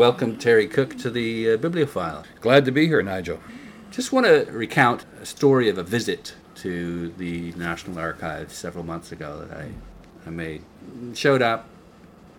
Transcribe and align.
welcome 0.00 0.34
Terry 0.34 0.66
Cook 0.66 0.96
to 0.96 1.10
the 1.10 1.52
uh, 1.52 1.56
Bibliophile. 1.58 2.24
Glad 2.40 2.64
to 2.64 2.70
be 2.70 2.86
here, 2.86 3.02
Nigel. 3.02 3.38
Just 3.90 4.12
want 4.12 4.24
to 4.24 4.50
recount 4.50 5.04
a 5.20 5.26
story 5.26 5.68
of 5.68 5.76
a 5.76 5.82
visit 5.82 6.34
to 6.54 7.10
the 7.18 7.52
National 7.52 7.98
Archives 7.98 8.54
several 8.54 8.82
months 8.82 9.12
ago 9.12 9.44
that 9.44 9.58
I, 9.58 9.68
I 10.26 10.30
made. 10.30 10.64
Showed 11.12 11.42
up, 11.42 11.68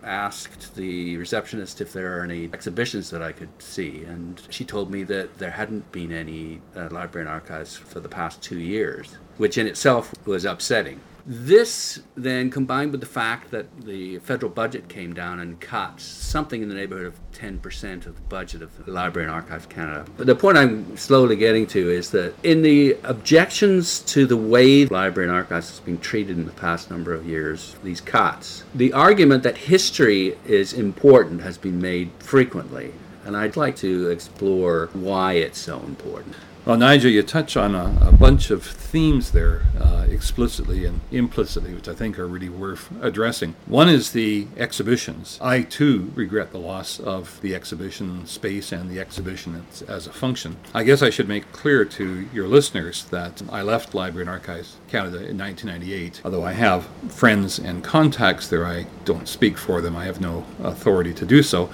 asked 0.02 0.74
the 0.74 1.16
receptionist 1.18 1.80
if 1.80 1.92
there 1.92 2.18
are 2.18 2.24
any 2.24 2.50
exhibitions 2.52 3.10
that 3.10 3.22
I 3.22 3.30
could 3.30 3.62
see, 3.62 4.02
and 4.02 4.42
she 4.50 4.64
told 4.64 4.90
me 4.90 5.04
that 5.04 5.38
there 5.38 5.52
hadn't 5.52 5.92
been 5.92 6.10
any 6.10 6.60
uh, 6.74 6.88
library 6.90 7.28
and 7.28 7.32
archives 7.32 7.76
for 7.76 8.00
the 8.00 8.08
past 8.08 8.42
two 8.42 8.58
years, 8.58 9.18
which 9.36 9.56
in 9.56 9.68
itself 9.68 10.12
was 10.26 10.44
upsetting. 10.44 11.00
This 11.24 12.00
then 12.16 12.50
combined 12.50 12.90
with 12.90 13.00
the 13.00 13.06
fact 13.06 13.52
that 13.52 13.82
the 13.82 14.18
federal 14.18 14.50
budget 14.50 14.88
came 14.88 15.14
down 15.14 15.38
and 15.38 15.60
cut 15.60 16.00
something 16.00 16.62
in 16.62 16.68
the 16.68 16.74
neighborhood 16.74 17.06
of 17.06 17.20
10% 17.32 18.06
of 18.06 18.16
the 18.16 18.20
budget 18.22 18.60
of 18.60 18.84
the 18.84 18.90
Library 18.90 19.28
and 19.28 19.34
Archives 19.34 19.66
Canada. 19.66 20.04
But 20.16 20.26
the 20.26 20.34
point 20.34 20.58
I'm 20.58 20.96
slowly 20.96 21.36
getting 21.36 21.66
to 21.68 21.90
is 21.90 22.10
that 22.10 22.34
in 22.42 22.62
the 22.62 22.96
objections 23.04 24.00
to 24.00 24.26
the 24.26 24.36
way 24.36 24.84
the 24.84 24.92
Library 24.92 25.28
and 25.28 25.36
Archives 25.36 25.70
has 25.70 25.80
been 25.80 25.98
treated 25.98 26.36
in 26.38 26.44
the 26.44 26.52
past 26.52 26.90
number 26.90 27.14
of 27.14 27.26
years, 27.26 27.76
these 27.84 28.00
cuts, 28.00 28.64
the 28.74 28.92
argument 28.92 29.44
that 29.44 29.56
history 29.56 30.36
is 30.44 30.72
important 30.72 31.42
has 31.42 31.56
been 31.56 31.80
made 31.80 32.10
frequently. 32.18 32.92
And 33.24 33.36
I'd 33.36 33.56
like 33.56 33.76
to 33.76 34.08
explore 34.08 34.90
why 34.92 35.34
it's 35.34 35.58
so 35.58 35.78
important. 35.80 36.34
Well, 36.64 36.76
Nigel, 36.76 37.10
you 37.10 37.24
touch 37.24 37.56
on 37.56 37.74
a, 37.74 37.92
a 38.00 38.12
bunch 38.12 38.52
of 38.52 38.62
themes 38.62 39.32
there, 39.32 39.62
uh, 39.80 40.06
explicitly 40.08 40.84
and 40.84 41.00
implicitly, 41.10 41.74
which 41.74 41.88
I 41.88 41.92
think 41.92 42.20
are 42.20 42.26
really 42.28 42.48
worth 42.48 42.88
addressing. 43.02 43.56
One 43.66 43.88
is 43.88 44.12
the 44.12 44.46
exhibitions. 44.56 45.40
I 45.42 45.62
too 45.62 46.12
regret 46.14 46.52
the 46.52 46.60
loss 46.60 47.00
of 47.00 47.40
the 47.40 47.56
exhibition 47.56 48.26
space 48.26 48.70
and 48.70 48.88
the 48.88 49.00
exhibition 49.00 49.66
as, 49.72 49.82
as 49.82 50.06
a 50.06 50.12
function. 50.12 50.56
I 50.72 50.84
guess 50.84 51.02
I 51.02 51.10
should 51.10 51.26
make 51.26 51.50
clear 51.50 51.84
to 51.84 52.28
your 52.32 52.46
listeners 52.46 53.06
that 53.06 53.42
I 53.50 53.62
left 53.62 53.92
Library 53.92 54.22
and 54.22 54.30
Archives 54.30 54.76
Canada 54.86 55.16
in 55.16 55.36
1998. 55.38 56.20
Although 56.24 56.44
I 56.44 56.52
have 56.52 56.86
friends 57.08 57.58
and 57.58 57.82
contacts 57.82 58.46
there, 58.46 58.64
I 58.64 58.86
don't 59.04 59.26
speak 59.26 59.58
for 59.58 59.80
them. 59.80 59.96
I 59.96 60.04
have 60.04 60.20
no 60.20 60.44
authority 60.62 61.12
to 61.14 61.26
do 61.26 61.42
so 61.42 61.70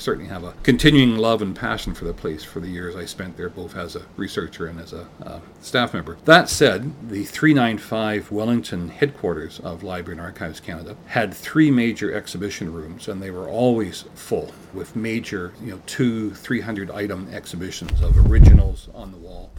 certainly 0.00 0.28
have 0.28 0.44
a 0.44 0.54
continuing 0.62 1.16
love 1.16 1.42
and 1.42 1.54
passion 1.54 1.94
for 1.94 2.04
the 2.04 2.14
place 2.14 2.42
for 2.42 2.60
the 2.60 2.68
years 2.68 2.96
I 2.96 3.04
spent 3.04 3.36
there, 3.36 3.48
both 3.48 3.76
as 3.76 3.96
a 3.96 4.02
researcher 4.16 4.66
and 4.66 4.80
as 4.80 4.92
a 4.92 5.06
uh, 5.24 5.40
staff 5.60 5.94
member. 5.94 6.16
That 6.24 6.48
said, 6.48 6.92
the 7.08 7.24
395 7.24 8.32
Wellington 8.32 8.88
headquarters 8.88 9.60
of 9.60 9.82
Library 9.82 10.18
and 10.18 10.26
Archives 10.26 10.60
Canada 10.60 10.96
had 11.06 11.34
three 11.34 11.70
major 11.70 12.12
exhibition 12.12 12.72
rooms, 12.72 13.08
and 13.08 13.22
they 13.22 13.30
were 13.30 13.48
always 13.48 14.04
full 14.14 14.52
with 14.72 14.96
major, 14.96 15.52
you 15.62 15.72
know, 15.72 15.82
two, 15.86 16.32
300 16.34 16.90
item 16.90 17.28
exhibitions 17.32 18.00
of 18.00 18.30
originals 18.30 18.88
on 18.94 19.12
the 19.12 19.18
wall 19.18 19.50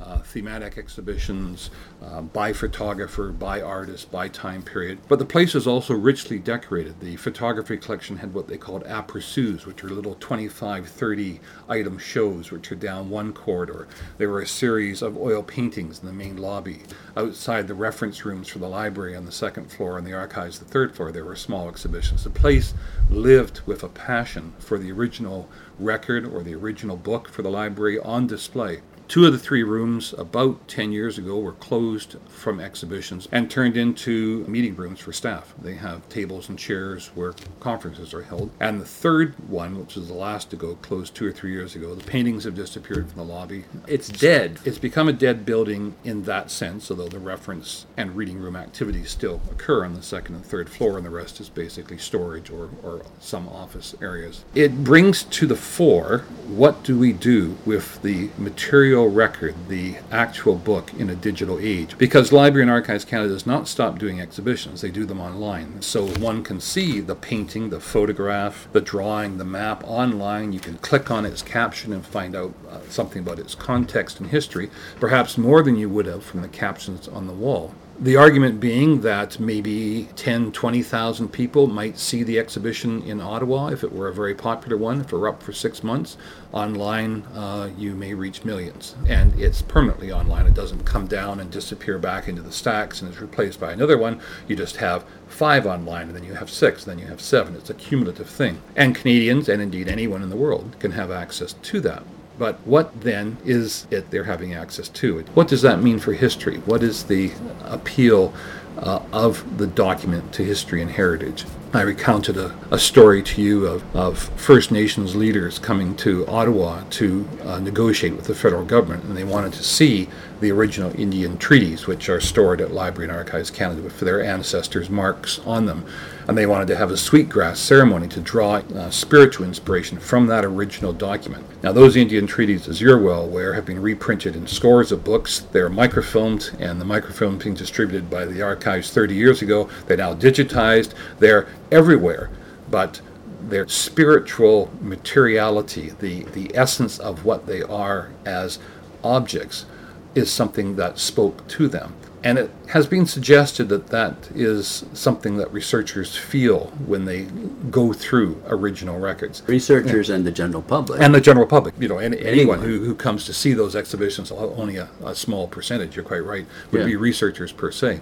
uh, 0.00 0.18
thematic 0.18 0.76
exhibitions 0.76 1.70
uh, 2.02 2.20
by 2.20 2.52
photographer, 2.52 3.30
by 3.32 3.60
artist, 3.60 4.10
by 4.10 4.28
time 4.28 4.62
period. 4.62 4.98
But 5.08 5.18
the 5.18 5.24
place 5.24 5.54
is 5.54 5.66
also 5.66 5.94
richly 5.94 6.38
decorated. 6.38 7.00
The 7.00 7.16
photography 7.16 7.76
collection 7.78 8.18
had 8.18 8.34
what 8.34 8.48
they 8.48 8.58
called 8.58 8.84
aperçus, 8.84 9.64
which 9.64 9.82
are 9.82 9.88
little 9.88 10.16
25, 10.16 10.88
30 10.88 11.40
item 11.68 11.98
shows, 11.98 12.50
which 12.50 12.70
are 12.70 12.76
down 12.76 13.08
one 13.08 13.32
corridor. 13.32 13.88
There 14.18 14.28
were 14.28 14.42
a 14.42 14.46
series 14.46 15.02
of 15.02 15.16
oil 15.16 15.42
paintings 15.42 16.00
in 16.00 16.06
the 16.06 16.12
main 16.12 16.36
lobby. 16.36 16.80
Outside 17.16 17.66
the 17.66 17.74
reference 17.74 18.24
rooms 18.24 18.48
for 18.48 18.58
the 18.58 18.68
library 18.68 19.16
on 19.16 19.24
the 19.24 19.32
second 19.32 19.72
floor 19.72 19.96
and 19.96 20.06
the 20.06 20.12
archives 20.12 20.58
the 20.58 20.64
third 20.66 20.94
floor, 20.94 21.10
there 21.10 21.24
were 21.24 21.36
small 21.36 21.68
exhibitions. 21.68 22.24
The 22.24 22.30
place 22.30 22.74
lived 23.10 23.60
with 23.66 23.82
a 23.82 23.88
passion 23.88 24.52
for 24.58 24.78
the 24.78 24.92
original 24.92 25.48
record 25.78 26.26
or 26.26 26.42
the 26.42 26.54
original 26.54 26.96
book 26.96 27.28
for 27.28 27.42
the 27.42 27.50
library 27.50 27.98
on 27.98 28.26
display. 28.26 28.82
Two 29.08 29.24
of 29.24 29.32
the 29.32 29.38
three 29.38 29.62
rooms 29.62 30.14
about 30.18 30.66
10 30.66 30.90
years 30.90 31.16
ago 31.16 31.38
were 31.38 31.52
closed 31.52 32.16
from 32.28 32.58
exhibitions 32.58 33.28
and 33.30 33.48
turned 33.48 33.76
into 33.76 34.44
meeting 34.48 34.74
rooms 34.74 34.98
for 34.98 35.12
staff. 35.12 35.54
They 35.62 35.74
have 35.74 36.08
tables 36.08 36.48
and 36.48 36.58
chairs 36.58 37.08
where 37.14 37.34
conferences 37.60 38.12
are 38.12 38.22
held. 38.22 38.50
And 38.58 38.80
the 38.80 38.84
third 38.84 39.34
one, 39.48 39.78
which 39.78 39.96
is 39.96 40.08
the 40.08 40.14
last 40.14 40.50
to 40.50 40.56
go, 40.56 40.74
closed 40.76 41.14
two 41.14 41.26
or 41.26 41.32
three 41.32 41.52
years 41.52 41.76
ago. 41.76 41.94
The 41.94 42.04
paintings 42.04 42.44
have 42.44 42.56
disappeared 42.56 43.08
from 43.08 43.18
the 43.18 43.32
lobby. 43.32 43.64
It's 43.86 44.08
dead. 44.08 44.58
It's 44.64 44.78
become 44.78 45.08
a 45.08 45.12
dead 45.12 45.46
building 45.46 45.94
in 46.02 46.24
that 46.24 46.50
sense, 46.50 46.90
although 46.90 47.08
the 47.08 47.20
reference 47.20 47.86
and 47.96 48.16
reading 48.16 48.38
room 48.38 48.56
activities 48.56 49.10
still 49.10 49.40
occur 49.52 49.84
on 49.84 49.94
the 49.94 50.02
second 50.02 50.34
and 50.34 50.44
third 50.44 50.68
floor, 50.68 50.96
and 50.96 51.06
the 51.06 51.10
rest 51.10 51.40
is 51.40 51.48
basically 51.48 51.98
storage 51.98 52.50
or, 52.50 52.70
or 52.82 53.02
some 53.20 53.48
office 53.48 53.94
areas. 54.02 54.44
It 54.54 54.82
brings 54.82 55.22
to 55.22 55.46
the 55.46 55.56
fore 55.56 56.24
what 56.48 56.82
do 56.82 56.98
we 56.98 57.12
do 57.12 57.56
with 57.64 58.02
the 58.02 58.30
material 58.36 58.95
record, 59.04 59.54
the 59.68 59.96
actual 60.10 60.54
book 60.54 60.92
in 60.94 61.10
a 61.10 61.14
digital 61.14 61.58
age. 61.60 61.96
Because 61.98 62.32
Library 62.32 62.62
and 62.62 62.70
Archives 62.70 63.04
Canada 63.04 63.30
does 63.30 63.46
not 63.46 63.68
stop 63.68 63.98
doing 63.98 64.20
exhibitions, 64.20 64.80
they 64.80 64.90
do 64.90 65.04
them 65.04 65.20
online. 65.20 65.82
So 65.82 66.06
one 66.06 66.42
can 66.42 66.60
see 66.60 67.00
the 67.00 67.14
painting, 67.14 67.70
the 67.70 67.80
photograph, 67.80 68.68
the 68.72 68.80
drawing, 68.80 69.38
the 69.38 69.44
map 69.44 69.82
online. 69.84 70.52
You 70.52 70.60
can 70.60 70.78
click 70.78 71.10
on 71.10 71.24
its 71.24 71.42
caption 71.42 71.92
and 71.92 72.04
find 72.04 72.34
out 72.34 72.54
uh, 72.68 72.80
something 72.88 73.22
about 73.22 73.38
its 73.38 73.54
context 73.54 74.20
and 74.20 74.30
history, 74.30 74.70
perhaps 75.00 75.36
more 75.36 75.62
than 75.62 75.76
you 75.76 75.88
would 75.88 76.06
have 76.06 76.24
from 76.24 76.42
the 76.42 76.48
captions 76.48 77.08
on 77.08 77.26
the 77.26 77.32
wall. 77.32 77.74
The 77.98 78.16
argument 78.16 78.60
being 78.60 79.00
that 79.00 79.40
maybe 79.40 80.10
10, 80.16 80.52
20,000 80.52 81.28
people 81.28 81.66
might 81.66 81.98
see 81.98 82.22
the 82.22 82.38
exhibition 82.38 83.02
in 83.02 83.22
Ottawa 83.22 83.68
if 83.68 83.82
it 83.82 83.90
were 83.90 84.08
a 84.08 84.12
very 84.12 84.34
popular 84.34 84.76
one, 84.76 85.00
if 85.00 85.10
it 85.10 85.16
were 85.16 85.28
up 85.28 85.42
for 85.42 85.54
six 85.54 85.82
months. 85.82 86.18
Online, 86.52 87.22
uh, 87.34 87.70
you 87.78 87.94
may 87.94 88.12
reach 88.12 88.44
millions. 88.44 88.96
And 89.08 89.32
it's 89.40 89.62
permanently 89.62 90.12
online. 90.12 90.46
It 90.46 90.52
doesn't 90.52 90.84
come 90.84 91.06
down 91.06 91.40
and 91.40 91.50
disappear 91.50 91.98
back 91.98 92.28
into 92.28 92.42
the 92.42 92.52
stacks 92.52 93.00
and 93.00 93.10
is 93.10 93.18
replaced 93.18 93.60
by 93.60 93.72
another 93.72 93.96
one. 93.96 94.20
You 94.46 94.56
just 94.56 94.76
have 94.76 95.06
five 95.26 95.64
online, 95.64 96.08
and 96.08 96.14
then 96.14 96.24
you 96.24 96.34
have 96.34 96.50
six, 96.50 96.86
and 96.86 96.92
then 96.92 97.02
you 97.02 97.10
have 97.10 97.22
seven. 97.22 97.56
It's 97.56 97.70
a 97.70 97.74
cumulative 97.74 98.28
thing. 98.28 98.60
And 98.76 98.94
Canadians, 98.94 99.48
and 99.48 99.62
indeed 99.62 99.88
anyone 99.88 100.22
in 100.22 100.28
the 100.28 100.36
world, 100.36 100.76
can 100.80 100.90
have 100.92 101.10
access 101.10 101.54
to 101.54 101.80
that. 101.80 102.02
But 102.38 102.58
what 102.66 103.00
then 103.00 103.38
is 103.44 103.86
it 103.90 104.10
they're 104.10 104.24
having 104.24 104.52
access 104.54 104.88
to? 104.90 105.20
What 105.34 105.48
does 105.48 105.62
that 105.62 105.82
mean 105.82 105.98
for 105.98 106.12
history? 106.12 106.58
What 106.58 106.82
is 106.82 107.04
the 107.04 107.32
appeal 107.64 108.34
uh, 108.76 109.00
of 109.12 109.56
the 109.56 109.66
document 109.66 110.32
to 110.34 110.44
history 110.44 110.82
and 110.82 110.90
heritage? 110.90 111.44
I 111.72 111.80
recounted 111.82 112.36
a, 112.36 112.54
a 112.70 112.78
story 112.78 113.22
to 113.22 113.42
you 113.42 113.66
of, 113.66 113.96
of 113.96 114.18
First 114.18 114.70
Nations 114.70 115.16
leaders 115.16 115.58
coming 115.58 115.96
to 115.96 116.26
Ottawa 116.26 116.84
to 116.90 117.28
uh, 117.42 117.58
negotiate 117.58 118.16
with 118.16 118.26
the 118.26 118.34
federal 118.34 118.64
government, 118.64 119.04
and 119.04 119.16
they 119.16 119.24
wanted 119.24 119.52
to 119.54 119.62
see 119.62 120.08
the 120.40 120.50
original 120.50 120.98
Indian 120.98 121.38
treaties, 121.38 121.86
which 121.86 122.08
are 122.08 122.20
stored 122.20 122.60
at 122.60 122.70
Library 122.70 123.08
and 123.08 123.16
Archives 123.16 123.50
Canada 123.50 123.82
with 123.82 123.98
their 124.00 124.22
ancestors' 124.22 124.90
marks 124.90 125.38
on 125.40 125.66
them. 125.66 125.86
And 126.28 126.36
they 126.36 126.46
wanted 126.46 126.68
to 126.68 126.76
have 126.76 126.90
a 126.90 126.96
sweetgrass 126.96 127.58
ceremony 127.58 128.08
to 128.08 128.20
draw 128.20 128.56
uh, 128.56 128.90
spiritual 128.90 129.46
inspiration 129.46 129.98
from 129.98 130.26
that 130.26 130.44
original 130.44 130.92
document. 130.92 131.46
Now, 131.62 131.72
those 131.72 131.96
Indian 131.96 132.26
treaties, 132.26 132.68
as 132.68 132.80
you're 132.80 133.00
well 133.00 133.22
aware, 133.22 133.54
have 133.54 133.64
been 133.64 133.80
reprinted 133.80 134.36
in 134.36 134.46
scores 134.46 134.92
of 134.92 135.04
books. 135.04 135.40
They're 135.52 135.70
microfilmed, 135.70 136.60
and 136.60 136.80
the 136.80 136.84
microfilm 136.84 137.38
being 137.38 137.54
distributed 137.54 138.10
by 138.10 138.24
the 138.24 138.42
archives 138.42 138.90
30 138.90 139.14
years 139.14 139.40
ago. 139.40 139.70
They're 139.86 139.96
now 139.96 140.14
digitized. 140.14 140.92
They're 141.18 141.48
everywhere. 141.70 142.30
But 142.70 143.00
their 143.40 143.68
spiritual 143.68 144.70
materiality, 144.80 145.90
the, 146.00 146.24
the 146.24 146.50
essence 146.54 146.98
of 146.98 147.24
what 147.24 147.46
they 147.46 147.62
are 147.62 148.10
as 148.24 148.58
objects, 149.04 149.66
is 150.16 150.30
something 150.30 150.76
that 150.76 150.98
spoke 150.98 151.46
to 151.48 151.68
them. 151.68 151.94
And 152.24 152.38
it 152.38 152.50
has 152.70 152.88
been 152.88 153.06
suggested 153.06 153.68
that 153.68 153.88
that 153.88 154.30
is 154.34 154.84
something 154.92 155.36
that 155.36 155.52
researchers 155.52 156.16
feel 156.16 156.72
when 156.84 157.04
they 157.04 157.22
go 157.70 157.92
through 157.92 158.42
original 158.48 158.98
records. 158.98 159.42
Researchers 159.46 160.08
yeah. 160.08 160.16
and 160.16 160.26
the 160.26 160.32
general 160.32 160.62
public. 160.62 161.00
And 161.00 161.14
the 161.14 161.20
general 161.20 161.46
public, 161.46 161.74
you 161.78 161.86
know, 161.86 161.98
any, 161.98 162.18
anyone, 162.18 162.58
anyone 162.58 162.60
who, 162.62 162.84
who 162.84 162.96
comes 162.96 163.26
to 163.26 163.32
see 163.32 163.52
those 163.52 163.76
exhibitions, 163.76 164.32
only 164.32 164.76
a, 164.76 164.88
a 165.04 165.14
small 165.14 165.46
percentage, 165.46 165.94
you're 165.94 166.04
quite 166.04 166.24
right, 166.24 166.46
would 166.72 166.80
yeah. 166.80 166.86
be 166.86 166.96
researchers 166.96 167.52
per 167.52 167.70
se 167.70 168.00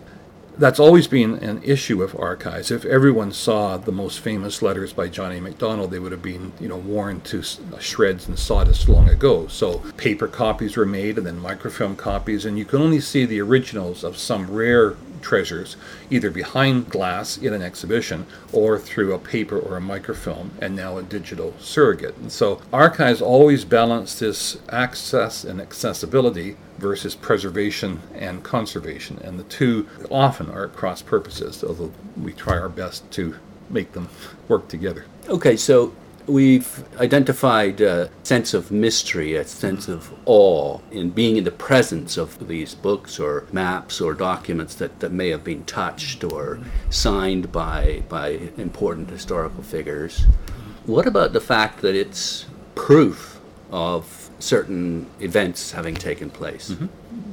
that's 0.57 0.79
always 0.79 1.07
been 1.07 1.35
an 1.35 1.63
issue 1.63 2.03
of 2.03 2.17
archives. 2.19 2.71
If 2.71 2.85
everyone 2.85 3.33
saw 3.33 3.77
the 3.77 3.93
most 3.93 4.21
famous 4.21 4.63
letters 4.63 4.93
by 4.93 5.09
John 5.09 5.33
A. 5.33 5.41
Macdonald, 5.41 5.91
they 5.91 5.99
would 5.99 6.13
have 6.13 6.23
been, 6.23 6.53
you 6.61 6.69
know, 6.69 6.77
worn 6.77 7.21
to 7.23 7.41
uh, 7.41 7.79
shreds 7.79 8.29
and 8.29 8.39
sawdust 8.39 8.89
long 8.89 9.09
ago. 9.09 9.47
So 9.49 9.79
paper 9.97 10.29
copies 10.29 10.77
were 10.77 10.87
made, 10.87 11.19
and 11.19 11.27
then 11.27 11.41
microfilm 11.41 11.97
copies, 11.97 12.45
and 12.45 12.59
you 12.59 12.65
can 12.65 12.81
only 12.81 13.01
see 13.01 13.25
the 13.27 13.41
originals 13.41 14.05
of 14.05 14.17
some 14.17 14.51
rare 14.51 14.97
treasures 15.25 15.77
either 16.11 16.31
behind 16.31 16.91
glass 16.91 17.37
in 17.37 17.53
an 17.53 17.63
exhibition 17.63 18.27
or 18.53 18.79
through 18.79 19.13
a 19.13 19.19
paper 19.19 19.59
or 19.59 19.77
a 19.77 19.81
microfilm 19.81 20.53
and 20.61 20.77
now 20.77 20.99
a 20.99 21.03
digital 21.03 21.55
surrogate. 21.59 22.17
And 22.19 22.31
so 22.31 22.61
archives 22.73 23.23
always 23.23 23.65
balance 23.65 24.19
this 24.19 24.59
access 24.69 25.43
and 25.43 25.61
accessibility 25.61 26.57
versus 26.79 27.15
preservation 27.15 28.03
and 28.15 28.45
conservation. 28.45 29.19
And 29.25 29.39
the 29.39 29.45
two 29.45 29.89
often 30.11 30.51
are 30.51 30.67
at 30.67 30.75
cross 30.75 31.03
purposes, 31.03 31.65
although 31.65 31.93
we 32.17 32.33
try 32.33 32.59
our 32.59 32.69
best 32.69 33.11
to 33.13 33.37
make 33.71 33.93
them 33.93 34.09
work 34.47 34.69
together. 34.69 35.07
Okay, 35.29 35.57
so 35.57 35.95
We've 36.27 36.85
identified 36.99 37.83
a 37.83 38.09
sense 38.23 38.55
of 38.55 38.71
mystery, 38.71 39.37
a 39.37 39.45
sense 39.45 39.89
of 39.89 40.11
awe 40.25 40.81
in 40.91 41.11
being 41.11 41.37
in 41.37 41.45
the 41.45 41.51
presence 41.51 42.17
of 42.17 42.49
these 42.49 42.75
books 42.75 43.21
or 43.21 43.47
maps 43.53 44.01
or 44.01 44.15
documents 44.15 44.75
that, 44.77 45.01
that 45.01 45.13
may 45.13 45.29
have 45.29 45.45
been 45.45 45.65
touched 45.65 46.25
or 46.25 46.61
signed 46.89 47.53
by, 47.53 48.05
by 48.09 48.29
important 48.57 49.11
historical 49.11 49.63
figures. 49.63 50.25
What 50.87 51.07
about 51.07 51.35
the 51.35 51.41
fact 51.43 51.83
that 51.83 51.95
it's 51.95 52.47
proof 52.75 53.39
of 53.71 54.24
certain 54.39 55.07
events 55.21 55.73
having 55.73 55.95
taken 55.95 56.31
place? 56.31 56.71
Mm-hmm. 56.71 56.87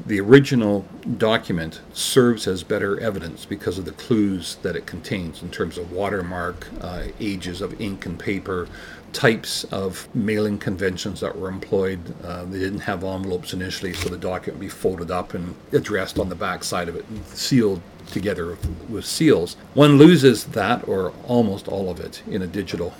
The 0.05 0.19
original 0.19 0.85
document 1.17 1.81
serves 1.93 2.47
as 2.47 2.63
better 2.63 2.99
evidence 2.99 3.45
because 3.45 3.77
of 3.77 3.85
the 3.85 3.91
clues 3.91 4.55
that 4.63 4.75
it 4.75 4.85
contains 4.85 5.41
in 5.41 5.49
terms 5.49 5.77
of 5.77 5.91
watermark, 5.91 6.67
uh, 6.81 7.03
ages 7.19 7.61
of 7.61 7.79
ink 7.79 8.05
and 8.05 8.19
paper, 8.19 8.67
types 9.13 9.63
of 9.65 10.07
mailing 10.15 10.57
conventions 10.57 11.19
that 11.19 11.37
were 11.37 11.49
employed. 11.49 11.99
Uh, 12.23 12.45
they 12.45 12.59
didn't 12.59 12.79
have 12.79 13.03
envelopes 13.03 13.53
initially, 13.53 13.93
so 13.93 14.09
the 14.09 14.17
document 14.17 14.59
would 14.59 14.65
be 14.65 14.69
folded 14.69 15.11
up 15.11 15.33
and 15.33 15.55
addressed 15.71 16.17
on 16.17 16.29
the 16.29 16.35
back 16.35 16.63
side 16.63 16.87
of 16.87 16.95
it 16.95 17.05
and 17.09 17.25
sealed 17.27 17.81
together 18.07 18.57
with 18.89 19.05
seals. 19.05 19.55
One 19.73 19.97
loses 19.97 20.45
that, 20.45 20.87
or 20.87 21.13
almost 21.27 21.67
all 21.67 21.89
of 21.89 21.99
it, 21.99 22.23
in 22.27 22.41
a 22.41 22.47
digital 22.47 22.93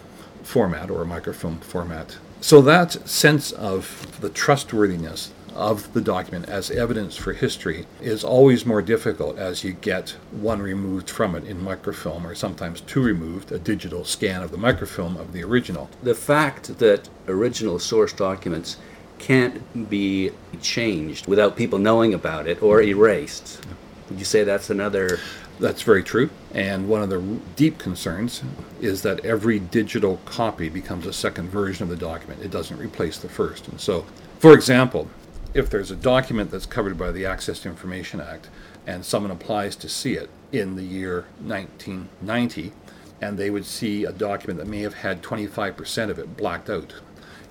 format 0.44 0.90
or 0.90 1.02
a 1.02 1.06
microfilm 1.06 1.60
format. 1.60 2.18
So 2.42 2.60
that 2.64 3.08
sense 3.08 3.52
of 3.52 4.20
the 4.20 4.30
trustworthiness 4.30 5.32
of 5.54 5.94
the 5.94 6.02
document 6.02 6.50
as 6.50 6.72
evidence 6.72 7.16
for 7.16 7.34
history 7.34 7.86
is 8.02 8.24
always 8.24 8.66
more 8.66 8.82
difficult 8.82 9.38
as 9.38 9.64
you 9.64 9.74
get 9.74 10.16
one 10.32 10.60
removed 10.60 11.08
from 11.08 11.36
it 11.36 11.44
in 11.44 11.64
microfilm 11.64 12.26
or 12.26 12.34
sometimes 12.34 12.82
two 12.82 13.04
removed, 13.04 13.52
a 13.52 13.60
digital 13.60 14.04
scan 14.04 14.42
of 14.42 14.50
the 14.50 14.58
microfilm 14.58 15.18
of 15.18 15.34
the 15.34 15.44
original. 15.44 15.88
The 16.02 16.16
fact 16.16 16.80
that 16.80 17.10
original 17.28 17.78
source 17.78 18.12
documents 18.12 18.78
can't 19.20 19.88
be 19.88 20.32
changed 20.62 21.28
without 21.28 21.56
people 21.56 21.78
knowing 21.78 22.12
about 22.12 22.48
it 22.48 22.64
or 22.64 22.82
erased. 22.82 23.64
Would 24.10 24.18
you 24.18 24.26
say 24.26 24.44
that's 24.44 24.72
another 24.72 25.20
that's 25.62 25.84
very 25.84 26.04
true. 26.04 26.30
And 26.54 26.90
one 26.90 27.04
of 27.04 27.10
the 27.10 27.22
deep 27.56 27.78
concerns 27.78 28.42
is 28.82 29.04
that 29.04 29.24
every 29.24 29.60
digital 29.60 30.18
copy 30.26 30.68
becomes 30.68 31.06
a 31.06 31.14
second 31.14 31.50
version 31.50 31.84
of 31.84 31.90
the 31.90 31.96
document. 31.96 32.42
It 32.42 32.52
doesn't 32.52 32.78
replace 32.78 33.20
the 33.20 33.30
first. 33.30 33.68
And 33.68 33.80
so, 33.80 34.06
for 34.40 34.54
example, 34.54 35.08
if 35.54 35.70
there's 35.70 35.92
a 35.92 35.96
document 35.96 36.50
that's 36.52 36.66
covered 36.66 36.98
by 36.98 37.12
the 37.12 37.26
Access 37.26 37.60
to 37.60 37.70
Information 37.70 38.20
Act 38.20 38.50
and 38.88 39.06
someone 39.06 39.32
applies 39.32 39.76
to 39.78 39.88
see 39.88 40.14
it 40.14 40.30
in 40.52 40.76
the 40.76 40.84
year 40.84 41.26
1990, 41.44 42.74
and 43.22 43.38
they 43.38 43.52
would 43.52 43.66
see 43.66 44.04
a 44.04 44.12
document 44.12 44.58
that 44.58 44.68
may 44.68 44.82
have 44.82 44.96
had 44.96 45.22
25% 45.22 46.10
of 46.10 46.18
it 46.18 46.36
blacked 46.36 46.70
out. 46.70 46.96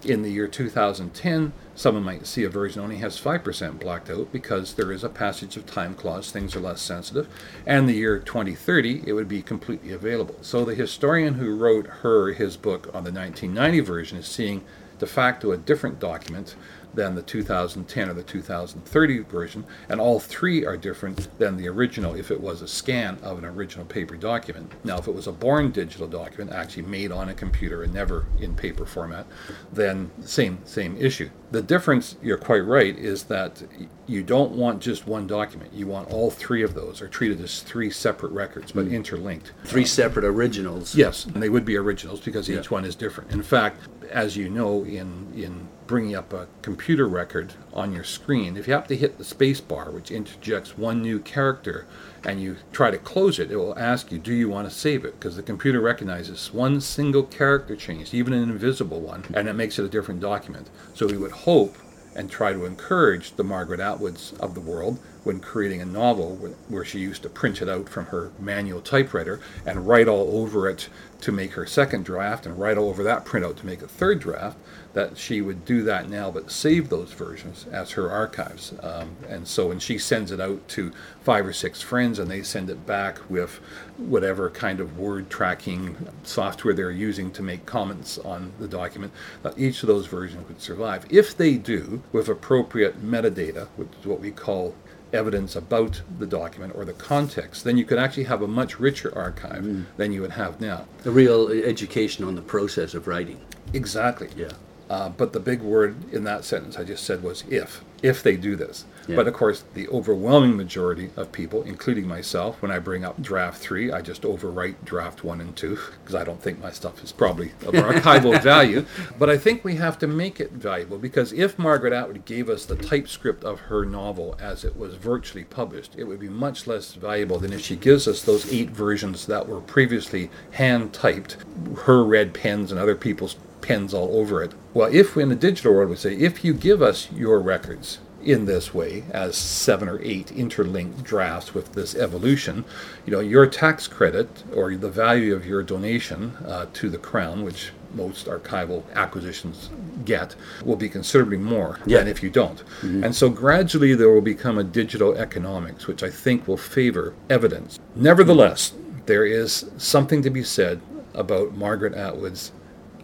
In 0.05 0.23
the 0.23 0.31
year 0.31 0.49
2010, 0.49 1.53
Someone 1.81 2.05
might 2.05 2.27
see 2.27 2.45
a 2.45 2.51
version 2.51 2.83
only 2.83 2.99
has 2.99 3.19
5% 3.19 3.81
blacked 3.81 4.11
out 4.11 4.31
because 4.31 4.75
there 4.75 4.93
is 4.93 5.03
a 5.03 5.09
passage 5.09 5.57
of 5.57 5.65
time 5.65 5.95
clause, 5.95 6.31
things 6.31 6.55
are 6.55 6.61
less 6.61 6.83
sensitive. 6.83 7.27
And 7.65 7.89
the 7.89 7.95
year 7.95 8.19
2030, 8.19 9.05
it 9.07 9.15
would 9.15 9.29
be 9.29 9.41
completely 9.41 9.91
available. 9.93 10.35
So 10.43 10.63
the 10.63 10.75
historian 10.75 11.37
who 11.37 11.57
wrote 11.57 11.87
her 11.87 12.33
his 12.33 12.59
book 12.59 12.89
on 12.89 13.05
the 13.05 13.11
1990 13.11 13.81
version 13.81 14.19
is 14.19 14.27
seeing 14.27 14.63
de 14.99 15.07
facto 15.07 15.53
a 15.53 15.57
different 15.57 15.99
document 15.99 16.55
than 16.95 17.15
the 17.15 17.23
2010 17.23 18.09
or 18.09 18.15
the 18.15 18.23
2030 18.23 19.19
version, 19.21 19.65
and 19.89 20.01
all 20.01 20.21
three 20.21 20.65
are 20.65 20.77
different 20.77 21.29
than 21.39 21.57
the 21.57 21.69
original 21.69 22.15
if 22.15 22.31
it 22.31 22.41
was 22.41 22.63
a 22.63 22.69
scan 22.69 23.19
of 23.23 23.39
an 23.39 23.45
original 23.45 23.85
paper 23.85 24.17
document. 24.17 24.73
Now, 24.85 24.99
if 24.99 25.09
it 25.09 25.15
was 25.15 25.27
a 25.27 25.33
born 25.33 25.71
digital 25.71 26.07
document, 26.07 26.53
actually 26.53 26.85
made 26.85 27.13
on 27.13 27.29
a 27.29 27.35
computer 27.35 27.83
and 27.83 27.93
never 27.93 28.27
in 28.39 28.55
paper 28.55 28.87
format, 28.87 29.27
then 29.73 30.11
same 30.23 30.59
same 30.65 30.97
issue. 30.97 31.31
The 31.51 31.63
difference, 31.63 32.17
you're 32.23 32.39
quite 32.39 32.65
right, 32.65 32.97
is 32.97 33.25
that 33.25 33.63
you 34.07 34.23
don't 34.23 34.53
want 34.53 34.81
just 34.81 35.07
one 35.07 35.27
document. 35.27 35.73
You 35.73 35.89
want 35.89 36.11
all 36.11 36.31
three 36.31 36.63
of 36.63 36.75
those 36.75 37.03
are 37.03 37.09
treated 37.09 37.41
as 37.41 37.63
three 37.63 37.91
separate 37.91 38.33
records 38.33 38.73
but 38.73 38.87
mm. 38.87 38.93
interlinked. 38.93 39.53
Three 39.65 39.85
separate 39.85 40.25
originals. 40.25 40.95
Yes, 40.95 41.27
and 41.27 41.43
they 41.43 41.49
would 41.49 41.65
be 41.65 41.77
originals 41.77 42.21
because 42.21 42.49
each 42.49 42.67
yeah. 42.67 42.69
one 42.71 42.85
is 42.85 42.95
different. 42.95 43.33
In 43.33 43.43
fact, 43.43 43.89
as 44.11 44.37
you 44.37 44.49
know, 44.49 44.85
in 44.85 45.33
in 45.35 45.69
bringing 45.91 46.15
up 46.15 46.33
a 46.33 46.47
computer 46.63 47.09
record 47.09 47.53
on 47.73 47.93
your 47.93 48.05
screen, 48.05 48.57
if 48.57 48.69
you 48.69 48.73
have 48.73 48.87
to 48.87 48.95
hit 48.95 49.19
the 49.19 49.25
space 49.25 49.61
bar, 49.61 49.91
which 49.91 50.13
interjects 50.13 50.79
one 50.79 51.03
new 51.03 51.19
character, 51.19 51.85
and 52.25 52.41
you 52.41 52.57
try 52.71 52.93
to 52.93 52.97
close 52.97 53.41
it, 53.41 53.51
it 53.51 53.57
will 53.57 53.77
ask 53.77 54.13
you, 54.13 54.19
do 54.19 54.33
you 54.33 54.49
want 54.49 54.71
to 54.71 54.73
save 54.73 55.05
it? 55.05 55.19
Because 55.19 55.35
the 55.35 55.43
computer 55.43 55.81
recognizes 55.81 56.55
one 56.55 56.81
single 56.81 57.25
character 57.25 57.75
change, 57.75 58.15
even 58.15 58.33
an 58.33 58.45
invisible 58.45 59.01
one, 59.01 59.25
and 59.35 59.49
it 59.49 59.55
makes 59.55 59.81
it 59.81 59.85
a 59.85 59.89
different 59.89 60.21
document. 60.21 60.71
So 60.95 61.09
we 61.09 61.17
would 61.17 61.33
hope 61.33 61.77
and 62.15 62.31
try 62.31 62.53
to 62.53 62.67
encourage 62.67 63.33
the 63.33 63.43
Margaret 63.43 63.81
Atwoods 63.81 64.39
of 64.39 64.55
the 64.55 64.61
world 64.61 65.01
when 65.25 65.41
creating 65.41 65.83
a 65.83 65.87
novel 65.87 66.37
where 66.69 66.85
she 66.85 66.99
used 66.99 67.23
to 67.23 67.29
print 67.29 67.61
it 67.61 67.69
out 67.69 67.89
from 67.89 68.07
her 68.07 68.33
manual 68.39 68.81
typewriter 68.81 69.41
and 69.67 69.87
write 69.87 70.09
all 70.09 70.43
over 70.43 70.69
it 70.69 70.89
to 71.21 71.33
make 71.33 71.53
her 71.53 71.67
second 71.67 72.05
draft 72.05 72.47
and 72.47 72.59
write 72.59 72.79
all 72.79 72.89
over 72.89 73.03
that 73.03 73.25
printout 73.25 73.57
to 73.57 73.67
make 73.67 73.83
a 73.83 73.89
third 73.89 74.19
draft 74.21 74.57
that 74.93 75.17
she 75.17 75.41
would 75.41 75.65
do 75.65 75.83
that 75.85 76.09
now, 76.09 76.31
but 76.31 76.51
save 76.51 76.89
those 76.89 77.13
versions 77.13 77.67
as 77.71 77.93
her 77.93 78.11
archives. 78.11 78.75
Um, 78.83 79.15
and 79.29 79.47
so 79.47 79.69
when 79.69 79.79
she 79.79 79.99
sends 79.99 80.33
it 80.33 80.41
out 80.41 80.67
to 80.69 80.91
five 81.23 81.47
or 81.47 81.53
six 81.53 81.81
friends 81.81 82.19
and 82.19 82.29
they 82.29 82.43
send 82.43 82.71
it 82.71 82.87
back 82.87 83.19
with 83.31 83.61
whatever 83.99 84.51
kind 84.51 84.81
of 84.81 84.99
word 84.99 85.31
tracking 85.31 85.97
software 86.25 86.75
they're 86.75 86.91
using 86.91 87.31
to 87.33 87.43
make 87.43 87.67
comments 87.67 88.19
on 88.19 88.53
the 88.59 88.67
document, 88.67 89.13
each 89.57 89.83
of 89.83 89.87
those 89.87 90.07
versions 90.07 90.49
would 90.49 90.61
survive. 90.61 91.07
If 91.09 91.37
they 91.37 91.57
do, 91.57 92.03
with 92.11 92.29
appropriate 92.29 93.05
metadata, 93.05 93.69
which 93.77 93.91
is 94.01 94.07
what 94.07 94.21
we 94.21 94.33
call 94.33 94.75
evidence 95.13 95.57
about 95.57 96.03
the 96.19 96.27
document 96.27 96.75
or 96.75 96.85
the 96.85 96.93
context, 96.93 97.65
then 97.65 97.77
you 97.77 97.85
could 97.85 97.99
actually 97.99 98.25
have 98.25 98.43
a 98.43 98.49
much 98.49 98.79
richer 98.79 99.17
archive 99.17 99.63
mm. 99.63 99.85
than 99.97 100.13
you 100.13 100.21
would 100.21 100.33
have 100.33 100.61
now. 100.61 100.87
A 101.05 101.11
real 101.11 101.49
education 101.49 102.25
on 102.25 102.35
the 102.35 102.43
process 102.43 102.95
of 102.95 103.07
writing. 103.07 103.41
Exactly. 103.73 104.29
Yeah. 104.37 104.53
Uh, 104.89 105.09
but 105.09 105.33
the 105.33 105.41
big 105.41 105.63
word 105.63 106.13
in 106.13 106.25
that 106.25 106.45
sentence 106.45 106.77
I 106.77 106.85
just 106.85 107.05
said 107.05 107.23
was 107.23 107.45
if, 107.49 107.85
if 108.03 108.23
they 108.23 108.37
do 108.37 108.57
this. 108.57 108.85
Yeah. 109.09 109.17
But 109.17 109.29
of 109.29 109.35
course, 109.35 109.65
the 109.75 109.89
overwhelming 109.89 110.57
majority 110.57 111.11
of 111.17 111.33
people, 111.33 111.63
including 111.63 112.07
myself, 112.07 112.61
when 112.63 112.71
I 112.71 112.79
bring 112.79 113.05
up 113.05 113.21
draft 113.21 113.61
three, 113.61 113.91
I 113.91 114.03
just 114.03 114.23
overwrite 114.23 114.85
draft 114.85 115.25
one 115.25 115.41
and 115.41 115.57
two 115.57 115.79
because 116.03 116.15
I 116.15 116.25
don't 116.25 116.41
think 116.41 116.61
my 116.61 116.71
stuff 116.71 117.03
is 117.03 117.13
probably 117.13 117.53
of 117.67 117.75
archival 117.75 118.41
value. 118.43 118.85
But 119.19 119.31
I 119.31 119.39
think 119.39 119.65
we 119.65 119.77
have 119.77 119.99
to 120.01 120.07
make 120.07 120.41
it 120.41 120.53
valuable 120.53 120.99
because 120.99 121.33
if 121.33 121.59
Margaret 121.59 121.93
Atwood 121.93 122.25
gave 122.25 122.49
us 122.49 122.65
the 122.65 122.77
typescript 122.77 123.45
of 123.45 123.61
her 123.61 123.85
novel 123.85 124.37
as 124.41 124.65
it 124.65 124.77
was 124.77 124.95
virtually 124.95 125.45
published, 125.45 125.95
it 125.97 126.05
would 126.05 126.21
be 126.21 126.29
much 126.29 126.67
less 126.67 126.95
valuable 126.95 127.39
than 127.39 127.53
if 127.53 127.61
she 127.61 127.77
gives 127.77 128.07
us 128.07 128.23
those 128.23 128.53
eight 128.53 128.71
versions 128.71 129.27
that 129.27 129.49
were 129.49 129.61
previously 129.61 130.31
hand 130.53 130.93
typed, 130.93 131.37
her 131.85 132.05
red 132.05 132.35
pens 132.35 132.71
and 132.71 132.81
other 132.81 132.95
people's 132.97 133.37
pens 133.61 133.93
all 133.93 134.17
over 134.17 134.43
it. 134.43 134.53
Well, 134.75 134.89
if 134.93 135.17
in 135.17 135.29
the 135.29 135.37
digital 135.37 135.75
world 135.75 135.91
we 135.91 135.97
say, 135.97 136.15
if 136.15 136.45
you 136.45 136.55
give 136.55 136.83
us 136.83 137.11
your 137.13 137.41
records 137.41 137.99
in 138.23 138.45
this 138.45 138.75
way, 138.75 139.05
as 139.11 139.37
seven 139.37 139.89
or 139.89 140.01
eight 140.03 140.31
interlinked 140.33 141.03
drafts 141.03 141.55
with 141.55 141.73
this 141.73 141.95
evolution, 141.95 142.65
you 143.07 143.13
know, 143.13 143.21
your 143.21 143.47
tax 143.47 143.89
credit 143.89 144.45
or 144.55 144.75
the 144.77 144.91
value 144.91 145.35
of 145.35 145.47
your 145.47 145.63
donation 145.63 146.37
uh, 146.47 146.67
to 146.75 146.89
the 146.89 146.99
crown, 146.99 147.43
which 147.43 147.73
most 147.95 148.27
archival 148.27 148.83
acquisitions 148.95 149.71
get, 150.05 150.35
will 150.65 150.77
be 150.77 150.89
considerably 150.89 151.37
more 151.37 151.79
yeah. 151.87 151.99
than 151.99 152.09
if 152.09 152.23
you 152.23 152.31
don't. 152.31 152.59
Mm-hmm. 152.59 153.05
And 153.05 153.15
so 153.15 153.29
gradually 153.29 153.95
there 153.95 154.11
will 154.11 154.21
become 154.21 154.59
a 154.59 154.65
digital 154.65 155.15
economics, 155.15 155.87
which 155.87 156.03
I 156.03 156.11
think 156.11 156.47
will 156.47 156.57
favor 156.57 157.15
evidence. 157.29 157.79
Nevertheless, 157.97 158.73
there 159.07 159.25
is 159.25 159.71
something 159.77 160.23
to 160.23 160.31
be 160.31 160.45
said 160.45 160.81
about 161.15 161.57
Margaret 161.57 161.95
Atwood's 161.95 162.53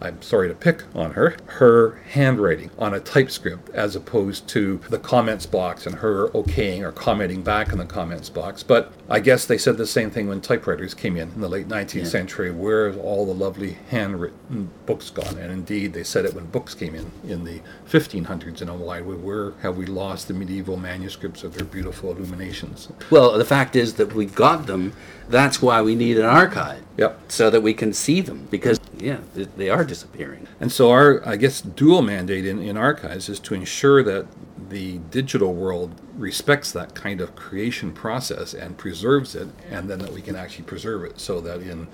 I'm 0.01 0.21
sorry 0.21 0.47
to 0.47 0.53
pick 0.53 0.83
on 0.95 1.11
her, 1.11 1.37
her 1.45 2.01
handwriting 2.09 2.69
on 2.77 2.93
a 2.93 2.99
typescript 2.99 3.69
as 3.69 3.95
opposed 3.95 4.47
to 4.49 4.79
the 4.89 4.99
comments 4.99 5.45
box 5.45 5.85
and 5.85 5.95
her 5.95 6.29
okaying 6.29 6.81
or 6.81 6.91
commenting 6.91 7.41
back 7.41 7.71
in 7.71 7.77
the 7.77 7.85
comments 7.85 8.29
box. 8.29 8.63
But 8.63 8.91
I 9.09 9.19
guess 9.19 9.45
they 9.45 9.57
said 9.57 9.77
the 9.77 9.87
same 9.87 10.11
thing 10.11 10.27
when 10.27 10.41
typewriters 10.41 10.93
came 10.93 11.17
in 11.17 11.31
in 11.31 11.41
the 11.41 11.49
late 11.49 11.67
19th 11.67 11.93
yeah. 11.95 12.03
century. 12.03 12.51
Where 12.51 12.93
all 12.93 13.25
the 13.25 13.33
lovely 13.33 13.77
handwritten 13.89 14.69
books 14.85 15.09
gone? 15.09 15.37
And 15.37 15.51
indeed, 15.51 15.93
they 15.93 16.03
said 16.03 16.25
it 16.25 16.33
when 16.33 16.45
books 16.45 16.73
came 16.73 16.95
in 16.95 17.11
in 17.27 17.43
the 17.43 17.61
1500s 17.89 18.61
in 18.61 18.69
a 18.69 18.75
wide 18.75 19.05
way. 19.05 19.15
Where 19.15 19.51
have 19.61 19.77
we 19.77 19.85
lost 19.85 20.27
the 20.27 20.33
medieval 20.33 20.77
manuscripts 20.77 21.43
of 21.43 21.55
their 21.55 21.65
beautiful 21.65 22.11
illuminations? 22.11 22.89
Well, 23.09 23.37
the 23.37 23.45
fact 23.45 23.75
is 23.75 23.95
that 23.95 24.13
we've 24.13 24.35
got 24.35 24.67
them. 24.67 24.93
That's 25.29 25.61
why 25.61 25.81
we 25.81 25.95
need 25.95 26.17
an 26.17 26.25
archive. 26.25 26.83
Yep. 26.97 27.31
So 27.31 27.49
that 27.49 27.61
we 27.61 27.73
can 27.73 27.93
see 27.93 28.21
them 28.21 28.47
because 28.49 28.79
yeah, 28.99 29.19
they 29.33 29.69
are 29.69 29.83
disappearing. 29.83 30.47
And 30.59 30.71
so 30.71 30.91
our, 30.91 31.25
I 31.27 31.35
guess, 31.35 31.61
dual 31.61 32.01
mandate 32.01 32.45
in, 32.45 32.59
in 32.59 32.77
archives 32.77 33.29
is 33.29 33.39
to 33.41 33.53
ensure 33.53 34.03
that 34.03 34.27
the 34.69 34.97
digital 34.97 35.53
world 35.53 35.99
respects 36.15 36.71
that 36.71 36.95
kind 36.95 37.21
of 37.21 37.35
creation 37.35 37.93
process 37.93 38.53
and 38.53 38.77
preserves 38.77 39.35
it, 39.35 39.47
and 39.69 39.89
then 39.89 39.99
that 39.99 40.13
we 40.13 40.21
can 40.21 40.35
actually 40.35 40.65
preserve 40.65 41.03
it 41.03 41.19
so 41.19 41.39
that 41.41 41.61
in 41.61 41.87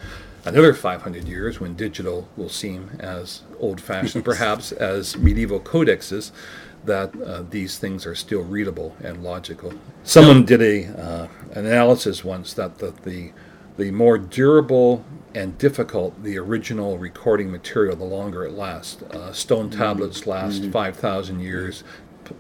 another 0.46 0.74
500 0.74 1.28
years, 1.28 1.60
when 1.60 1.76
digital 1.76 2.28
will 2.38 2.50
seem 2.50 2.92
as 3.00 3.42
old 3.60 3.82
fashioned 3.82 4.26
perhaps 4.34 4.72
as 4.72 5.18
medieval 5.18 5.60
codexes, 5.60 6.32
that 6.86 7.14
uh, 7.22 7.44
these 7.50 7.78
things 7.78 8.06
are 8.06 8.16
still 8.16 8.44
readable 8.44 8.96
and 9.02 9.24
logical. 9.24 9.74
Someone 10.04 10.46
did 10.46 10.62
a 10.62 10.88
uh, 11.02 11.28
analysis 11.54 12.24
once 12.24 12.54
that 12.54 12.80
the, 12.80 12.92
the 13.04 13.32
the 13.78 13.92
more 13.92 14.18
durable 14.18 15.04
and 15.36 15.58
difficult 15.58 16.24
the 16.24 16.38
original 16.38 16.98
recording 16.98 17.52
material, 17.52 17.96
the 17.96 18.04
longer 18.04 18.46
it 18.46 18.54
lasts. 18.54 19.02
Uh, 19.04 19.32
stone 19.32 19.70
tablets 19.70 20.28
last 20.28 20.62
mm-hmm. 20.62 20.72
5,000 20.72 21.40
years 21.40 21.84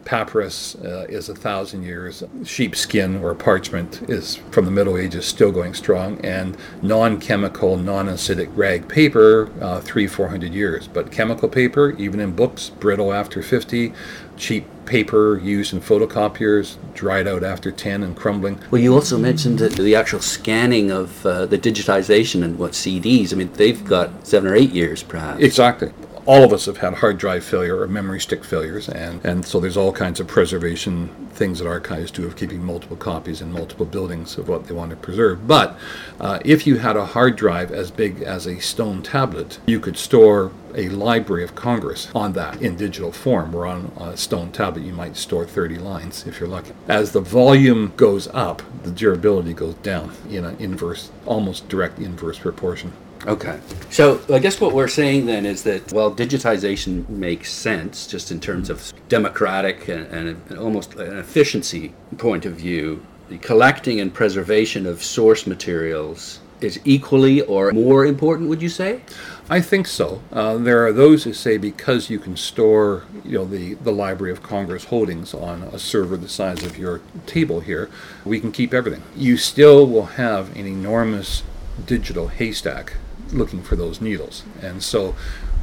papyrus 0.05 0.75
uh, 0.75 1.05
is 1.09 1.29
a 1.29 1.35
thousand 1.35 1.83
years. 1.83 2.23
Sheepskin 2.43 3.23
or 3.23 3.35
parchment 3.35 4.09
is 4.09 4.35
from 4.51 4.65
the 4.65 4.71
Middle 4.71 4.97
Ages, 4.97 5.25
still 5.25 5.51
going 5.51 5.73
strong, 5.73 6.19
and 6.23 6.57
non-chemical, 6.81 7.77
non-acidic 7.77 8.49
rag 8.55 8.87
paper, 8.87 9.51
uh, 9.61 9.81
three, 9.81 10.07
four 10.07 10.29
hundred 10.29 10.53
years. 10.53 10.87
But 10.87 11.11
chemical 11.11 11.49
paper, 11.49 11.91
even 11.97 12.19
in 12.19 12.35
books, 12.35 12.69
brittle 12.69 13.13
after 13.13 13.41
fifty. 13.41 13.93
Cheap 14.37 14.65
paper 14.85 15.39
used 15.41 15.73
in 15.73 15.79
photocopiers, 15.79 16.77
dried 16.93 17.27
out 17.27 17.43
after 17.43 17.71
10 17.71 18.03
and 18.03 18.15
crumbling. 18.15 18.59
Well, 18.69 18.81
you 18.81 18.93
also 18.93 19.17
mentioned 19.17 19.59
the, 19.59 19.69
the 19.69 19.95
actual 19.95 20.19
scanning 20.19 20.91
of 20.91 21.25
uh, 21.25 21.45
the 21.45 21.57
digitization 21.57 22.43
and 22.43 22.59
what 22.59 22.71
CDs. 22.71 23.33
I 23.33 23.37
mean, 23.37 23.51
they've 23.53 23.83
got 23.83 24.27
seven 24.27 24.51
or 24.51 24.55
eight 24.55 24.71
years, 24.71 25.01
perhaps. 25.03 25.41
Exactly 25.41 25.91
all 26.25 26.43
of 26.43 26.53
us 26.53 26.65
have 26.65 26.77
had 26.77 26.93
hard 26.95 27.17
drive 27.17 27.43
failure 27.43 27.79
or 27.79 27.87
memory 27.87 28.19
stick 28.19 28.43
failures, 28.43 28.87
and, 28.87 29.23
and 29.25 29.45
so 29.45 29.59
there's 29.59 29.75
all 29.75 29.91
kinds 29.91 30.19
of 30.19 30.27
preservation 30.27 31.09
things 31.31 31.59
that 31.59 31.67
archives 31.67 32.11
do 32.11 32.25
of 32.25 32.35
keeping 32.35 32.63
multiple 32.63 32.95
copies 32.95 33.41
in 33.41 33.51
multiple 33.51 33.85
buildings 33.85 34.37
of 34.37 34.47
what 34.47 34.65
they 34.65 34.73
want 34.73 34.89
to 34.91 34.95
preserve. 34.95 35.47
But 35.47 35.77
uh, 36.19 36.39
if 36.45 36.65
you 36.65 36.77
had 36.77 36.95
a 36.95 37.05
hard 37.05 37.35
drive 37.35 37.71
as 37.71 37.91
big 37.91 38.21
as 38.21 38.47
a 38.47 38.59
stone 38.59 39.01
tablet, 39.01 39.59
you 39.65 39.79
could 39.79 39.97
store 39.97 40.51
a 40.75 40.89
Library 40.89 41.43
of 41.43 41.55
Congress 41.55 42.09
on 42.15 42.33
that 42.33 42.61
in 42.61 42.75
digital 42.75 43.11
form, 43.11 43.55
or 43.55 43.65
on 43.65 43.91
a 43.99 44.17
stone 44.17 44.51
tablet 44.51 44.83
you 44.83 44.93
might 44.93 45.15
store 45.15 45.45
30 45.45 45.77
lines 45.77 46.25
if 46.27 46.39
you're 46.39 46.49
lucky. 46.49 46.73
As 46.87 47.11
the 47.11 47.21
volume 47.21 47.93
goes 47.97 48.27
up, 48.29 48.61
the 48.83 48.91
durability 48.91 49.53
goes 49.53 49.75
down 49.75 50.13
in 50.29 50.45
an 50.45 50.57
inverse, 50.59 51.11
almost 51.25 51.69
direct 51.69 51.99
inverse 51.99 52.39
proportion. 52.39 52.93
Okay. 53.25 53.59
So 53.89 54.19
I 54.29 54.39
guess 54.39 54.59
what 54.59 54.73
we're 54.73 54.89
saying 54.89 55.27
then 55.27 55.45
is 55.45 55.63
that, 55.63 55.93
well, 55.93 56.13
digitization 56.13 57.07
makes 57.07 57.51
sense 57.51 58.05
just 58.05 58.31
in 58.31 58.39
terms 58.39 58.69
of 58.69 58.93
democratic 59.07 59.87
and, 59.87 60.05
and 60.07 60.57
almost 60.57 60.95
an 60.95 61.17
efficiency 61.17 61.93
point 62.17 62.45
of 62.45 62.53
view. 62.53 63.05
The 63.29 63.37
collecting 63.37 64.01
and 64.01 64.13
preservation 64.13 64.85
of 64.85 65.01
source 65.01 65.47
materials 65.47 66.39
is 66.63 66.79
equally 66.85 67.41
or 67.41 67.71
more 67.71 68.05
important, 68.05 68.49
would 68.49 68.61
you 68.61 68.69
say? 68.69 69.01
I 69.49 69.59
think 69.59 69.87
so. 69.87 70.21
Uh, 70.31 70.57
there 70.57 70.85
are 70.85 70.93
those 70.93 71.25
who 71.25 71.33
say 71.33 71.57
because 71.57 72.09
you 72.09 72.17
can 72.17 72.37
store, 72.37 73.03
you 73.25 73.33
know, 73.33 73.45
the, 73.45 73.73
the 73.75 73.91
Library 73.91 74.31
of 74.31 74.41
Congress 74.41 74.85
holdings 74.85 75.33
on 75.33 75.63
a 75.63 75.79
server 75.79 76.15
the 76.15 76.29
size 76.29 76.63
of 76.63 76.77
your 76.77 77.01
table 77.25 77.59
here, 77.59 77.89
we 78.23 78.39
can 78.39 78.51
keep 78.51 78.73
everything. 78.73 79.03
You 79.15 79.37
still 79.37 79.85
will 79.85 80.05
have 80.05 80.55
an 80.55 80.65
enormous 80.65 81.43
digital 81.85 82.29
haystack 82.29 82.93
looking 83.31 83.61
for 83.61 83.75
those 83.75 83.99
needles. 83.99 84.43
And 84.61 84.81
so 84.81 85.15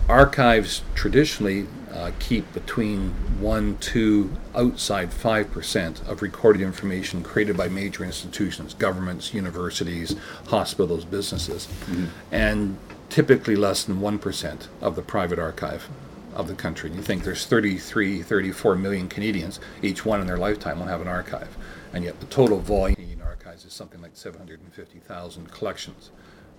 archives 0.08 0.82
traditionally 0.94 1.66
uh, 1.92 2.12
keep 2.18 2.50
between 2.52 3.10
1 3.40 3.78
to 3.78 4.30
outside 4.54 5.10
5% 5.10 6.08
of 6.08 6.22
recorded 6.22 6.62
information 6.62 7.22
created 7.22 7.56
by 7.56 7.68
major 7.68 8.04
institutions, 8.04 8.74
governments, 8.74 9.34
universities, 9.34 10.14
hospitals, 10.48 11.04
businesses, 11.04 11.66
mm-hmm. 11.66 12.06
and 12.30 12.78
typically 13.08 13.56
less 13.56 13.84
than 13.84 14.00
1% 14.00 14.68
of 14.80 14.94
the 14.96 15.02
private 15.02 15.38
archive 15.38 15.88
of 16.34 16.46
the 16.46 16.54
country. 16.54 16.90
You 16.90 17.02
think 17.02 17.24
there's 17.24 17.44
33, 17.46 18.22
34 18.22 18.76
million 18.76 19.08
Canadians, 19.08 19.58
each 19.82 20.04
one 20.04 20.20
in 20.20 20.26
their 20.26 20.38
lifetime 20.38 20.78
will 20.78 20.86
have 20.86 21.00
an 21.00 21.08
archive. 21.08 21.56
And 21.92 22.04
yet 22.04 22.20
the 22.20 22.26
total 22.26 22.60
volume 22.60 22.96
in 22.98 23.20
archives 23.20 23.64
is 23.64 23.72
something 23.72 24.00
like 24.00 24.12
750,000 24.14 25.50
collections 25.50 26.10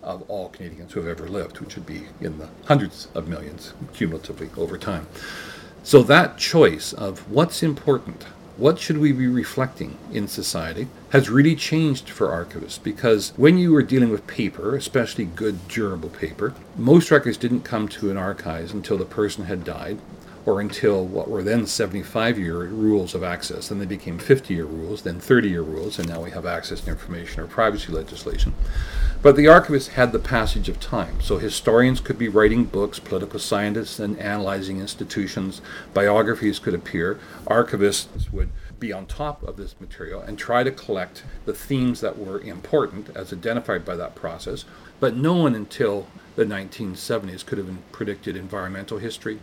of 0.03 0.29
all 0.29 0.49
Canadians 0.49 0.93
who 0.93 1.01
have 1.01 1.09
ever 1.09 1.29
lived, 1.29 1.59
which 1.59 1.75
would 1.75 1.85
be 1.85 2.05
in 2.19 2.37
the 2.37 2.49
hundreds 2.65 3.07
of 3.13 3.27
millions 3.27 3.73
cumulatively 3.93 4.49
over 4.57 4.77
time. 4.77 5.07
So 5.83 6.03
that 6.03 6.37
choice 6.37 6.93
of 6.93 7.29
what's 7.31 7.63
important, 7.63 8.23
what 8.57 8.79
should 8.79 8.99
we 8.99 9.11
be 9.11 9.27
reflecting 9.27 9.97
in 10.11 10.27
society, 10.27 10.87
has 11.09 11.29
really 11.29 11.55
changed 11.55 12.09
for 12.09 12.27
archivists 12.27 12.81
because 12.81 13.33
when 13.35 13.57
you 13.57 13.71
were 13.71 13.81
dealing 13.81 14.09
with 14.09 14.27
paper, 14.27 14.75
especially 14.75 15.25
good 15.25 15.67
durable 15.67 16.09
paper, 16.09 16.53
most 16.77 17.09
records 17.09 17.37
didn't 17.37 17.61
come 17.61 17.87
to 17.87 18.11
an 18.11 18.17
archives 18.17 18.73
until 18.73 18.97
the 18.97 19.05
person 19.05 19.45
had 19.45 19.63
died 19.63 19.99
or 20.45 20.59
until 20.59 21.05
what 21.05 21.29
were 21.29 21.43
then 21.43 21.67
75 21.67 22.39
year 22.39 22.65
rules 22.65 23.13
of 23.13 23.23
access. 23.23 23.67
Then 23.67 23.79
they 23.79 23.85
became 23.85 24.17
50 24.17 24.53
year 24.53 24.65
rules, 24.65 25.03
then 25.03 25.19
30 25.19 25.49
year 25.49 25.61
rules, 25.61 25.99
and 25.99 26.09
now 26.09 26.23
we 26.23 26.31
have 26.31 26.45
access 26.45 26.81
to 26.81 26.91
information 26.91 27.41
or 27.41 27.47
privacy 27.47 27.91
legislation. 27.91 28.53
But 29.21 29.35
the 29.35 29.45
archivists 29.45 29.89
had 29.89 30.11
the 30.11 30.19
passage 30.19 30.67
of 30.67 30.79
time. 30.79 31.21
So 31.21 31.37
historians 31.37 31.99
could 31.99 32.17
be 32.17 32.27
writing 32.27 32.65
books, 32.65 32.97
political 32.97 33.39
scientists 33.39 33.99
and 33.99 34.17
analyzing 34.19 34.79
institutions, 34.79 35.61
biographies 35.93 36.57
could 36.57 36.73
appear, 36.73 37.19
archivists 37.45 38.31
would 38.31 38.49
be 38.79 38.91
on 38.91 39.05
top 39.05 39.43
of 39.43 39.57
this 39.57 39.75
material 39.79 40.21
and 40.21 40.39
try 40.39 40.63
to 40.63 40.71
collect 40.71 41.23
the 41.45 41.53
themes 41.53 42.01
that 42.01 42.17
were 42.17 42.41
important 42.41 43.15
as 43.15 43.31
identified 43.31 43.85
by 43.85 43.95
that 43.95 44.15
process. 44.15 44.65
But 44.99 45.15
no 45.15 45.35
one 45.35 45.53
until 45.53 46.07
the 46.35 46.45
1970s 46.45 47.45
could 47.45 47.59
have 47.59 47.91
predicted 47.91 48.35
environmental 48.35 48.97
history, 48.97 49.39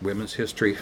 women's 0.00 0.34
history, 0.34 0.76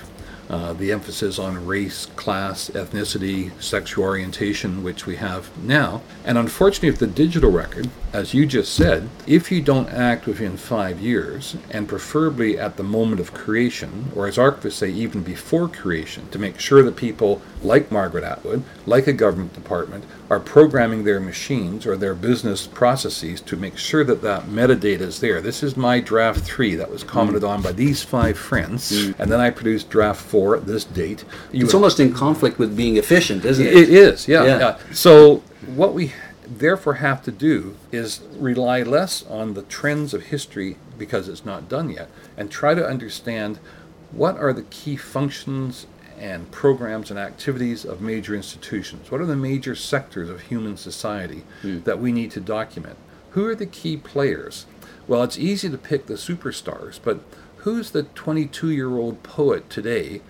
uh, 0.48 0.72
the 0.74 0.92
emphasis 0.92 1.38
on 1.38 1.66
race, 1.66 2.06
class, 2.16 2.70
ethnicity, 2.70 3.50
sexual 3.60 4.04
orientation, 4.04 4.82
which 4.82 5.06
we 5.06 5.16
have 5.16 5.56
now. 5.62 6.02
And 6.24 6.38
unfortunately, 6.38 6.90
if 6.90 6.98
the 6.98 7.06
digital 7.06 7.50
record, 7.50 7.88
as 8.12 8.34
you 8.34 8.46
just 8.46 8.74
said, 8.74 9.08
if 9.26 9.50
you 9.50 9.60
don't 9.60 9.88
act 9.88 10.26
within 10.26 10.56
five 10.56 11.00
years, 11.00 11.56
and 11.70 11.88
preferably 11.88 12.58
at 12.58 12.76
the 12.76 12.82
moment 12.82 13.20
of 13.20 13.34
creation, 13.34 14.12
or 14.14 14.26
as 14.26 14.36
archivists 14.36 14.72
say, 14.72 14.90
even 14.90 15.22
before 15.22 15.68
creation, 15.68 16.28
to 16.30 16.38
make 16.38 16.60
sure 16.60 16.82
that 16.82 16.96
people 16.96 17.42
like 17.66 17.90
Margaret 17.90 18.24
Atwood, 18.24 18.62
like 18.86 19.06
a 19.06 19.12
government 19.12 19.52
department, 19.52 20.04
are 20.30 20.40
programming 20.40 21.04
their 21.04 21.20
machines 21.20 21.86
or 21.86 21.96
their 21.96 22.14
business 22.14 22.66
processes 22.66 23.40
to 23.42 23.56
make 23.56 23.76
sure 23.76 24.04
that 24.04 24.22
that 24.22 24.44
metadata 24.44 25.00
is 25.00 25.20
there. 25.20 25.40
This 25.40 25.62
is 25.62 25.76
my 25.76 26.00
draft 26.00 26.40
three 26.40 26.74
that 26.76 26.90
was 26.90 27.04
commented 27.04 27.42
mm. 27.42 27.48
on 27.48 27.62
by 27.62 27.72
these 27.72 28.02
five 28.02 28.38
friends, 28.38 28.92
mm. 28.92 29.18
and 29.18 29.30
then 29.30 29.40
I 29.40 29.50
produced 29.50 29.90
draft 29.90 30.20
four 30.20 30.56
at 30.56 30.66
this 30.66 30.84
date. 30.84 31.24
You 31.52 31.64
it's 31.64 31.74
almost 31.74 32.00
in 32.00 32.12
conflict 32.12 32.58
with 32.58 32.76
being 32.76 32.96
efficient, 32.96 33.44
isn't 33.44 33.66
it? 33.66 33.74
It 33.74 33.90
is, 33.90 34.28
yeah. 34.28 34.44
yeah. 34.44 34.58
yeah. 34.58 34.78
So 34.92 35.42
what 35.66 35.92
we 35.92 36.12
therefore 36.46 36.94
have 36.94 37.22
to 37.24 37.32
do 37.32 37.76
is 37.90 38.20
rely 38.36 38.82
less 38.82 39.24
on 39.26 39.54
the 39.54 39.62
trends 39.62 40.14
of 40.14 40.24
history 40.26 40.76
because 40.96 41.28
it's 41.28 41.44
not 41.44 41.68
done 41.68 41.90
yet, 41.90 42.08
and 42.36 42.50
try 42.50 42.74
to 42.74 42.86
understand 42.86 43.58
what 44.12 44.36
are 44.38 44.52
the 44.52 44.62
key 44.62 44.96
functions 44.96 45.86
and 46.18 46.50
programs 46.50 47.10
and 47.10 47.18
activities 47.18 47.84
of 47.84 48.00
major 48.00 48.34
institutions? 48.34 49.10
What 49.10 49.20
are 49.20 49.26
the 49.26 49.36
major 49.36 49.74
sectors 49.74 50.28
of 50.28 50.42
human 50.42 50.76
society 50.76 51.44
mm. 51.62 51.84
that 51.84 52.00
we 52.00 52.12
need 52.12 52.30
to 52.32 52.40
document? 52.40 52.96
Who 53.30 53.46
are 53.46 53.54
the 53.54 53.66
key 53.66 53.96
players? 53.96 54.66
Well, 55.06 55.22
it's 55.22 55.38
easy 55.38 55.68
to 55.70 55.78
pick 55.78 56.06
the 56.06 56.14
superstars, 56.14 56.98
but 57.02 57.20
who's 57.58 57.90
the 57.90 58.04
22 58.04 58.70
year 58.70 58.96
old 58.96 59.22
poet 59.22 59.68
today 59.70 60.20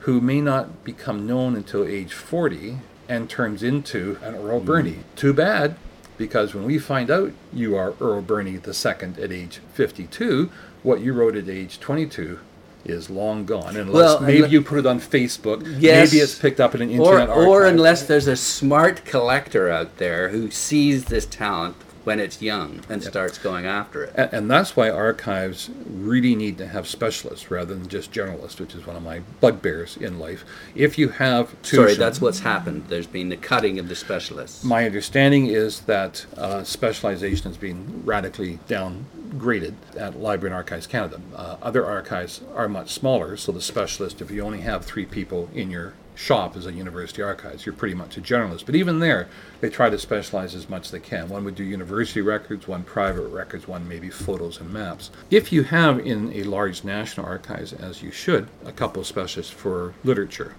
who 0.00 0.20
may 0.20 0.40
not 0.40 0.84
become 0.84 1.26
known 1.26 1.56
until 1.56 1.86
age 1.86 2.12
40 2.12 2.78
and 3.08 3.30
turns 3.30 3.62
into 3.62 4.18
an 4.22 4.34
Earl 4.34 4.60
mm. 4.60 4.64
Birney? 4.64 4.98
Too 5.14 5.32
bad, 5.32 5.76
because 6.18 6.54
when 6.54 6.64
we 6.64 6.78
find 6.78 7.10
out 7.10 7.32
you 7.52 7.76
are 7.76 7.94
Earl 8.00 8.22
Birney 8.22 8.54
II 8.54 9.22
at 9.22 9.32
age 9.32 9.60
52, 9.74 10.50
what 10.82 11.00
you 11.00 11.12
wrote 11.12 11.36
at 11.36 11.48
age 11.48 11.80
22 11.80 12.40
is 12.88 13.10
long 13.10 13.44
gone. 13.44 13.76
Unless 13.76 13.94
well, 13.94 14.20
maybe 14.20 14.48
you 14.48 14.62
put 14.62 14.78
it 14.78 14.86
on 14.86 15.00
Facebook. 15.00 15.62
Yes, 15.80 16.12
maybe 16.12 16.22
it's 16.22 16.38
picked 16.38 16.60
up 16.60 16.74
in 16.74 16.82
an 16.82 16.90
internet 16.90 17.28
or, 17.28 17.46
or 17.46 17.66
unless 17.66 18.06
there's 18.06 18.26
a 18.26 18.36
smart 18.36 19.04
collector 19.04 19.70
out 19.70 19.98
there 19.98 20.28
who 20.28 20.50
sees 20.50 21.06
this 21.06 21.26
talent 21.26 21.76
when 22.06 22.20
it's 22.20 22.40
young 22.40 22.80
and 22.88 23.02
yep. 23.02 23.10
starts 23.10 23.36
going 23.36 23.66
after 23.66 24.04
it. 24.04 24.12
And, 24.14 24.32
and, 24.32 24.50
that's 24.50 24.76
why 24.76 24.88
archives 24.88 25.68
really 25.90 26.36
need 26.36 26.56
to 26.58 26.68
have 26.68 26.86
specialists 26.86 27.50
rather 27.50 27.74
than 27.74 27.88
just 27.88 28.12
generalists, 28.12 28.60
which 28.60 28.76
is 28.76 28.86
one 28.86 28.94
of 28.94 29.02
my 29.02 29.22
bugbears 29.40 29.96
in 29.96 30.20
life. 30.20 30.44
If 30.76 30.98
you 30.98 31.08
have 31.08 31.56
sorry, 31.62 31.94
that's 31.94 32.20
what's 32.20 32.38
happened. 32.38 32.84
There's 32.86 33.08
been 33.08 33.28
the 33.28 33.36
cutting 33.36 33.80
of 33.80 33.88
the 33.88 33.96
specialists. 33.96 34.62
My 34.62 34.86
understanding 34.86 35.48
is 35.48 35.80
that 35.80 36.26
uh, 36.36 36.62
specialization 36.62 37.50
has 37.50 37.56
been 37.56 38.04
radically 38.04 38.60
downgraded 38.68 39.74
at 39.96 40.16
Library 40.16 40.52
and 40.52 40.56
Archives 40.56 40.86
Canada. 40.86 41.20
Uh, 41.34 41.56
other 41.60 41.84
archives 41.84 42.40
are 42.54 42.68
much 42.68 42.92
smaller, 42.92 43.36
so 43.36 43.50
the 43.50 43.60
specialist, 43.60 44.20
if 44.20 44.30
you 44.30 44.42
only 44.42 44.60
have 44.60 44.84
three 44.84 45.06
people 45.06 45.50
in 45.52 45.72
your 45.72 45.94
shop 46.16 46.56
as 46.56 46.66
a 46.66 46.72
university 46.72 47.22
archives. 47.22 47.64
You're 47.64 47.74
pretty 47.74 47.94
much 47.94 48.16
a 48.16 48.20
generalist. 48.20 48.66
But 48.66 48.74
even 48.74 48.98
there, 48.98 49.28
they 49.60 49.68
try 49.68 49.90
to 49.90 49.98
specialize 49.98 50.54
as 50.54 50.68
much 50.68 50.86
as 50.86 50.90
they 50.90 51.00
can. 51.00 51.28
One 51.28 51.44
would 51.44 51.54
do 51.54 51.64
university 51.64 52.20
records, 52.20 52.66
one 52.66 52.82
private 52.82 53.28
records, 53.28 53.68
one 53.68 53.86
maybe 53.86 54.10
photos 54.10 54.60
and 54.60 54.72
maps. 54.72 55.10
If 55.30 55.52
you 55.52 55.62
have 55.64 55.98
in 55.98 56.32
a 56.32 56.42
large 56.44 56.84
national 56.84 57.26
archives, 57.26 57.72
as 57.72 58.02
you 58.02 58.10
should, 58.10 58.48
a 58.64 58.72
couple 58.72 59.00
of 59.00 59.06
specialists 59.06 59.52
for 59.52 59.94
literature, 60.04 60.54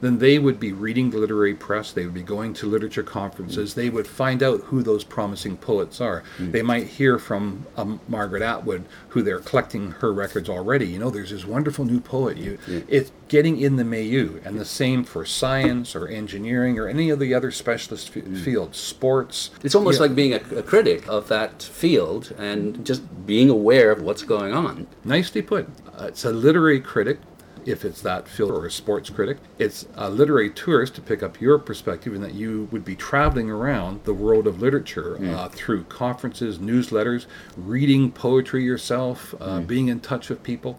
then 0.00 0.18
they 0.18 0.38
would 0.38 0.58
be 0.58 0.72
reading 0.72 1.10
the 1.10 1.18
literary 1.18 1.54
press, 1.54 1.92
they 1.92 2.04
would 2.04 2.14
be 2.14 2.22
going 2.22 2.54
to 2.54 2.66
literature 2.66 3.02
conferences, 3.02 3.74
they 3.74 3.90
would 3.90 4.06
find 4.06 4.42
out 4.42 4.60
who 4.62 4.82
those 4.82 5.04
promising 5.04 5.56
poets 5.56 6.00
are. 6.00 6.22
Mm. 6.38 6.52
They 6.52 6.62
might 6.62 6.86
hear 6.86 7.18
from 7.18 7.66
um, 7.76 8.00
Margaret 8.08 8.42
Atwood, 8.42 8.84
who 9.08 9.22
they're 9.22 9.40
collecting 9.40 9.92
her 9.92 10.12
records 10.12 10.48
already. 10.48 10.86
You 10.86 10.98
know, 10.98 11.10
there's 11.10 11.30
this 11.30 11.44
wonderful 11.44 11.84
new 11.84 12.00
poet. 12.00 12.36
You, 12.36 12.58
yeah. 12.66 12.80
It's 12.88 13.12
getting 13.28 13.60
in 13.60 13.76
the 13.76 13.84
milieu, 13.84 14.40
and 14.44 14.58
the 14.58 14.64
same 14.64 15.04
for 15.04 15.24
science 15.24 15.94
or 15.94 16.08
engineering 16.08 16.78
or 16.78 16.88
any 16.88 17.10
of 17.10 17.18
the 17.18 17.32
other 17.32 17.50
specialist 17.50 18.10
f- 18.16 18.24
mm. 18.24 18.42
fields, 18.42 18.78
sports. 18.78 19.50
It's 19.62 19.74
almost 19.74 20.00
like 20.00 20.14
being 20.14 20.34
a, 20.34 20.40
a 20.56 20.62
critic 20.62 21.06
of 21.08 21.28
that 21.28 21.62
field 21.62 22.34
and 22.38 22.84
just 22.84 23.26
being 23.26 23.50
aware 23.50 23.90
of 23.90 24.02
what's 24.02 24.22
going 24.22 24.52
on. 24.52 24.86
Nicely 25.04 25.42
put. 25.42 25.68
Uh, 25.98 26.06
it's 26.06 26.24
a 26.24 26.32
literary 26.32 26.80
critic 26.80 27.18
if 27.66 27.84
it's 27.84 28.02
that 28.02 28.28
field 28.28 28.50
or 28.50 28.66
a 28.66 28.70
sports 28.70 29.10
critic. 29.10 29.38
It's 29.58 29.86
a 29.94 30.10
literary 30.10 30.50
tourist 30.50 30.94
to 30.96 31.00
pick 31.00 31.22
up 31.22 31.40
your 31.40 31.58
perspective 31.58 32.14
and 32.14 32.22
that 32.22 32.34
you 32.34 32.68
would 32.70 32.84
be 32.84 32.96
traveling 32.96 33.50
around 33.50 34.04
the 34.04 34.14
world 34.14 34.46
of 34.46 34.60
literature 34.60 35.16
mm. 35.18 35.34
uh, 35.34 35.48
through 35.48 35.84
conferences, 35.84 36.58
newsletters, 36.58 37.26
reading 37.56 38.10
poetry 38.12 38.64
yourself, 38.64 39.34
uh, 39.40 39.58
mm. 39.58 39.66
being 39.66 39.88
in 39.88 40.00
touch 40.00 40.28
with 40.28 40.42
people. 40.42 40.78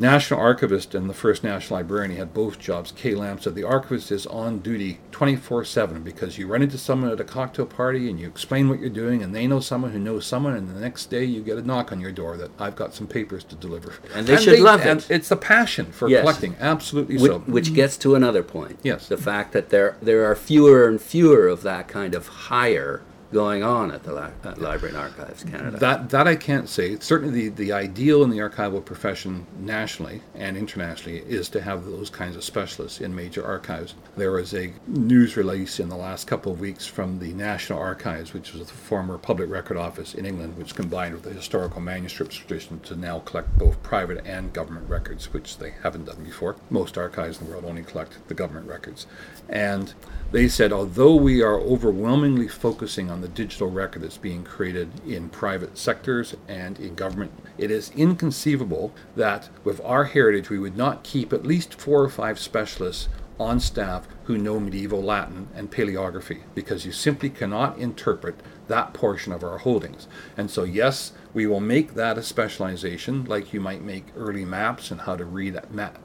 National 0.00 0.38
Archivist 0.38 0.94
and 0.94 1.10
the 1.10 1.14
first 1.14 1.42
National 1.42 1.78
Librarian, 1.80 2.12
he 2.12 2.18
had 2.18 2.32
both 2.32 2.60
jobs. 2.60 2.92
Kay 2.92 3.16
Lamb 3.16 3.40
said 3.40 3.56
the 3.56 3.64
archivist 3.64 4.12
is 4.12 4.26
on 4.26 4.60
duty 4.60 5.00
24 5.10 5.64
7 5.64 6.04
because 6.04 6.38
you 6.38 6.46
run 6.46 6.62
into 6.62 6.78
someone 6.78 7.10
at 7.10 7.18
a 7.18 7.24
cocktail 7.24 7.66
party 7.66 8.08
and 8.08 8.20
you 8.20 8.28
explain 8.28 8.68
what 8.68 8.78
you're 8.78 8.90
doing, 8.90 9.22
and 9.22 9.34
they 9.34 9.48
know 9.48 9.58
someone 9.58 9.90
who 9.90 9.98
knows 9.98 10.24
someone, 10.24 10.54
and 10.54 10.68
the 10.68 10.80
next 10.80 11.06
day 11.06 11.24
you 11.24 11.42
get 11.42 11.58
a 11.58 11.62
knock 11.62 11.90
on 11.90 12.00
your 12.00 12.12
door 12.12 12.36
that 12.36 12.52
I've 12.60 12.76
got 12.76 12.94
some 12.94 13.08
papers 13.08 13.42
to 13.44 13.56
deliver. 13.56 13.94
And 14.14 14.26
they 14.26 14.34
and 14.34 14.42
should 14.42 14.54
they, 14.54 14.60
love 14.60 14.86
it. 14.86 15.10
it's 15.10 15.32
a 15.32 15.36
passion 15.36 15.90
for 15.90 16.08
yes. 16.08 16.20
collecting, 16.20 16.54
absolutely 16.60 17.18
which, 17.18 17.32
so. 17.32 17.38
Which 17.40 17.74
gets 17.74 17.96
to 17.98 18.14
another 18.14 18.44
point. 18.44 18.78
Yes. 18.84 19.08
The 19.08 19.16
fact 19.16 19.52
that 19.52 19.70
there, 19.70 19.96
there 20.00 20.24
are 20.30 20.36
fewer 20.36 20.88
and 20.88 21.00
fewer 21.00 21.48
of 21.48 21.62
that 21.62 21.88
kind 21.88 22.14
of 22.14 22.28
higher 22.28 23.02
going 23.32 23.62
on 23.62 23.90
at 23.90 24.02
the 24.04 24.12
Li- 24.14 24.30
at 24.44 24.60
Library 24.60 24.94
and 24.94 25.02
Archives 25.02 25.44
Canada. 25.44 25.78
That 25.78 26.10
that 26.10 26.26
I 26.26 26.36
can't 26.36 26.68
say. 26.68 26.98
Certainly, 26.98 27.48
the, 27.48 27.64
the 27.64 27.72
ideal 27.72 28.22
in 28.22 28.30
the 28.30 28.38
archival 28.38 28.84
profession 28.84 29.46
nationally 29.58 30.22
and 30.34 30.56
internationally 30.56 31.18
is 31.18 31.48
to 31.50 31.60
have 31.60 31.84
those 31.84 32.10
kinds 32.10 32.36
of 32.36 32.44
specialists 32.44 33.00
in 33.00 33.14
major 33.14 33.44
archives. 33.44 33.94
There 34.16 34.32
was 34.32 34.54
a 34.54 34.72
news 34.86 35.36
release 35.36 35.78
in 35.78 35.88
the 35.88 35.96
last 35.96 36.26
couple 36.26 36.52
of 36.52 36.60
weeks 36.60 36.86
from 36.86 37.18
the 37.18 37.32
National 37.34 37.78
Archives, 37.78 38.32
which 38.32 38.52
was 38.52 38.66
the 38.66 38.74
former 38.74 39.18
Public 39.18 39.50
Record 39.50 39.76
Office 39.76 40.14
in 40.14 40.24
England, 40.24 40.56
which 40.56 40.74
combined 40.74 41.14
with 41.14 41.24
the 41.24 41.32
historical 41.32 41.80
manuscripts 41.80 42.36
tradition 42.36 42.80
to 42.80 42.96
now 42.96 43.18
collect 43.20 43.58
both 43.58 43.82
private 43.82 44.24
and 44.26 44.52
government 44.52 44.88
records, 44.88 45.32
which 45.32 45.58
they 45.58 45.74
haven't 45.82 46.06
done 46.06 46.24
before. 46.24 46.56
Most 46.70 46.96
archives 46.96 47.40
in 47.40 47.46
the 47.46 47.52
world 47.52 47.64
only 47.64 47.82
collect 47.82 48.26
the 48.28 48.34
government 48.34 48.66
records, 48.66 49.06
and 49.48 49.94
they 50.30 50.46
said, 50.46 50.72
although 50.72 51.14
we 51.14 51.42
are 51.42 51.58
overwhelmingly 51.58 52.48
focusing 52.48 53.10
on 53.10 53.22
the 53.22 53.28
digital 53.28 53.70
record 53.70 54.02
that's 54.02 54.18
being 54.18 54.44
created 54.44 54.90
in 55.06 55.30
private 55.30 55.78
sectors 55.78 56.36
and 56.46 56.78
in 56.78 56.94
government, 56.94 57.32
it 57.56 57.70
is 57.70 57.90
inconceivable 57.96 58.92
that 59.16 59.48
with 59.64 59.80
our 59.84 60.04
heritage 60.04 60.50
we 60.50 60.58
would 60.58 60.76
not 60.76 61.02
keep 61.02 61.32
at 61.32 61.46
least 61.46 61.80
four 61.80 62.02
or 62.02 62.10
five 62.10 62.38
specialists 62.38 63.08
on 63.38 63.60
staff 63.60 64.06
who 64.24 64.36
know 64.36 64.58
medieval 64.58 65.02
Latin 65.02 65.48
and 65.54 65.70
paleography 65.70 66.42
because 66.54 66.84
you 66.84 66.92
simply 66.92 67.30
cannot 67.30 67.78
interpret 67.78 68.40
that 68.66 68.92
portion 68.92 69.32
of 69.32 69.42
our 69.42 69.58
holdings. 69.58 70.06
And 70.36 70.50
so, 70.50 70.64
yes, 70.64 71.12
we 71.32 71.46
will 71.46 71.60
make 71.60 71.94
that 71.94 72.18
a 72.18 72.22
specialization, 72.22 73.24
like 73.24 73.52
you 73.52 73.60
might 73.60 73.82
make 73.82 74.06
early 74.16 74.44
maps 74.44 74.90
and 74.90 75.02
how 75.02 75.16
to 75.16 75.24
read 75.24 75.58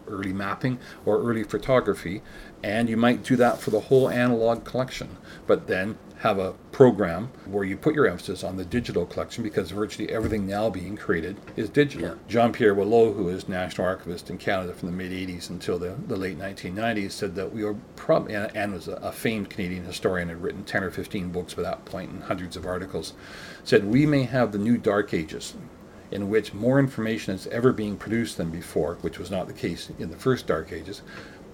early 0.08 0.34
mapping 0.34 0.80
or 1.06 1.22
early 1.22 1.44
photography, 1.44 2.22
and 2.63 2.90
you 2.90 2.98
might 2.98 3.24
do 3.24 3.36
that 3.36 3.60
for 3.60 3.72
the 3.72 3.81
whole 3.81 4.10
analog 4.10 4.64
collection. 4.64 5.18
But 5.48 5.68
then 5.68 5.98
have 6.24 6.40
a 6.40 6.53
program 6.72 7.29
where 7.44 7.66
you 7.66 7.75
put 7.75 7.94
your 7.94 8.07
emphasis 8.07 8.46
on 8.46 8.55
the 8.55 8.64
digital 8.64 9.05
collection 9.05 9.44
because 9.44 9.72
virtually 9.72 10.09
everything 10.09 10.48
now 10.48 10.70
being 10.70 10.96
created 10.96 11.36
is 11.57 11.68
digital. 11.68 12.07
Yeah. 12.07 12.16
Jean 12.29 12.53
Pierre 12.53 12.74
Wallot, 12.74 13.18
who 13.18 13.27
is 13.27 13.50
National 13.50 13.86
Archivist 13.86 14.29
in 14.29 14.38
Canada 14.38 14.74
from 14.74 14.90
the 14.90 14.96
mid 14.96 15.12
80s 15.12 15.50
until 15.50 15.77
the, 15.77 15.98
the 16.07 16.16
late 16.16 16.40
1990s, 16.40 17.12
said 17.12 17.36
that 17.36 17.51
we 17.51 17.66
were 17.66 17.75
probably, 17.98 18.36
and, 18.36 18.55
and, 18.55 18.72
was 18.72 18.88
a, 18.88 18.94
a 18.94 19.12
famed 19.12 19.50
Canadian 19.50 19.83
historian, 19.83 20.29
had 20.29 20.42
written 20.42 20.64
10 20.64 20.86
or 20.86 20.92
15 20.92 21.29
books 21.29 21.55
by 21.55 21.62
that 21.62 21.83
point 21.83 22.09
and 22.09 22.24
hundreds 22.24 22.55
of 22.55 22.66
articles, 22.66 23.16
said 23.66 23.83
we 23.83 24.05
may 24.05 24.24
have 24.24 24.53
the 24.53 24.57
new 24.57 24.77
dark 24.77 25.14
ages 25.14 25.55
in 26.09 26.29
which 26.29 26.53
more 26.53 26.79
information 26.79 27.36
is 27.36 27.48
ever 27.48 27.74
being 27.74 27.98
produced 27.98 28.38
than 28.38 28.50
before, 28.50 28.96
which 29.01 29.20
was 29.20 29.29
not 29.29 29.48
the 29.48 29.53
case 29.53 29.92
in 30.00 30.09
the 30.09 30.16
first 30.16 30.48
dark 30.48 30.72
ages, 30.72 31.01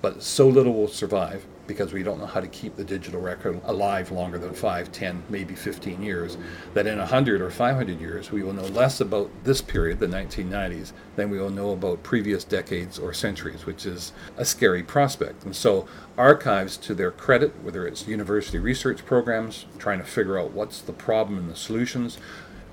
but 0.03 0.21
so 0.21 0.47
little 0.47 0.75
will 0.75 0.87
survive 0.87 1.43
because 1.69 1.93
we 1.93 2.01
don't 2.01 2.17
know 2.17 2.25
how 2.25 2.41
to 2.41 2.47
keep 2.47 2.75
the 2.75 2.83
digital 2.83 3.21
record 3.21 3.61
alive 3.65 4.11
longer 4.11 4.39
than 4.39 4.55
5, 4.55 4.91
10, 4.91 5.23
maybe 5.29 5.53
15 5.53 6.01
years, 6.01 6.35
that 6.73 6.87
in 6.87 6.97
100 6.97 7.41
or 7.41 7.51
500 7.51 8.01
years 8.01 8.31
we 8.31 8.41
will 8.41 8.53
know 8.53 8.65
less 8.65 8.99
about 8.99 9.29
this 9.43 9.61
period, 9.61 9.99
the 9.99 10.07
1990s, 10.07 10.93
than 11.15 11.29
we 11.29 11.37
will 11.37 11.51
know 11.51 11.69
about 11.69 12.01
previous 12.01 12.43
decades 12.43 12.97
or 12.97 13.13
centuries, 13.13 13.67
which 13.67 13.85
is 13.85 14.13
a 14.35 14.43
scary 14.43 14.81
prospect. 14.81 15.43
And 15.43 15.55
so, 15.55 15.87
archives, 16.17 16.75
to 16.77 16.95
their 16.95 17.11
credit, 17.11 17.53
whether 17.61 17.85
it's 17.85 18.07
university 18.07 18.57
research 18.57 19.05
programs, 19.05 19.67
trying 19.77 19.99
to 19.99 20.05
figure 20.05 20.39
out 20.39 20.49
what's 20.49 20.81
the 20.81 20.91
problem 20.91 21.37
and 21.37 21.51
the 21.51 21.55
solutions, 21.55 22.17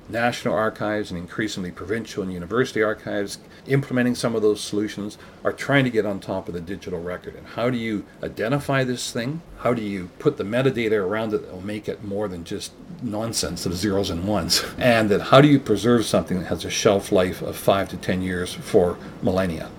national 0.09 0.55
archives 0.55 1.11
and 1.11 1.19
increasingly 1.19 1.71
provincial 1.71 2.23
and 2.23 2.33
university 2.33 2.83
archives 2.83 3.39
implementing 3.67 4.15
some 4.15 4.35
of 4.35 4.43
those 4.43 4.61
solutions 4.61 5.19
are 5.45 5.53
trying 5.53 5.85
to 5.85 5.91
get 5.91 6.07
on 6.07 6.21
top 6.21 6.49
of 6.49 6.55
the 6.55 6.61
digital 6.61 7.01
record. 7.01 7.35
And 7.35 7.47
how 7.47 7.71
do 7.71 7.77
you 7.77 8.05
identify 8.23 8.85
this 8.85 9.13
thing? 9.13 9.43
How 9.59 9.75
do 9.75 9.83
you 9.83 10.11
put 10.19 10.37
the 10.37 10.45
metadata 10.45 10.93
around 10.93 11.35
it 11.35 11.39
that 11.43 11.53
will 11.53 11.61
make 11.61 11.89
it 11.89 12.05
more 12.05 12.29
than 12.29 12.45
just 12.45 12.73
nonsense 13.03 13.67
of 13.67 13.75
zeros 13.75 14.11
and 14.11 14.27
ones? 14.27 14.65
And 14.79 15.09
then 15.11 15.21
how 15.21 15.41
do 15.41 15.49
you 15.49 15.59
preserve 15.59 16.05
something 16.05 16.39
that 16.41 16.47
has 16.47 16.65
a 16.65 16.71
shelf 16.71 17.11
life 17.11 17.43
of 17.43 17.57
five 17.57 17.89
to 17.91 17.97
ten 17.97 18.23
years 18.23 18.55
for 18.55 18.99
millennia? 19.23 19.71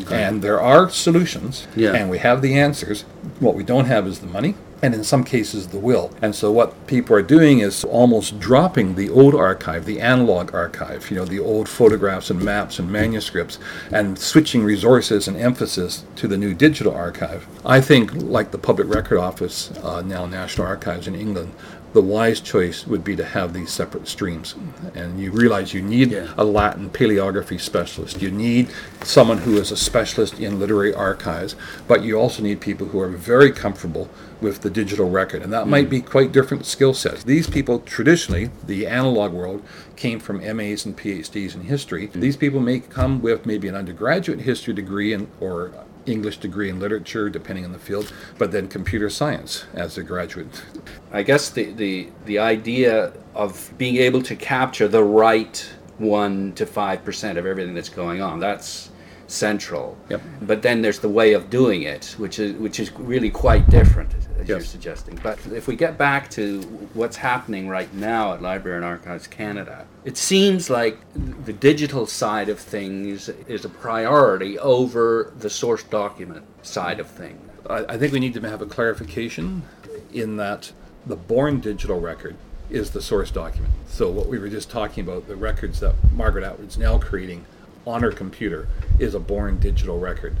Okay. 0.00 0.24
And 0.24 0.42
there 0.42 0.60
are 0.60 0.90
solutions, 0.90 1.68
yeah. 1.76 1.92
and 1.92 2.10
we 2.10 2.18
have 2.18 2.42
the 2.42 2.58
answers. 2.58 3.02
What 3.38 3.54
we 3.54 3.62
don't 3.62 3.84
have 3.84 4.08
is 4.08 4.18
the 4.18 4.26
money 4.26 4.56
and 4.84 4.94
in 4.94 5.02
some 5.02 5.24
cases 5.24 5.68
the 5.68 5.78
will. 5.78 6.10
And 6.20 6.34
so 6.34 6.52
what 6.52 6.86
people 6.86 7.16
are 7.16 7.22
doing 7.22 7.60
is 7.60 7.84
almost 7.84 8.38
dropping 8.38 8.96
the 8.96 9.08
old 9.08 9.34
archive, 9.34 9.86
the 9.86 9.98
analog 9.98 10.52
archive, 10.52 11.10
you 11.10 11.16
know, 11.16 11.24
the 11.24 11.40
old 11.40 11.70
photographs 11.70 12.28
and 12.28 12.42
maps 12.42 12.78
and 12.78 12.92
manuscripts, 12.92 13.58
and 13.90 14.18
switching 14.18 14.62
resources 14.62 15.26
and 15.26 15.38
emphasis 15.38 16.04
to 16.16 16.28
the 16.28 16.36
new 16.36 16.52
digital 16.52 16.94
archive. 16.94 17.46
I 17.64 17.80
think, 17.80 18.12
like 18.12 18.50
the 18.50 18.58
Public 18.58 18.94
Record 18.94 19.18
Office, 19.18 19.70
uh, 19.82 20.02
now 20.02 20.26
National 20.26 20.66
Archives 20.66 21.08
in 21.08 21.14
England, 21.14 21.54
the 21.94 22.02
wise 22.02 22.40
choice 22.40 22.86
would 22.88 23.04
be 23.04 23.14
to 23.14 23.24
have 23.24 23.54
these 23.54 23.70
separate 23.70 24.08
streams. 24.08 24.56
And 24.94 25.20
you 25.20 25.30
realize 25.30 25.72
you 25.72 25.80
need 25.80 26.10
yeah. 26.10 26.34
a 26.36 26.42
Latin 26.44 26.90
paleography 26.90 27.60
specialist. 27.60 28.20
You 28.20 28.32
need 28.32 28.68
someone 29.04 29.38
who 29.38 29.56
is 29.56 29.70
a 29.70 29.76
specialist 29.76 30.40
in 30.40 30.58
literary 30.58 30.92
archives, 30.92 31.54
but 31.86 32.02
you 32.02 32.18
also 32.18 32.42
need 32.42 32.60
people 32.60 32.88
who 32.88 32.98
are 33.00 33.08
very 33.08 33.52
comfortable 33.52 34.10
with 34.40 34.62
the 34.62 34.70
digital 34.70 35.08
record. 35.08 35.42
And 35.42 35.52
that 35.52 35.66
mm. 35.66 35.70
might 35.70 35.88
be 35.88 36.00
quite 36.00 36.32
different 36.32 36.66
skill 36.66 36.94
sets. 36.94 37.22
These 37.22 37.48
people, 37.48 37.78
traditionally, 37.78 38.50
the 38.66 38.88
analog 38.88 39.32
world, 39.32 39.62
came 39.94 40.18
from 40.18 40.38
MAs 40.38 40.84
and 40.84 40.98
PhDs 40.98 41.54
in 41.54 41.62
history. 41.62 42.08
Mm. 42.08 42.20
These 42.20 42.36
people 42.36 42.58
may 42.58 42.80
come 42.80 43.22
with 43.22 43.46
maybe 43.46 43.68
an 43.68 43.76
undergraduate 43.76 44.40
history 44.40 44.74
degree 44.74 45.12
and, 45.12 45.28
or 45.40 45.72
English 46.06 46.38
degree 46.38 46.68
in 46.68 46.78
literature, 46.78 47.28
depending 47.28 47.64
on 47.64 47.72
the 47.72 47.78
field, 47.78 48.12
but 48.38 48.52
then 48.52 48.68
computer 48.68 49.10
science 49.10 49.64
as 49.74 49.98
a 49.98 50.02
graduate. 50.02 50.62
I 51.12 51.22
guess 51.22 51.50
the, 51.50 51.72
the, 51.72 52.10
the 52.24 52.38
idea 52.38 53.12
of 53.34 53.72
being 53.78 53.96
able 53.96 54.22
to 54.22 54.36
capture 54.36 54.88
the 54.88 55.02
right 55.02 55.70
1 55.98 56.52
to 56.54 56.66
5% 56.66 57.36
of 57.36 57.46
everything 57.46 57.74
that's 57.74 57.88
going 57.88 58.20
on, 58.20 58.40
that's 58.40 58.90
central. 59.26 59.96
Yep. 60.10 60.22
But 60.42 60.62
then 60.62 60.82
there's 60.82 60.98
the 60.98 61.08
way 61.08 61.32
of 61.32 61.50
doing 61.50 61.82
it, 61.82 62.14
which 62.18 62.38
is, 62.38 62.54
which 62.54 62.80
is 62.80 62.92
really 62.92 63.30
quite 63.30 63.68
different 63.70 64.14
as 64.14 64.24
yes. 64.40 64.48
you're 64.48 64.60
suggesting. 64.60 65.18
But 65.22 65.38
if 65.46 65.66
we 65.66 65.76
get 65.76 65.96
back 65.96 66.30
to 66.30 66.62
what's 66.94 67.16
happening 67.16 67.68
right 67.68 67.92
now 67.94 68.34
at 68.34 68.42
Library 68.42 68.76
and 68.76 68.84
Archives 68.84 69.26
Canada, 69.26 69.86
it 70.04 70.16
seems 70.16 70.68
like 70.70 70.98
the 71.44 71.52
digital 71.52 72.06
side 72.06 72.48
of 72.48 72.58
things 72.58 73.28
is 73.28 73.64
a 73.64 73.68
priority 73.68 74.58
over 74.58 75.32
the 75.38 75.50
source 75.50 75.82
document 75.82 76.44
side 76.62 77.00
of 77.00 77.08
things. 77.08 77.40
I, 77.68 77.96
think 77.96 78.12
we 78.12 78.20
need 78.20 78.34
to 78.34 78.40
have 78.42 78.60
a 78.60 78.66
clarification 78.66 79.62
in 80.12 80.36
that 80.36 80.70
the 81.06 81.16
born 81.16 81.60
digital 81.60 81.98
record 81.98 82.36
is 82.70 82.90
the 82.90 83.00
source 83.00 83.30
document. 83.30 83.72
So 83.86 84.10
what 84.10 84.26
we 84.26 84.38
were 84.38 84.48
just 84.48 84.70
talking 84.70 85.04
about, 85.04 85.28
the 85.28 85.36
records 85.36 85.80
that 85.80 85.94
Margaret 86.12 86.44
Atwood's 86.44 86.76
now 86.76 86.98
creating 86.98 87.46
on 87.86 88.02
her 88.02 88.12
computer 88.12 88.66
is 88.98 89.14
a 89.14 89.20
born 89.20 89.58
digital 89.58 89.98
record. 89.98 90.36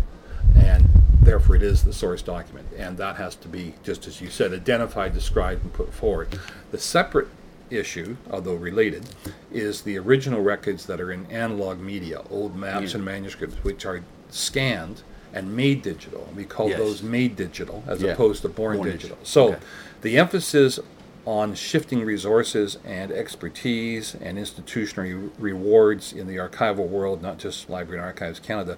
And 0.56 0.86
therefore 1.20 1.56
it 1.56 1.62
is 1.62 1.84
the 1.84 1.92
source 1.92 2.22
document. 2.22 2.68
And 2.76 2.96
that 2.98 3.16
has 3.16 3.34
to 3.36 3.48
be, 3.48 3.74
just 3.82 4.06
as 4.06 4.20
you 4.20 4.28
said, 4.30 4.52
identified, 4.52 5.14
described, 5.14 5.62
and 5.64 5.72
put 5.72 5.92
forward. 5.92 6.38
The 6.70 6.78
separate 6.78 7.28
issue, 7.70 8.16
although 8.30 8.54
related, 8.54 9.04
is 9.52 9.82
the 9.82 9.98
original 9.98 10.42
records 10.42 10.86
that 10.86 11.00
are 11.00 11.10
in 11.12 11.26
analog 11.30 11.80
media, 11.80 12.22
old 12.30 12.56
maps 12.56 12.90
Yeah. 12.90 12.96
and 12.96 13.04
manuscripts, 13.04 13.56
which 13.64 13.84
are 13.86 14.02
scanned 14.30 15.02
and 15.32 15.56
made 15.56 15.82
digital. 15.82 16.28
We 16.36 16.44
call 16.44 16.68
Yes. 16.68 16.78
those 16.78 17.02
made 17.02 17.34
digital 17.36 17.82
as 17.86 18.00
Yeah. 18.02 18.12
opposed 18.12 18.42
to 18.42 18.48
born, 18.48 18.76
Born 18.76 18.88
digital. 18.90 19.16
digital. 19.16 19.24
So 19.24 19.48
Okay. 19.48 19.58
the 20.02 20.18
emphasis 20.18 20.78
on 21.26 21.54
shifting 21.54 22.04
resources 22.04 22.78
and 22.84 23.10
expertise 23.10 24.14
and 24.20 24.38
institutional 24.38 25.30
rewards 25.38 26.12
in 26.12 26.26
the 26.26 26.36
archival 26.36 26.86
world, 26.88 27.22
not 27.22 27.38
just 27.38 27.70
Library 27.70 27.98
and 27.98 28.06
Archives 28.06 28.40
Canada, 28.40 28.76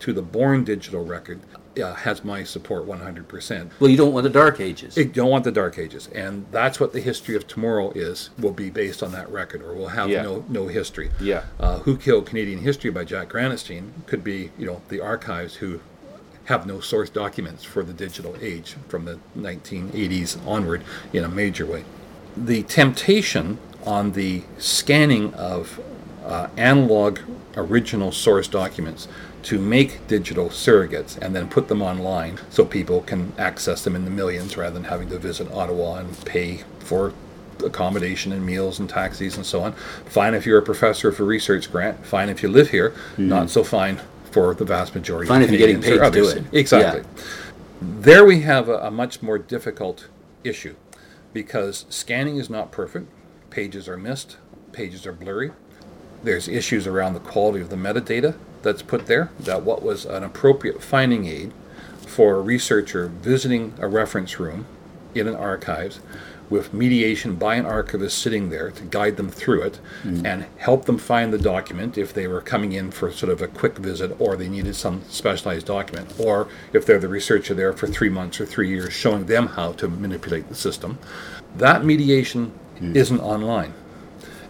to 0.00 0.12
the 0.12 0.22
born 0.22 0.62
digital 0.64 1.04
record 1.04 1.40
uh, 1.82 1.94
has 1.94 2.24
my 2.24 2.44
support 2.44 2.86
100%. 2.86 3.70
Well, 3.80 3.90
you 3.90 3.96
don't 3.96 4.12
want 4.12 4.24
the 4.24 4.30
dark 4.30 4.60
ages. 4.60 4.96
You 4.96 5.04
don't 5.06 5.30
want 5.30 5.44
the 5.44 5.52
dark 5.52 5.78
ages, 5.78 6.08
and 6.14 6.46
that's 6.50 6.78
what 6.80 6.92
the 6.92 7.00
history 7.00 7.34
of 7.36 7.46
tomorrow 7.46 7.90
is. 7.92 8.30
Will 8.38 8.52
be 8.52 8.70
based 8.70 9.02
on 9.02 9.12
that 9.12 9.28
record, 9.30 9.62
or 9.62 9.74
will 9.74 9.88
have 9.88 10.08
Yeah. 10.08 10.22
no 10.22 10.44
no 10.48 10.66
history. 10.68 11.10
Yeah. 11.20 11.44
Uh, 11.58 11.78
who 11.80 11.96
killed 11.96 12.26
Canadian 12.26 12.60
history 12.60 12.90
by 12.90 13.04
Jack 13.04 13.28
Granatstein 13.28 13.92
could 14.06 14.22
be, 14.24 14.50
you 14.58 14.66
know, 14.66 14.82
the 14.88 15.00
archives 15.00 15.56
who 15.56 15.80
have 16.48 16.66
no 16.66 16.80
source 16.80 17.10
documents 17.10 17.62
for 17.62 17.82
the 17.82 17.92
digital 17.92 18.34
age 18.40 18.74
from 18.88 19.04
the 19.04 19.18
1980s 19.36 20.44
onward 20.46 20.82
in 21.12 21.22
a 21.22 21.28
major 21.28 21.66
way. 21.66 21.84
The 22.36 22.62
temptation 22.62 23.58
on 23.84 24.12
the 24.12 24.42
scanning 24.56 25.34
of 25.34 25.78
uh, 26.24 26.48
analog 26.56 27.20
original 27.54 28.12
source 28.12 28.48
documents 28.48 29.08
to 29.42 29.58
make 29.58 30.06
digital 30.06 30.48
surrogates 30.48 31.18
and 31.18 31.36
then 31.36 31.48
put 31.48 31.68
them 31.68 31.82
online 31.82 32.38
so 32.48 32.64
people 32.64 33.02
can 33.02 33.32
access 33.36 33.84
them 33.84 33.94
in 33.94 34.06
the 34.06 34.10
millions 34.10 34.56
rather 34.56 34.74
than 34.74 34.84
having 34.84 35.10
to 35.10 35.18
visit 35.18 35.50
Ottawa 35.52 35.96
and 35.96 36.24
pay 36.24 36.64
for 36.78 37.12
accommodation 37.62 38.32
and 38.32 38.46
meals 38.46 38.78
and 38.78 38.88
taxis 38.88 39.36
and 39.36 39.44
so 39.44 39.60
on. 39.60 39.72
Fine 40.06 40.32
if 40.32 40.46
you're 40.46 40.58
a 40.58 40.62
professor 40.62 41.12
for 41.12 41.24
research 41.24 41.70
grant. 41.70 42.06
Fine 42.06 42.30
if 42.30 42.42
you 42.42 42.48
live 42.48 42.70
here. 42.70 42.94
Not 43.18 43.50
so 43.50 43.62
fine 43.62 44.00
for 44.38 44.54
the 44.54 44.64
vast 44.64 44.94
majority. 44.94 45.28
Fine 45.28 45.42
of 45.42 45.48
if 45.48 45.58
you're 45.58 45.66
getting 45.66 45.82
paid 45.82 45.98
to 45.98 46.10
do 46.10 46.28
it. 46.28 46.44
Exactly. 46.52 47.02
There 47.80 48.24
we 48.24 48.40
have 48.42 48.68
a, 48.68 48.78
a 48.78 48.90
much 48.90 49.22
more 49.22 49.38
difficult 49.38 50.08
issue 50.44 50.76
because 51.32 51.86
scanning 51.88 52.36
is 52.36 52.48
not 52.48 52.70
perfect. 52.70 53.08
Pages 53.50 53.88
are 53.88 53.96
missed. 53.96 54.36
Pages 54.72 55.06
are 55.06 55.12
blurry. 55.12 55.52
There's 56.22 56.48
issues 56.48 56.86
around 56.86 57.14
the 57.14 57.20
quality 57.20 57.60
of 57.60 57.70
the 57.70 57.76
metadata 57.76 58.36
that's 58.62 58.82
put 58.82 59.06
there. 59.06 59.30
That 59.40 59.62
what 59.62 59.82
was 59.82 60.04
an 60.04 60.22
appropriate 60.22 60.82
finding 60.82 61.26
aid 61.26 61.52
for 62.06 62.36
a 62.36 62.40
researcher 62.40 63.08
visiting 63.08 63.74
a 63.78 63.88
reference 63.88 64.38
room 64.38 64.66
in 65.14 65.26
an 65.26 65.34
archives 65.34 66.00
with 66.50 66.72
mediation 66.72 67.34
by 67.34 67.54
an 67.56 67.66
archivist 67.66 68.18
sitting 68.18 68.50
there 68.50 68.70
to 68.70 68.82
guide 68.84 69.16
them 69.16 69.30
through 69.30 69.62
it 69.62 69.80
mm. 70.02 70.24
and 70.24 70.46
help 70.56 70.84
them 70.84 70.98
find 70.98 71.32
the 71.32 71.38
document 71.38 71.98
if 71.98 72.12
they 72.14 72.26
were 72.26 72.40
coming 72.40 72.72
in 72.72 72.90
for 72.90 73.10
sort 73.12 73.30
of 73.30 73.42
a 73.42 73.48
quick 73.48 73.76
visit 73.78 74.14
or 74.20 74.36
they 74.36 74.48
needed 74.48 74.74
some 74.74 75.02
specialized 75.08 75.66
document 75.66 76.12
or 76.18 76.48
if 76.72 76.86
they're 76.86 76.98
the 76.98 77.08
researcher 77.08 77.54
there 77.54 77.72
for 77.72 77.86
three 77.86 78.08
months 78.08 78.40
or 78.40 78.46
three 78.46 78.68
years 78.68 78.92
showing 78.92 79.26
them 79.26 79.46
how 79.46 79.72
to 79.72 79.88
manipulate 79.88 80.48
the 80.48 80.54
system 80.54 80.98
that 81.56 81.84
mediation 81.84 82.52
mm. 82.78 82.94
isn't 82.94 83.20
online 83.20 83.72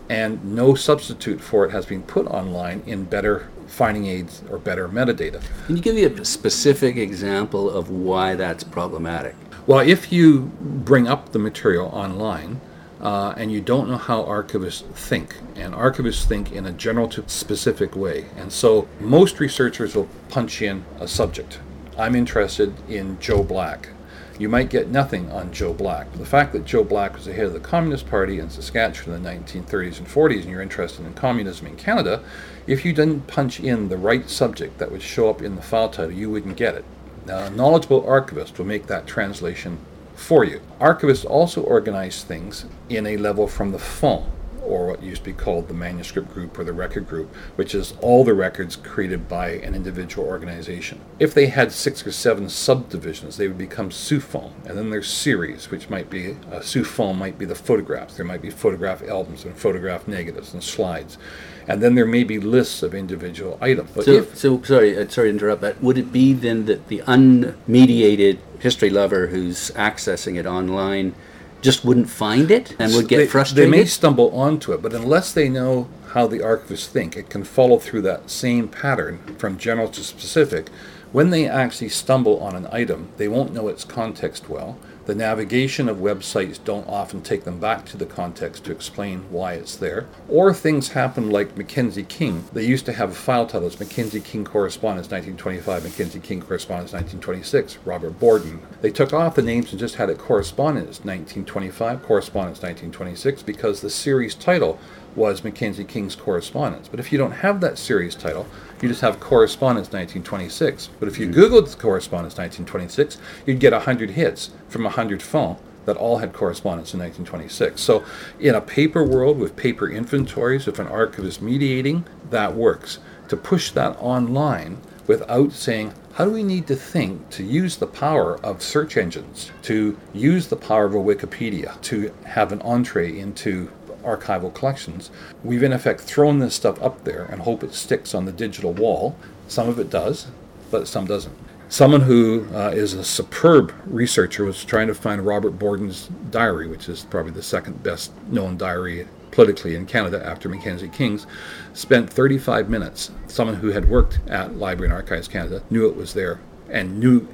and 0.09 0.43
no 0.45 0.75
substitute 0.75 1.41
for 1.41 1.65
it 1.67 1.71
has 1.71 1.87
been 1.87 2.03
put 2.03 2.27
online 2.27 2.83
in 2.87 3.05
better 3.05 3.49
finding 3.67 4.07
aids 4.07 4.43
or 4.51 4.59
better 4.59 4.89
metadata. 4.89 5.43
Can 5.67 5.77
you 5.77 5.83
give 5.83 5.95
me 5.95 6.05
a 6.05 6.25
specific 6.25 6.97
example 6.97 7.71
of 7.71 7.91
why 7.91 8.35
that's 8.35 8.65
problematic? 8.65 9.35
Well, 9.68 9.81
if 9.81 10.11
you 10.11 10.50
bring 10.62 11.07
up 11.07 11.33
the 11.33 11.38
material 11.38 11.88
online 11.88 12.62
uh, 13.02 13.35
and 13.37 13.52
you 13.52 13.61
don't 13.61 13.90
know 13.90 13.98
how 13.98 14.22
archivists 14.22 14.81
think, 14.94 15.37
and 15.57 15.74
archivists 15.74 16.24
think 16.24 16.52
in 16.52 16.64
a 16.64 16.72
general 16.72 17.07
to 17.09 17.28
specific 17.28 17.94
way, 17.94 18.24
and 18.38 18.50
so 18.50 18.88
most 18.98 19.40
researchers 19.40 19.94
will 19.94 20.09
punch 20.31 20.62
in 20.62 20.87
a 20.98 21.07
subject. 21.07 21.61
I'm 21.98 22.14
interested 22.14 22.72
in 22.88 23.20
Joe 23.20 23.42
Black. 23.42 23.90
You 24.38 24.48
might 24.48 24.70
get 24.70 24.88
nothing 24.88 25.31
on 25.31 25.52
Joe 25.52 25.74
Black. 25.74 26.11
The 26.14 26.24
fact 26.24 26.54
that 26.54 26.64
Joe 26.64 26.83
Black 26.83 27.14
was 27.14 27.26
the 27.26 27.35
head 27.35 27.44
of 27.44 27.52
the 27.52 27.61
Communist 27.61 28.09
Party 28.09 28.38
in 28.38 28.48
Saskatchewan 28.48 29.16
in 29.16 29.22
the 29.22 29.31
1930s 29.31 29.98
and 29.98 30.09
40s, 30.09 30.40
and 30.40 30.48
you're 30.48 30.62
interested 30.62 31.04
in 31.04 31.12
communism 31.12 31.66
in 31.66 31.76
Canada, 31.76 32.24
if 32.66 32.87
you 32.87 32.94
didn't 32.94 33.26
punch 33.26 33.61
in 33.61 33.90
the 33.90 33.98
right 33.98 34.31
subject 34.31 34.78
that 34.78 34.90
would 34.90 35.02
show 35.02 35.28
up 35.28 35.42
in 35.42 35.57
the 35.57 35.62
file 35.62 35.90
title, 35.90 36.12
you 36.12 36.31
wouldn't 36.31 36.57
get 36.57 36.74
it. 36.74 36.87
Now, 37.29 37.45
a 37.45 37.51
knowledgeable 37.51 38.09
archivist 38.09 38.59
will 38.59 38.64
make 38.64 38.87
that 38.87 39.07
translation 39.07 39.79
for 40.17 40.45
you. 40.45 40.62
Archivists 40.81 41.27
also 41.27 41.62
organize 41.62 42.25
things 42.25 42.64
in 42.88 43.07
a 43.07 43.19
level 43.19 43.47
from 43.47 43.71
the 43.71 43.79
fonds, 43.79 44.27
or 44.68 44.87
what 44.87 45.02
used 45.02 45.24
to 45.24 45.31
be 45.31 45.33
called 45.33 45.68
the 45.68 45.74
manuscript 45.74 46.33
group 46.33 46.59
or 46.59 46.64
the 46.64 46.72
record 46.72 47.09
group, 47.09 47.35
which 47.57 47.74
is 47.74 47.94
all 48.00 48.24
the 48.24 48.35
records 48.35 48.76
created 48.76 49.28
by 49.28 49.50
an 49.50 49.74
individual 49.74 50.26
organization. 50.26 51.00
If 51.18 51.35
they 51.35 51.46
had 51.46 51.72
six 51.72 52.07
or 52.07 52.12
seven 52.12 52.48
subdivisions, 52.48 53.37
they 53.37 53.48
would 53.48 53.59
become 53.59 53.90
sous-fonds, 53.90 54.66
and 54.66 54.76
then 54.76 54.90
there's 54.90 55.11
series, 55.11 55.70
which 55.70 55.88
might 55.88 56.11
be 56.11 56.37
a 56.50 56.62
sous-fonds 56.62 57.18
might 57.18 57.38
be 57.38 57.44
the 57.44 57.54
photographs. 57.54 58.16
There 58.16 58.26
might 58.26 58.42
be 58.42 58.50
photograph 58.50 59.02
albums 59.02 59.44
and 59.44 59.57
photograph 59.57 60.07
negatives 60.07 60.52
and 60.52 60.62
slides, 60.62 61.18
and 61.66 61.83
then 61.83 61.94
there 61.94 62.07
may 62.07 62.24
be 62.24 62.38
lists 62.38 62.83
of 62.83 62.94
individual 62.94 63.59
items. 63.61 63.90
But 63.94 64.04
So, 64.04 64.12
if 64.12 64.37
so 64.37 64.62
sorry, 64.62 64.96
uh, 64.96 65.09
sorry 65.09 65.28
to 65.28 65.35
interrupt, 65.35 65.61
but 65.62 65.83
would 65.83 65.98
it 65.98 66.12
be 66.12 66.33
then 66.33 66.66
that 66.66 66.88
the 66.88 67.00
unmediated 67.07 68.38
history 68.59 68.90
lover 68.90 69.28
who's 69.28 69.70
accessing 69.72 70.37
it 70.37 70.46
online 70.46 71.14
just 71.61 71.85
wouldn't 71.85 72.09
find 72.09 72.51
it 72.51 72.77
and 72.79 72.94
would 72.94 73.09
get 73.09 73.18
they, 73.18 73.27
frustrated? 73.27 73.73
They 73.73 73.79
may 73.79 73.85
stumble 73.85 74.31
onto 74.38 74.73
it, 74.73 74.83
but 74.83 74.92
unless 74.92 75.33
they 75.33 75.49
know 75.49 75.88
how 76.09 76.27
the 76.27 76.38
archivists 76.38 76.87
think, 76.87 77.16
it 77.16 77.31
can 77.31 77.44
follow 77.44 77.79
through 77.79 78.03
that 78.03 78.31
same 78.31 78.68
pattern 78.68 79.18
from 79.38 79.59
general 79.59 79.88
to 79.88 80.03
specific. 80.03 80.68
When 81.12 81.31
they 81.31 81.49
actually 81.49 81.88
stumble 81.88 82.40
on 82.40 82.55
an 82.55 82.68
item, 82.71 83.09
they 83.16 83.29
won't 83.29 83.53
know 83.53 83.68
its 83.68 83.85
context 83.85 84.49
well. 84.49 84.79
The 85.09 85.14
navigation 85.14 85.88
of 85.88 85.97
websites 85.97 86.62
don't 86.62 86.87
often 86.87 87.23
take 87.23 87.44
them 87.44 87.59
back 87.59 87.87
to 87.87 87.97
the 87.97 88.05
context 88.05 88.64
to 88.64 88.73
explain 88.73 89.21
why 89.31 89.55
it's 89.55 89.75
there. 89.75 90.07
Or 90.29 90.53
things 90.53 90.88
happen 90.88 91.31
like 91.31 91.57
Mackenzie 91.57 92.03
King. 92.03 92.44
They 92.53 92.66
used 92.66 92.85
to 92.85 92.92
have 92.92 93.12
a 93.12 93.14
file 93.14 93.47
titles 93.47 93.81
Mackenzie 93.81 94.21
King 94.21 94.44
Correspondence 94.44 95.11
1925, 95.11 95.85
Mackenzie 95.85 96.21
King 96.21 96.42
Correspondence 96.42 96.92
1926, 96.92 97.79
Robert 97.87 98.21
Borden. 98.21 98.61
They 98.83 98.90
took 98.90 99.14
off 99.14 99.35
the 99.35 99.40
names 99.40 99.71
and 99.71 99.81
just 99.81 99.94
had 99.94 100.11
it 100.11 100.18
Correspondence 100.18 100.99
1925, 100.99 102.03
Correspondence 102.03 102.59
1926 102.59 103.42
because 103.44 103.81
the 103.81 103.88
series 103.88 104.35
title 104.35 104.79
was 105.16 105.42
Mackenzie 105.42 105.85
King's 105.85 106.16
Correspondence. 106.16 106.87
But 106.87 107.01
if 107.01 107.12
you 107.12 107.16
don't 107.16 107.33
have 107.33 107.62
that 107.62 107.79
series 107.79 108.14
title, 108.14 108.47
you 108.83 108.88
just 108.88 109.01
have 109.01 109.21
Correspondence 109.21 109.88
1926. 109.88 110.91
But 110.99 111.09
if 111.09 111.19
you 111.19 111.29
mm-hmm. 111.29 111.41
Googled 111.41 111.71
the 111.71 111.77
Correspondence 111.77 112.37
1926, 112.37 113.19
you'd 113.47 113.61
get 113.61 113.73
100 113.73 114.11
hits 114.11 114.51
from 114.69 114.85
100 114.85 115.23
fonds 115.23 115.61
that 115.88 115.97
all 115.97 116.19
had 116.19 116.35
correspondence 116.35 116.93
in 116.93 117.01
1926. 117.01 117.81
So, 117.81 118.05
in 118.38 118.55
a 118.55 118.61
paper 118.61 119.03
world 119.03 119.38
with 119.38 119.57
paper 119.57 119.88
inventories, 119.88 120.69
if 120.69 120.79
an 120.79 120.87
archivist 120.87 121.41
mediating, 121.41 122.05
that 122.29 122.55
works. 122.55 122.99
To 123.29 123.38
push 123.38 123.71
that 123.71 123.97
online 123.99 124.83
without 125.07 125.53
saying, 125.53 125.95
how 126.12 126.27
do 126.27 126.33
we 126.33 126.43
need 126.43 126.67
to 126.67 126.77
think 126.77 127.31
to 127.31 127.43
use 127.43 127.77
the 127.77 127.87
power 127.87 128.38
of 128.45 128.62
search 128.62 128.99
engines, 128.99 129.51
to 129.62 129.97
use 130.12 130.49
the 130.49 130.57
power 130.57 130.85
of 130.85 130.95
a 130.95 130.99
Wikipedia, 130.99 131.81
to 131.83 132.12
have 132.25 132.53
an 132.53 132.61
entree 132.61 133.19
into 133.19 133.71
archival 134.16 134.53
collections. 134.53 135.11
We've 135.44 135.62
in 135.62 135.73
effect 135.73 136.01
thrown 136.01 136.38
this 136.38 136.55
stuff 136.55 136.81
up 136.83 137.05
there 137.05 137.25
and 137.25 137.42
hope 137.42 137.62
it 137.62 137.75
sticks 137.75 138.14
on 138.14 138.25
the 138.25 138.33
digital 138.33 138.73
wall. 138.73 139.16
Some 139.47 139.68
of 139.68 139.79
it 139.79 139.90
does, 139.90 140.29
but 140.71 140.88
some 140.88 141.07
doesn't. 141.07 141.37
Someone 141.71 142.01
who 142.01 142.47
uh, 142.55 142.71
is 142.71 142.94
a 142.94 143.05
superb 143.05 143.75
researcher 143.85 144.44
was 144.44 144.64
trying 144.64 144.87
to 144.87 144.94
find 144.94 145.27
Robert 145.27 145.59
Borden's 145.59 146.09
diary, 146.31 146.66
which 146.66 146.88
is 146.88 147.05
probably 147.05 147.33
the 147.33 147.42
second 147.42 147.83
best 147.83 148.11
known 148.29 148.57
diary 148.57 149.07
politically 149.31 149.75
in 149.75 149.85
Canada 149.85 150.25
after 150.25 150.49
Mackenzie 150.49 150.88
King's, 150.88 151.27
spent 151.75 152.11
35 152.11 152.71
minutes. 152.71 153.11
Someone 153.27 153.57
who 153.57 153.68
had 153.68 153.88
worked 153.88 154.18
at 154.29 154.57
Library 154.57 154.88
and 154.88 154.94
Archives 154.94 155.29
Canada 155.29 155.62
knew 155.68 155.87
it 155.87 155.94
was 155.94 156.14
there 156.14 156.40
and 156.71 156.99
knew 156.99 157.29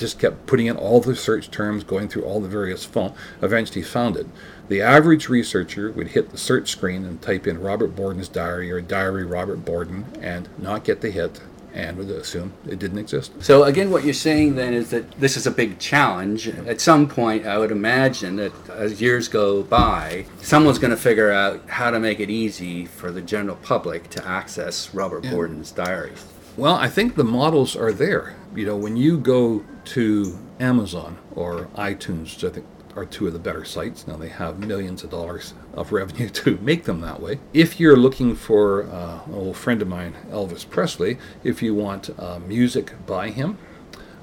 just 0.00 0.18
kept 0.18 0.46
putting 0.46 0.66
in 0.66 0.76
all 0.76 1.00
the 1.00 1.14
search 1.14 1.50
terms, 1.50 1.84
going 1.84 2.08
through 2.08 2.24
all 2.24 2.40
the 2.40 2.48
various 2.48 2.84
fonds, 2.84 3.16
eventually 3.42 3.82
found 3.82 4.16
it. 4.16 4.26
The 4.68 4.80
average 4.80 5.28
researcher 5.28 5.90
would 5.92 6.08
hit 6.08 6.30
the 6.30 6.38
search 6.38 6.70
screen 6.70 7.04
and 7.04 7.20
type 7.20 7.46
in 7.46 7.60
Robert 7.60 7.94
Borden's 7.94 8.28
diary 8.28 8.70
or 8.70 8.80
diary 8.80 9.24
Robert 9.24 9.64
Borden 9.64 10.06
and 10.20 10.48
not 10.58 10.84
get 10.84 11.00
the 11.00 11.10
hit 11.10 11.40
and 11.72 11.96
would 11.96 12.10
assume 12.10 12.52
it 12.66 12.78
didn't 12.78 12.98
exist. 12.98 13.32
So 13.40 13.64
again, 13.64 13.90
what 13.90 14.04
you're 14.04 14.14
saying 14.14 14.56
then 14.56 14.74
is 14.74 14.90
that 14.90 15.10
this 15.12 15.36
is 15.36 15.46
a 15.46 15.50
big 15.50 15.78
challenge. 15.78 16.48
At 16.48 16.80
some 16.80 17.08
point, 17.08 17.46
I 17.46 17.58
would 17.58 17.70
imagine 17.70 18.36
that 18.36 18.52
as 18.70 19.00
years 19.00 19.28
go 19.28 19.62
by, 19.62 20.26
someone's 20.40 20.78
going 20.78 20.90
to 20.90 20.96
figure 20.96 21.30
out 21.30 21.68
how 21.68 21.90
to 21.90 22.00
make 22.00 22.20
it 22.20 22.30
easy 22.30 22.86
for 22.86 23.12
the 23.12 23.20
general 23.20 23.56
public 23.56 24.10
to 24.10 24.26
access 24.26 24.92
Robert 24.94 25.22
Borden's 25.30 25.70
diaries. 25.70 26.24
Well, 26.56 26.74
I 26.74 26.88
think 26.88 27.14
the 27.14 27.24
models 27.24 27.76
are 27.76 27.92
there. 27.92 28.36
You 28.54 28.66
know, 28.66 28.76
when 28.76 28.96
you 28.96 29.18
go 29.18 29.64
to 29.90 30.38
Amazon 30.60 31.18
or 31.34 31.66
iTunes, 31.74 32.34
which 32.34 32.44
I 32.44 32.50
think 32.50 32.66
are 32.94 33.04
two 33.04 33.26
of 33.26 33.32
the 33.32 33.38
better 33.38 33.64
sites. 33.64 34.06
Now 34.06 34.16
they 34.16 34.28
have 34.28 34.58
millions 34.58 35.02
of 35.02 35.10
dollars 35.10 35.54
of 35.74 35.92
revenue 35.92 36.28
to 36.42 36.58
make 36.58 36.84
them 36.84 37.00
that 37.00 37.20
way. 37.20 37.40
If 37.52 37.80
you're 37.80 37.96
looking 37.96 38.36
for 38.36 38.84
uh, 38.84 39.20
an 39.26 39.34
old 39.34 39.56
friend 39.56 39.82
of 39.82 39.88
mine, 39.88 40.14
Elvis 40.30 40.68
Presley, 40.68 41.18
if 41.42 41.62
you 41.62 41.74
want 41.74 42.10
uh, 42.18 42.38
music 42.38 42.92
by 43.06 43.30
him, 43.30 43.58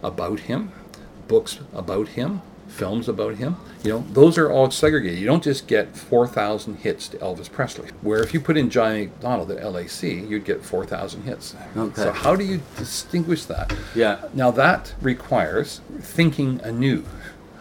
about 0.02 0.42
him, 0.42 0.72
books 1.28 1.60
about 1.74 2.10
him, 2.10 2.42
films 2.68 3.08
about 3.08 3.36
him. 3.36 3.56
You 3.84 3.94
know, 3.94 4.06
those 4.12 4.38
are 4.38 4.52
all 4.52 4.70
segregated. 4.72 5.20
You 5.20 5.26
don't 5.26 5.44
just 5.44 5.68
get 5.68 5.96
4,000 5.96 6.78
hits 6.78 7.08
to 7.10 7.18
Elvis 7.18 7.52
Presley. 7.52 7.90
Where 8.02 8.22
if 8.22 8.34
you 8.34 8.40
put 8.40 8.58
in 8.58 8.70
John 8.70 8.92
A. 8.92 9.02
Macdonald 9.06 9.52
at 9.52 9.64
LAC, 9.64 10.04
you'd 10.04 10.46
get 10.46 10.64
4,000 10.64 11.24
hits. 11.24 11.56
Okay. 11.76 12.02
So 12.02 12.12
how 12.12 12.36
do 12.36 12.44
you 12.44 12.62
distinguish 12.78 13.46
that? 13.46 13.74
Yeah. 13.96 14.28
Now 14.34 14.52
that 14.52 14.94
requires 15.02 15.82
thinking 16.00 16.60
anew 16.64 17.04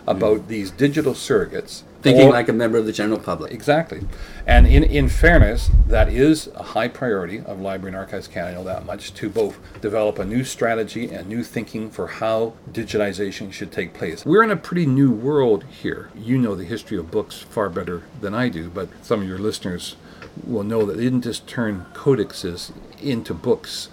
about 0.07 0.40
mm. 0.40 0.49
these 0.49 0.71
digital 0.71 1.14
surrogates 1.14 1.83
Thinking 2.03 2.29
or- 2.29 2.33
like 2.33 2.49
a 2.49 2.53
member 2.53 2.79
of 2.79 2.87
the 2.87 2.92
general 2.92 3.19
public. 3.19 3.53
Exactly. 3.53 4.01
And 4.46 4.64
in, 4.66 4.85
in 4.85 5.09
fairness, 5.09 5.70
that 5.88 6.09
is 6.09 6.46
a 6.54 6.62
high 6.62 6.87
priority 6.87 7.40
of 7.40 7.61
Library 7.61 7.90
and 7.90 7.96
Archives 7.96 8.28
Canada, 8.28 8.62
that 8.62 8.87
much, 8.87 9.12
to 9.14 9.28
both 9.28 9.59
develop 9.80 10.20
a 10.20 10.24
new 10.24 10.44
strategy 10.44 11.11
and 11.11 11.28
new 11.28 11.42
thinking 11.42 11.90
for 11.90 12.06
how 12.06 12.54
digitization 12.70 13.52
should 13.52 13.72
take 13.72 13.92
place. 13.92 14.24
We're 14.24 14.44
in 14.44 14.52
a 14.52 14.56
pretty 14.56 14.87
new 14.87 15.11
world 15.11 15.64
here. 15.64 16.11
You 16.14 16.38
know 16.38 16.54
the 16.54 16.64
history 16.64 16.96
of 16.96 17.11
books 17.11 17.40
far 17.40 17.68
better 17.68 18.04
than 18.20 18.35
I 18.35 18.48
do, 18.48 18.70
but 18.70 18.88
some 19.02 19.22
of 19.22 19.28
your 19.28 19.38
listeners 19.38 19.96
will 20.44 20.62
know 20.62 20.87
that 20.87 20.96
they 20.96 21.04
didn't 21.04 21.24
just 21.24 21.48
turn 21.48 21.87
codexes 21.92 22.72
into 23.02 23.35
books 23.35 23.88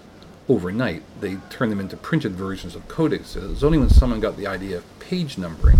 overnight. 0.48 1.02
They 1.20 1.38
turned 1.50 1.72
them 1.72 1.80
into 1.80 1.96
printed 1.96 2.32
versions 2.32 2.76
of 2.76 2.86
codexes. 2.86 3.42
It 3.42 3.48
was 3.48 3.64
only 3.64 3.78
when 3.78 3.90
someone 3.90 4.20
got 4.20 4.36
the 4.36 4.46
idea 4.46 4.76
of 4.76 4.98
page 5.00 5.36
numbering 5.36 5.78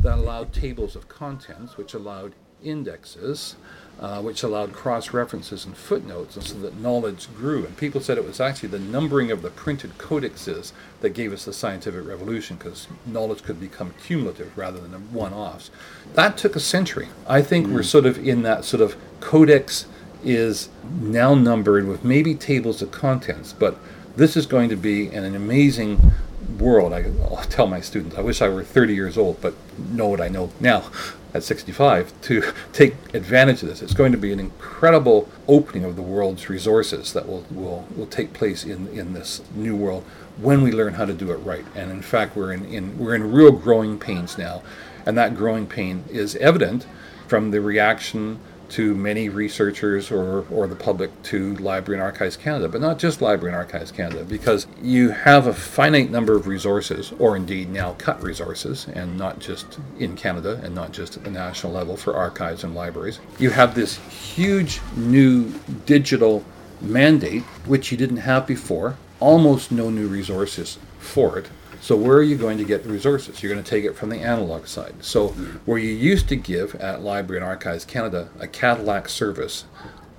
that 0.00 0.18
allowed 0.18 0.52
tables 0.52 0.94
of 0.94 1.08
contents, 1.08 1.76
which 1.76 1.94
allowed 1.94 2.34
indexes, 2.62 3.56
uh, 4.00 4.20
which 4.20 4.42
allowed 4.42 4.72
cross 4.72 5.12
references 5.12 5.64
and 5.64 5.76
footnotes, 5.76 6.36
and 6.36 6.44
so 6.44 6.54
that 6.58 6.78
knowledge 6.78 7.28
grew. 7.36 7.64
And 7.64 7.76
people 7.76 8.00
said 8.00 8.18
it 8.18 8.26
was 8.26 8.40
actually 8.40 8.70
the 8.70 8.78
numbering 8.78 9.30
of 9.30 9.42
the 9.42 9.50
printed 9.50 9.98
codexes 9.98 10.72
that 11.00 11.10
gave 11.10 11.32
us 11.32 11.44
the 11.44 11.52
scientific 11.52 12.06
revolution, 12.06 12.56
because 12.56 12.88
knowledge 13.06 13.42
could 13.42 13.60
become 13.60 13.94
cumulative 14.04 14.56
rather 14.58 14.80
than 14.80 15.12
one 15.12 15.32
offs. 15.32 15.70
That 16.14 16.36
took 16.36 16.56
a 16.56 16.60
century. 16.60 17.08
I 17.26 17.40
think 17.40 17.68
we're 17.68 17.82
sort 17.82 18.04
of 18.06 18.18
in 18.26 18.42
that 18.42 18.64
sort 18.64 18.80
of 18.82 18.96
codex 19.20 19.86
is 20.24 20.70
now 21.00 21.34
numbered 21.34 21.86
with 21.86 22.04
maybe 22.04 22.34
tables 22.34 22.82
of 22.82 22.90
contents, 22.90 23.52
but 23.52 23.78
this 24.16 24.36
is 24.36 24.46
going 24.46 24.70
to 24.70 24.76
be 24.76 25.08
an, 25.08 25.24
an 25.24 25.36
amazing 25.36 26.12
world. 26.58 26.92
I, 26.92 27.02
will 27.02 27.36
tell 27.48 27.66
my 27.66 27.80
students, 27.80 28.16
I 28.16 28.20
wish 28.22 28.42
I 28.42 28.48
were 28.48 28.64
30 28.64 28.94
years 28.94 29.18
old, 29.18 29.40
but 29.40 29.54
know 29.78 30.08
what 30.08 30.20
I 30.20 30.28
know 30.28 30.50
now 30.60 30.84
at 31.34 31.42
65 31.42 32.18
to 32.22 32.52
take 32.72 32.94
advantage 33.12 33.62
of 33.62 33.68
this. 33.68 33.82
It's 33.82 33.92
going 33.92 34.12
to 34.12 34.18
be 34.18 34.32
an 34.32 34.40
incredible 34.40 35.28
opening 35.48 35.84
of 35.84 35.96
the 35.96 36.02
world's 36.02 36.48
resources 36.48 37.12
that 37.12 37.28
will, 37.28 37.44
will, 37.50 37.86
will 37.94 38.06
take 38.06 38.32
place 38.32 38.64
in, 38.64 38.88
in 38.88 39.12
this 39.12 39.42
new 39.54 39.76
world 39.76 40.04
when 40.38 40.62
we 40.62 40.72
learn 40.72 40.94
how 40.94 41.04
to 41.04 41.12
do 41.12 41.30
it 41.32 41.36
right. 41.36 41.64
And 41.74 41.90
in 41.90 42.02
fact, 42.02 42.36
we're 42.36 42.52
in, 42.52 42.64
in, 42.64 42.98
we're 42.98 43.14
in 43.14 43.32
real 43.32 43.52
growing 43.52 43.98
pains 43.98 44.38
now. 44.38 44.62
And 45.04 45.18
that 45.18 45.36
growing 45.36 45.66
pain 45.66 46.04
is 46.08 46.36
evident 46.36 46.86
from 47.28 47.50
the 47.50 47.60
reaction 47.60 48.38
to 48.70 48.94
many 48.94 49.28
researchers 49.28 50.10
or, 50.10 50.44
or 50.50 50.66
the 50.66 50.76
public 50.76 51.10
to 51.24 51.54
Library 51.56 51.98
and 51.98 52.04
Archives 52.04 52.36
Canada, 52.36 52.68
but 52.68 52.80
not 52.80 52.98
just 52.98 53.20
Library 53.20 53.52
and 53.52 53.56
Archives 53.56 53.90
Canada, 53.90 54.24
because 54.24 54.66
you 54.82 55.10
have 55.10 55.46
a 55.46 55.54
finite 55.54 56.10
number 56.10 56.34
of 56.34 56.46
resources, 56.46 57.12
or 57.18 57.36
indeed 57.36 57.70
now 57.70 57.92
cut 57.94 58.22
resources, 58.22 58.86
and 58.94 59.16
not 59.16 59.38
just 59.38 59.78
in 59.98 60.16
Canada 60.16 60.60
and 60.62 60.74
not 60.74 60.92
just 60.92 61.16
at 61.16 61.24
the 61.24 61.30
national 61.30 61.72
level 61.72 61.96
for 61.96 62.14
archives 62.16 62.64
and 62.64 62.74
libraries. 62.74 63.20
You 63.38 63.50
have 63.50 63.74
this 63.74 63.96
huge 64.08 64.80
new 64.96 65.52
digital 65.86 66.44
mandate, 66.80 67.42
which 67.66 67.90
you 67.90 67.98
didn't 67.98 68.18
have 68.18 68.46
before, 68.46 68.96
almost 69.20 69.72
no 69.72 69.90
new 69.90 70.06
resources 70.06 70.78
for 70.98 71.38
it. 71.38 71.48
So 71.84 71.96
where 71.96 72.16
are 72.16 72.22
you 72.22 72.36
going 72.36 72.56
to 72.56 72.64
get 72.64 72.82
the 72.82 72.88
resources? 72.88 73.42
You're 73.42 73.52
going 73.52 73.62
to 73.62 73.70
take 73.70 73.84
it 73.84 73.94
from 73.94 74.08
the 74.08 74.20
analog 74.20 74.66
side. 74.66 74.94
So 75.04 75.28
where 75.66 75.76
you 75.76 75.90
used 75.90 76.30
to 76.30 76.36
give 76.36 76.74
at 76.76 77.02
Library 77.02 77.42
and 77.42 77.46
Archives 77.46 77.84
Canada 77.84 78.30
a 78.40 78.48
Cadillac 78.48 79.06
service 79.06 79.66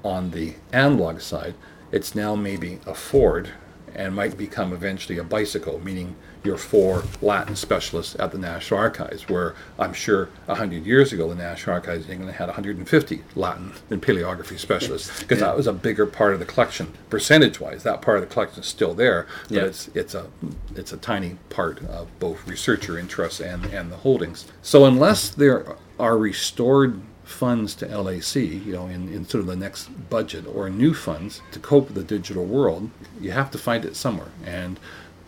on 0.03 0.29
the 0.29 0.53
analog 0.71 1.21
side, 1.21 1.55
it's 1.91 2.13
now 2.13 2.35
maybe 2.35 2.77
a 2.85 2.93
Ford 2.93 3.49
and 3.95 4.15
might 4.15 4.37
become 4.37 4.73
eventually 4.73 5.17
a 5.17 5.23
bicycle, 5.23 5.83
meaning 5.83 6.15
you're 6.45 6.57
four 6.57 7.03
Latin 7.21 7.55
specialists 7.55 8.15
at 8.19 8.31
the 8.31 8.37
National 8.37 8.79
Archives, 8.79 9.27
where 9.27 9.55
I'm 9.79 9.93
sure 9.93 10.29
100 10.45 10.85
years 10.85 11.11
ago 11.11 11.27
the 11.27 11.35
National 11.35 11.75
Archives 11.75 12.05
in 12.05 12.13
England 12.13 12.35
had 12.35 12.47
150 12.47 13.23
Latin 13.35 13.73
and 13.89 14.01
paleography 14.01 14.59
specialists, 14.59 15.21
because 15.21 15.39
that 15.39 15.57
was 15.57 15.67
a 15.67 15.73
bigger 15.73 16.05
part 16.05 16.33
of 16.33 16.39
the 16.39 16.45
collection. 16.45 16.93
Percentage-wise, 17.09 17.83
that 17.83 18.01
part 18.01 18.17
of 18.17 18.27
the 18.27 18.31
collection 18.33 18.59
is 18.61 18.65
still 18.67 18.93
there, 18.93 19.27
but 19.49 19.51
Yeah. 19.51 19.63
it's 19.63 19.89
it's 19.95 20.13
a 20.15 20.27
it's 20.75 20.93
a 20.93 20.97
tiny 20.97 21.37
part 21.49 21.83
of 21.85 22.07
both 22.19 22.47
researcher 22.47 22.97
interests 22.99 23.39
and, 23.39 23.65
and 23.65 23.91
the 23.91 23.97
holdings. 23.97 24.45
So 24.61 24.85
unless 24.85 25.29
there 25.29 25.75
are 25.99 26.17
restored 26.17 27.01
funds 27.23 27.73
to 27.73 27.85
LAC, 27.87 28.35
you 28.35 28.71
know, 28.73 28.85
in, 28.85 29.11
in 29.11 29.27
sort 29.27 29.41
of 29.41 29.47
the 29.47 29.55
next 29.55 29.87
budget 30.11 30.45
or 30.45 30.69
new 30.69 30.93
funds 30.93 31.41
to 31.51 31.59
cope 31.59 31.87
with 31.87 31.95
the 31.95 32.03
digital 32.03 32.45
world, 32.45 32.91
you 33.19 33.31
have 33.31 33.49
to 33.49 33.57
find 33.57 33.83
it 33.83 33.95
somewhere. 33.95 34.27
And 34.45 34.79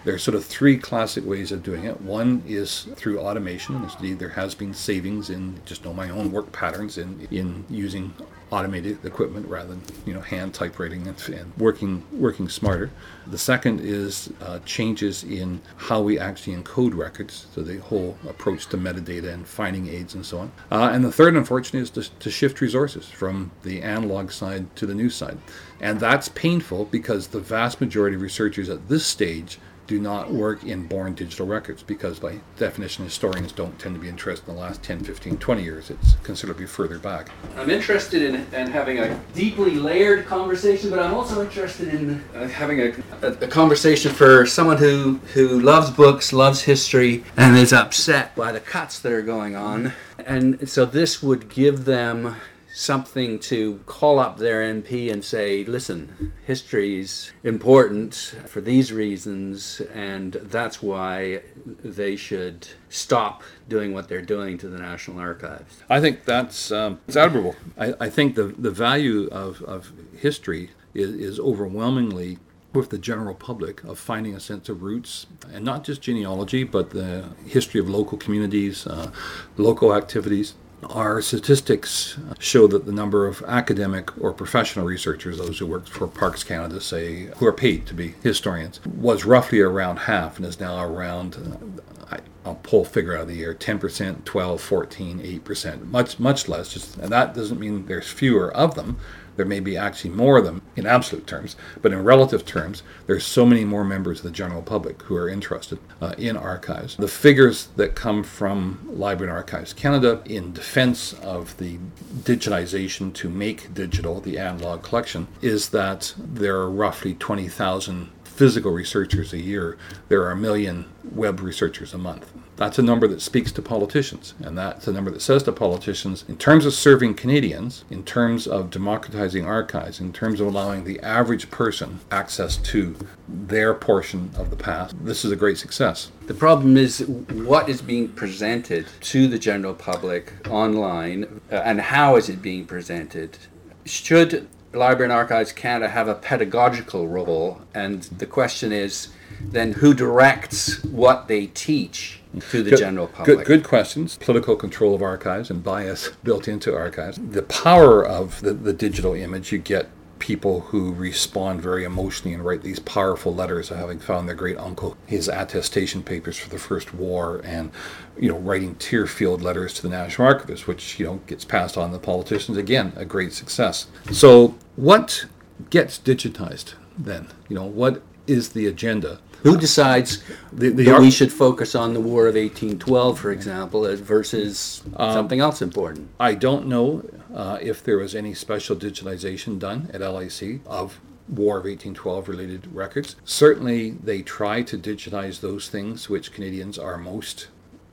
there's 0.08 0.24
sort 0.24 0.36
of 0.36 0.46
three 0.46 0.78
classic 0.78 1.26
ways 1.26 1.52
of 1.52 1.62
doing 1.64 1.84
it. 1.84 2.00
One 2.00 2.42
is 2.48 2.88
through 2.96 3.20
automation. 3.20 3.76
Indeed, 3.76 4.20
there 4.20 4.30
has 4.30 4.56
been 4.56 4.74
savings 4.74 5.30
in 5.30 5.60
just 5.66 5.84
know 5.84 5.94
my 5.94 6.10
own 6.10 6.32
work 6.32 6.50
patterns 6.54 6.98
in, 6.98 7.28
in 7.30 7.66
using 7.70 8.14
automated 8.50 9.04
equipment 9.04 9.46
rather 9.50 9.68
than 9.68 9.82
you 10.06 10.14
know 10.14 10.22
hand 10.22 10.54
typewriting 10.54 11.06
and, 11.08 11.22
and 11.28 11.52
working 11.58 12.06
working 12.14 12.48
smarter. 12.48 12.90
The 13.28 13.38
second 13.38 13.82
is 13.82 14.32
uh, 14.40 14.60
changes 14.60 15.26
in 15.26 15.60
how 15.76 16.02
we 16.02 16.18
actually 16.18 16.56
encode 16.56 16.96
records, 16.96 17.48
so 17.54 17.62
the 17.62 17.80
whole 17.80 18.18
approach 18.30 18.68
to 18.68 18.78
metadata 18.78 19.34
and 19.34 19.46
finding 19.46 19.90
aids 19.90 20.16
and 20.16 20.26
so 20.26 20.38
on. 20.38 20.52
Uh, 20.72 20.90
and 20.94 21.04
the 21.04 21.12
third, 21.12 21.36
unfortunately, 21.36 21.82
is 21.82 21.90
to, 21.90 22.10
to 22.20 22.32
shift 22.32 22.62
resources 22.62 23.10
from 23.10 23.52
the 23.64 23.82
analog 23.82 24.32
side 24.32 24.74
to 24.78 24.86
the 24.86 24.96
new 24.96 25.10
side, 25.10 25.38
and 25.82 26.00
that's 26.00 26.30
painful 26.30 26.86
because 26.86 27.28
the 27.28 27.42
vast 27.42 27.82
majority 27.82 28.16
of 28.16 28.22
researchers 28.22 28.70
at 28.70 28.88
this 28.88 29.06
stage 29.06 29.60
do 29.88 30.00
not 30.00 30.32
work 30.32 30.64
in 30.64 30.86
born 30.86 31.14
digital 31.14 31.48
records 31.48 31.82
because 31.82 32.20
by 32.20 32.40
definition 32.58 33.06
historians 33.06 33.52
don't 33.52 33.78
tend 33.80 33.96
to 33.96 34.02
be 34.02 34.10
interested 34.10 34.48
in 34.50 34.56
the 34.56 34.62
last 34.62 34.84
10 34.84 35.04
15 35.04 35.38
20 35.38 35.64
years 35.64 35.90
it's 35.90 36.16
considerably 36.24 36.66
further 36.66 37.00
back 37.00 37.30
I'm 37.56 37.70
interested 37.70 38.22
in, 38.22 38.36
in 38.54 38.68
having 38.68 39.00
a 39.00 39.20
deeply 39.34 39.76
layered 39.76 40.26
conversation, 40.26 40.90
but 40.90 41.00
I'm 41.00 41.14
also 41.14 41.42
interested 41.42 41.94
in 41.94 42.24
uh, 42.36 42.48
having 42.48 42.80
a, 42.82 42.94
a, 43.22 43.32
a 43.32 43.48
conversation 43.48 44.12
for 44.12 44.46
someone 44.46 44.78
who, 44.78 45.20
who 45.34 45.60
loves 45.60 45.90
books, 45.90 46.34
loves 46.34 46.62
history, 46.62 47.24
and 47.36 47.58
is 47.58 47.74
upset 47.74 48.36
by 48.36 48.52
the 48.52 48.60
cuts 48.60 49.00
that 49.00 49.12
are 49.12 49.22
going 49.22 49.56
on. 49.56 49.94
And 50.26 50.70
so 50.70 50.86
this 50.86 51.24
would 51.24 51.50
give 51.50 51.86
them 51.86 52.36
something 52.78 53.40
to 53.40 53.80
call 53.88 54.20
up 54.20 54.38
their 54.38 54.62
MP 54.62 55.12
and 55.12 55.26
say, 55.26 55.66
listen, 55.66 56.32
history 56.46 57.00
is 57.00 57.32
important 57.44 58.14
for 58.46 58.62
these 58.62 58.94
reasons, 58.94 59.82
and 59.96 60.34
that's 60.34 60.80
why 60.80 61.42
they 61.66 62.16
should 62.16 62.68
stop 62.88 63.42
doing 63.68 63.96
what 63.96 64.08
they're 64.08 64.22
doing 64.22 64.60
to 64.60 64.68
the 64.68 64.78
National 64.78 65.20
Archives. 65.20 65.84
i 65.90 66.00
think 66.00 66.24
that's 66.26 66.72
um, 66.72 67.00
it's 67.08 67.18
admirable 67.18 67.56
I, 67.78 67.94
I 68.00 68.10
think 68.10 68.36
the, 68.36 68.44
the 68.44 68.72
value 68.72 69.28
of, 69.32 69.62
of 69.64 69.92
history 70.16 70.70
is, 70.94 71.10
is 71.16 71.40
overwhelmingly 71.40 72.38
with 72.74 72.92
the 72.92 73.00
general 73.00 73.34
public 73.34 73.84
of 73.84 73.98
finding 73.98 74.36
a 74.36 74.40
sense 74.40 74.70
of 74.70 74.84
roots 74.84 75.26
and 75.52 75.66
not 75.66 75.84
just 75.84 76.02
genealogy 76.02 76.64
but 76.64 76.92
the 76.92 77.30
history 77.46 77.80
of 77.80 77.90
local 77.90 78.18
communities 78.18 78.86
uh, 78.86 79.12
local 79.58 79.96
activities 79.96 80.54
Our 80.84 81.22
statistics 81.24 82.18
show 82.38 82.68
that 82.68 82.86
the 82.86 82.92
number 82.92 83.26
of 83.26 83.44
academic 83.48 84.16
or 84.22 84.32
professional 84.32 84.86
researchers, 84.86 85.38
those 85.40 85.58
who 85.58 85.66
work 85.66 85.88
for 85.88 86.08
Parks 86.08 86.44
Canada, 86.44 86.80
say, 86.80 87.30
who 87.38 87.48
are 87.48 87.54
paid 87.54 87.88
to 87.88 87.96
be 87.96 88.14
historians, 88.22 88.80
was 88.86 89.26
roughly 89.26 89.60
around 89.60 89.98
half 89.98 90.38
and 90.38 90.46
is 90.46 90.60
now 90.60 90.84
around, 90.84 91.36
uh, 91.36 92.16
I- 92.16 92.20
I'll 92.46 92.56
pull 92.62 92.82
a 92.84 92.86
figure 92.86 93.16
out 93.16 93.22
of 93.24 93.28
the 93.28 93.36
year, 93.36 93.56
10%, 93.56 94.24
12, 94.24 94.62
14, 94.62 95.20
8%, 95.20 95.92
much, 95.92 96.20
much 96.20 96.48
less. 96.48 96.72
Just, 96.72 96.96
and 96.98 97.12
that 97.12 97.34
doesn't 97.34 97.60
mean 97.60 97.88
there's 97.88 98.08
fewer 98.08 98.54
of 98.56 98.76
them. 98.76 98.98
There 99.38 99.46
may 99.46 99.62
be 99.62 99.78
actually 99.78 100.10
more 100.10 100.38
of 100.38 100.44
them 100.44 100.62
in 100.76 100.86
absolute 100.86 101.26
terms, 101.26 101.56
but 101.82 101.94
in 101.94 102.04
relative 102.04 102.46
terms, 102.46 102.84
there's 103.06 103.26
so 103.26 103.46
many 103.46 103.64
more 103.64 103.86
members 103.86 104.20
of 104.20 104.24
the 104.24 104.32
general 104.32 104.62
public 104.62 105.02
who 105.04 105.16
are 105.16 105.30
interested 105.30 105.80
uh, 106.02 106.14
in 106.18 106.36
archives. 106.36 106.98
The 106.98 107.08
figures 107.08 107.70
that 107.78 107.96
come 107.96 108.24
from 108.24 108.80
Library 108.90 109.30
and 109.30 109.38
Archives 109.38 109.74
Canada 109.74 110.22
in 110.26 110.52
defense 110.54 111.14
of 111.14 111.56
the 111.58 111.78
digitization 112.24 113.14
to 113.14 113.30
make 113.30 113.74
digital 113.74 114.20
the 114.20 114.38
analog 114.38 114.84
collection 114.84 115.28
is 115.42 115.70
that 115.70 116.14
there 116.18 116.58
are 116.58 116.70
roughly 116.70 117.14
20,000 117.14 118.10
physical 118.24 118.72
researchers 118.72 119.34
a 119.34 119.42
year, 119.42 119.78
there 120.10 120.22
are 120.22 120.32
a 120.32 120.36
million 120.36 120.86
web 121.12 121.40
researchers 121.40 121.94
a 121.94 121.98
month. 121.98 122.32
That's 122.58 122.80
a 122.80 122.84
number 122.84 123.08
that 123.08 123.22
speaks 123.22 123.52
to 123.54 123.62
politicians, 123.62 124.34
and 124.44 124.58
that's 124.58 124.88
a 124.88 124.92
number 124.92 125.12
that 125.12 125.22
says 125.22 125.44
to 125.44 125.52
politicians, 125.52 126.26
in 126.28 126.38
terms 126.38 126.66
of 126.66 126.74
serving 126.74 127.14
Canadians, 127.14 127.86
in 127.92 128.04
terms 128.04 128.48
of 128.48 128.72
democratizing 128.72 129.46
archives, 129.46 130.00
in 130.00 130.12
terms 130.12 130.42
of 130.42 130.48
allowing 130.48 130.84
the 130.84 131.00
average 131.02 131.52
person 131.52 132.00
access 132.10 132.58
to 132.58 132.96
their 133.28 133.76
portion 133.76 134.32
of 134.36 134.50
the 134.50 134.56
past, 134.56 134.96
this 135.06 135.24
is 135.24 135.32
a 135.32 135.36
great 135.36 135.60
success. 135.60 136.12
The 136.26 136.34
problem 136.34 136.78
is 136.78 137.02
what 137.08 137.70
is 137.70 137.84
being 137.84 138.10
presented 138.10 138.88
to 139.02 139.28
the 139.28 139.38
general 139.38 139.76
public 139.76 140.34
online, 140.50 141.42
uh, 141.52 141.58
and 141.58 141.80
how 141.80 142.16
is 142.16 142.28
it 142.28 142.42
being 142.42 142.66
presented? 142.66 143.38
Should 143.86 144.48
Library 144.74 145.06
and 145.06 145.14
Archives 145.14 145.52
Canada 145.52 145.90
have 145.90 146.08
a 146.08 146.16
pedagogical 146.16 147.08
role? 147.08 147.62
And 147.76 148.02
the 148.04 148.26
question 148.26 148.72
is 148.72 149.10
then 149.40 149.74
who 149.74 149.94
directs 149.94 150.84
what 150.84 151.28
they 151.28 151.48
teach 151.48 152.17
to 152.50 152.64
the 152.64 152.72
good, 152.72 152.80
general 152.80 153.08
public? 153.08 153.40
Good, 153.40 153.46
good 153.46 153.64
questions. 153.64 154.18
Political 154.18 154.56
control 154.58 154.96
of 154.96 155.02
archives 155.02 155.50
and 155.50 155.64
bias 155.64 156.10
built 156.24 156.48
into 156.48 156.76
archives. 156.76 157.20
The 157.22 157.44
power 157.44 158.06
of 158.06 158.42
the, 158.42 158.54
the 158.54 158.74
digital 158.74 159.14
image, 159.14 159.52
you 159.52 159.60
get 159.60 159.90
people 160.20 160.62
who 160.62 160.94
respond 160.94 161.62
very 161.62 161.84
emotionally 161.84 162.34
and 162.34 162.44
write 162.44 162.62
these 162.62 162.80
powerful 162.80 163.34
letters 163.34 163.72
of 163.72 163.78
having 163.78 164.00
found 164.00 164.28
their 164.28 164.36
great 164.36 164.58
uncle 164.58 164.98
his 165.06 165.28
attestation 165.28 166.02
papers 166.02 166.38
for 166.38 166.50
the 166.50 166.58
first 166.58 166.94
war 166.94 167.42
and 167.44 167.72
you 168.18 168.30
know 168.30 168.38
writing 168.38 168.76
tear-filled 168.76 169.42
letters 169.42 169.74
to 169.74 169.82
the 169.82 169.90
national 169.90 170.28
archivist 170.28 170.68
which 170.68 171.00
you 171.00 171.06
know 171.06 171.20
gets 171.28 171.46
passed 171.46 171.78
on 171.78 171.90
to 171.92 171.98
the 171.98 172.04
politicians 172.04 172.58
again 172.58 172.94
a 172.96 173.06
great 173.06 173.34
success 173.34 173.88
so 174.12 174.56
what 174.76 175.26
gets 175.70 176.00
digitized 176.00 176.74
then 176.98 177.28
you 177.48 177.56
know 177.56 177.66
what 177.66 178.02
is 178.26 178.50
the 178.50 178.66
agenda 178.66 179.20
who 179.44 179.58
decides 179.58 180.24
the, 180.52 180.70
the 180.70 180.84
that 180.86 181.02
we 181.02 181.12
should 181.12 181.32
focus 181.32 181.76
on 181.76 181.94
the 181.94 182.02
War 182.02 182.28
of 182.28 182.36
1812, 182.36 183.20
for 183.20 183.32
example, 183.32 183.96
versus 183.98 184.84
um, 184.96 185.14
something 185.14 185.40
else 185.40 185.62
important? 185.62 186.10
I 186.20 186.34
don't 186.34 186.68
know 186.68 187.04
uh, 187.34 187.58
if 187.62 187.84
there 187.84 187.98
was 187.98 188.16
any 188.16 188.34
special 188.34 188.76
digitalization 188.76 189.60
done 189.60 189.90
at 189.94 190.02
LAC 190.02 190.62
of 190.66 191.00
War 191.30 191.58
of 191.58 191.66
1812 191.66 192.30
related 192.30 192.74
records. 192.74 193.16
Certainly, 193.26 193.92
they 193.92 194.22
try 194.22 194.62
to 194.64 194.78
digitize 194.78 195.42
those 195.42 195.70
things 195.70 196.10
which 196.10 196.32
Canadians 196.32 196.78
are 196.78 196.98
most 196.98 197.48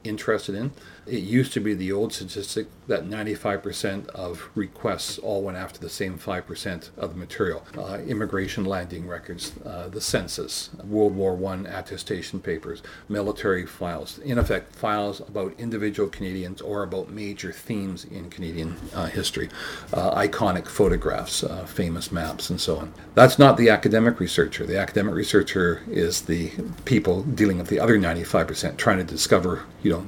interested 0.04 0.54
in. 0.54 0.72
It 1.06 1.22
used 1.22 1.52
to 1.54 1.60
be 1.60 1.74
the 1.74 1.92
old 1.92 2.12
statistic 2.12 2.66
that 2.86 3.04
95% 3.04 4.08
of 4.08 4.48
requests 4.54 5.18
all 5.18 5.42
went 5.42 5.56
after 5.56 5.78
the 5.78 5.90
same 5.90 6.18
5% 6.18 6.90
of 6.96 7.10
the 7.10 7.18
material. 7.18 7.64
Uh, 7.76 7.98
immigration 8.06 8.64
landing 8.64 9.06
records, 9.06 9.52
uh, 9.64 9.88
the 9.88 10.00
census, 10.00 10.70
World 10.84 11.14
War 11.14 11.38
I 11.46 11.78
attestation 11.78 12.40
papers, 12.40 12.82
military 13.08 13.66
files, 13.66 14.18
in 14.18 14.38
effect, 14.38 14.74
files 14.74 15.20
about 15.20 15.54
individual 15.58 16.08
Canadians 16.08 16.60
or 16.60 16.82
about 16.82 17.10
major 17.10 17.52
themes 17.52 18.04
in 18.04 18.30
Canadian 18.30 18.76
uh, 18.94 19.06
history, 19.06 19.48
uh, 19.92 20.14
iconic 20.14 20.66
photographs, 20.66 21.44
uh, 21.44 21.64
famous 21.66 22.12
maps, 22.12 22.50
and 22.50 22.60
so 22.60 22.78
on. 22.78 22.92
That's 23.14 23.38
not 23.38 23.56
the 23.56 23.70
academic 23.70 24.20
researcher. 24.20 24.66
The 24.66 24.78
academic 24.78 25.14
researcher 25.14 25.82
is 25.88 26.22
the 26.22 26.52
people 26.84 27.22
dealing 27.22 27.58
with 27.58 27.68
the 27.68 27.80
other 27.80 27.98
95%, 27.98 28.76
trying 28.76 28.98
to 28.98 29.04
discover, 29.04 29.64
you 29.82 29.92
know, 29.92 30.06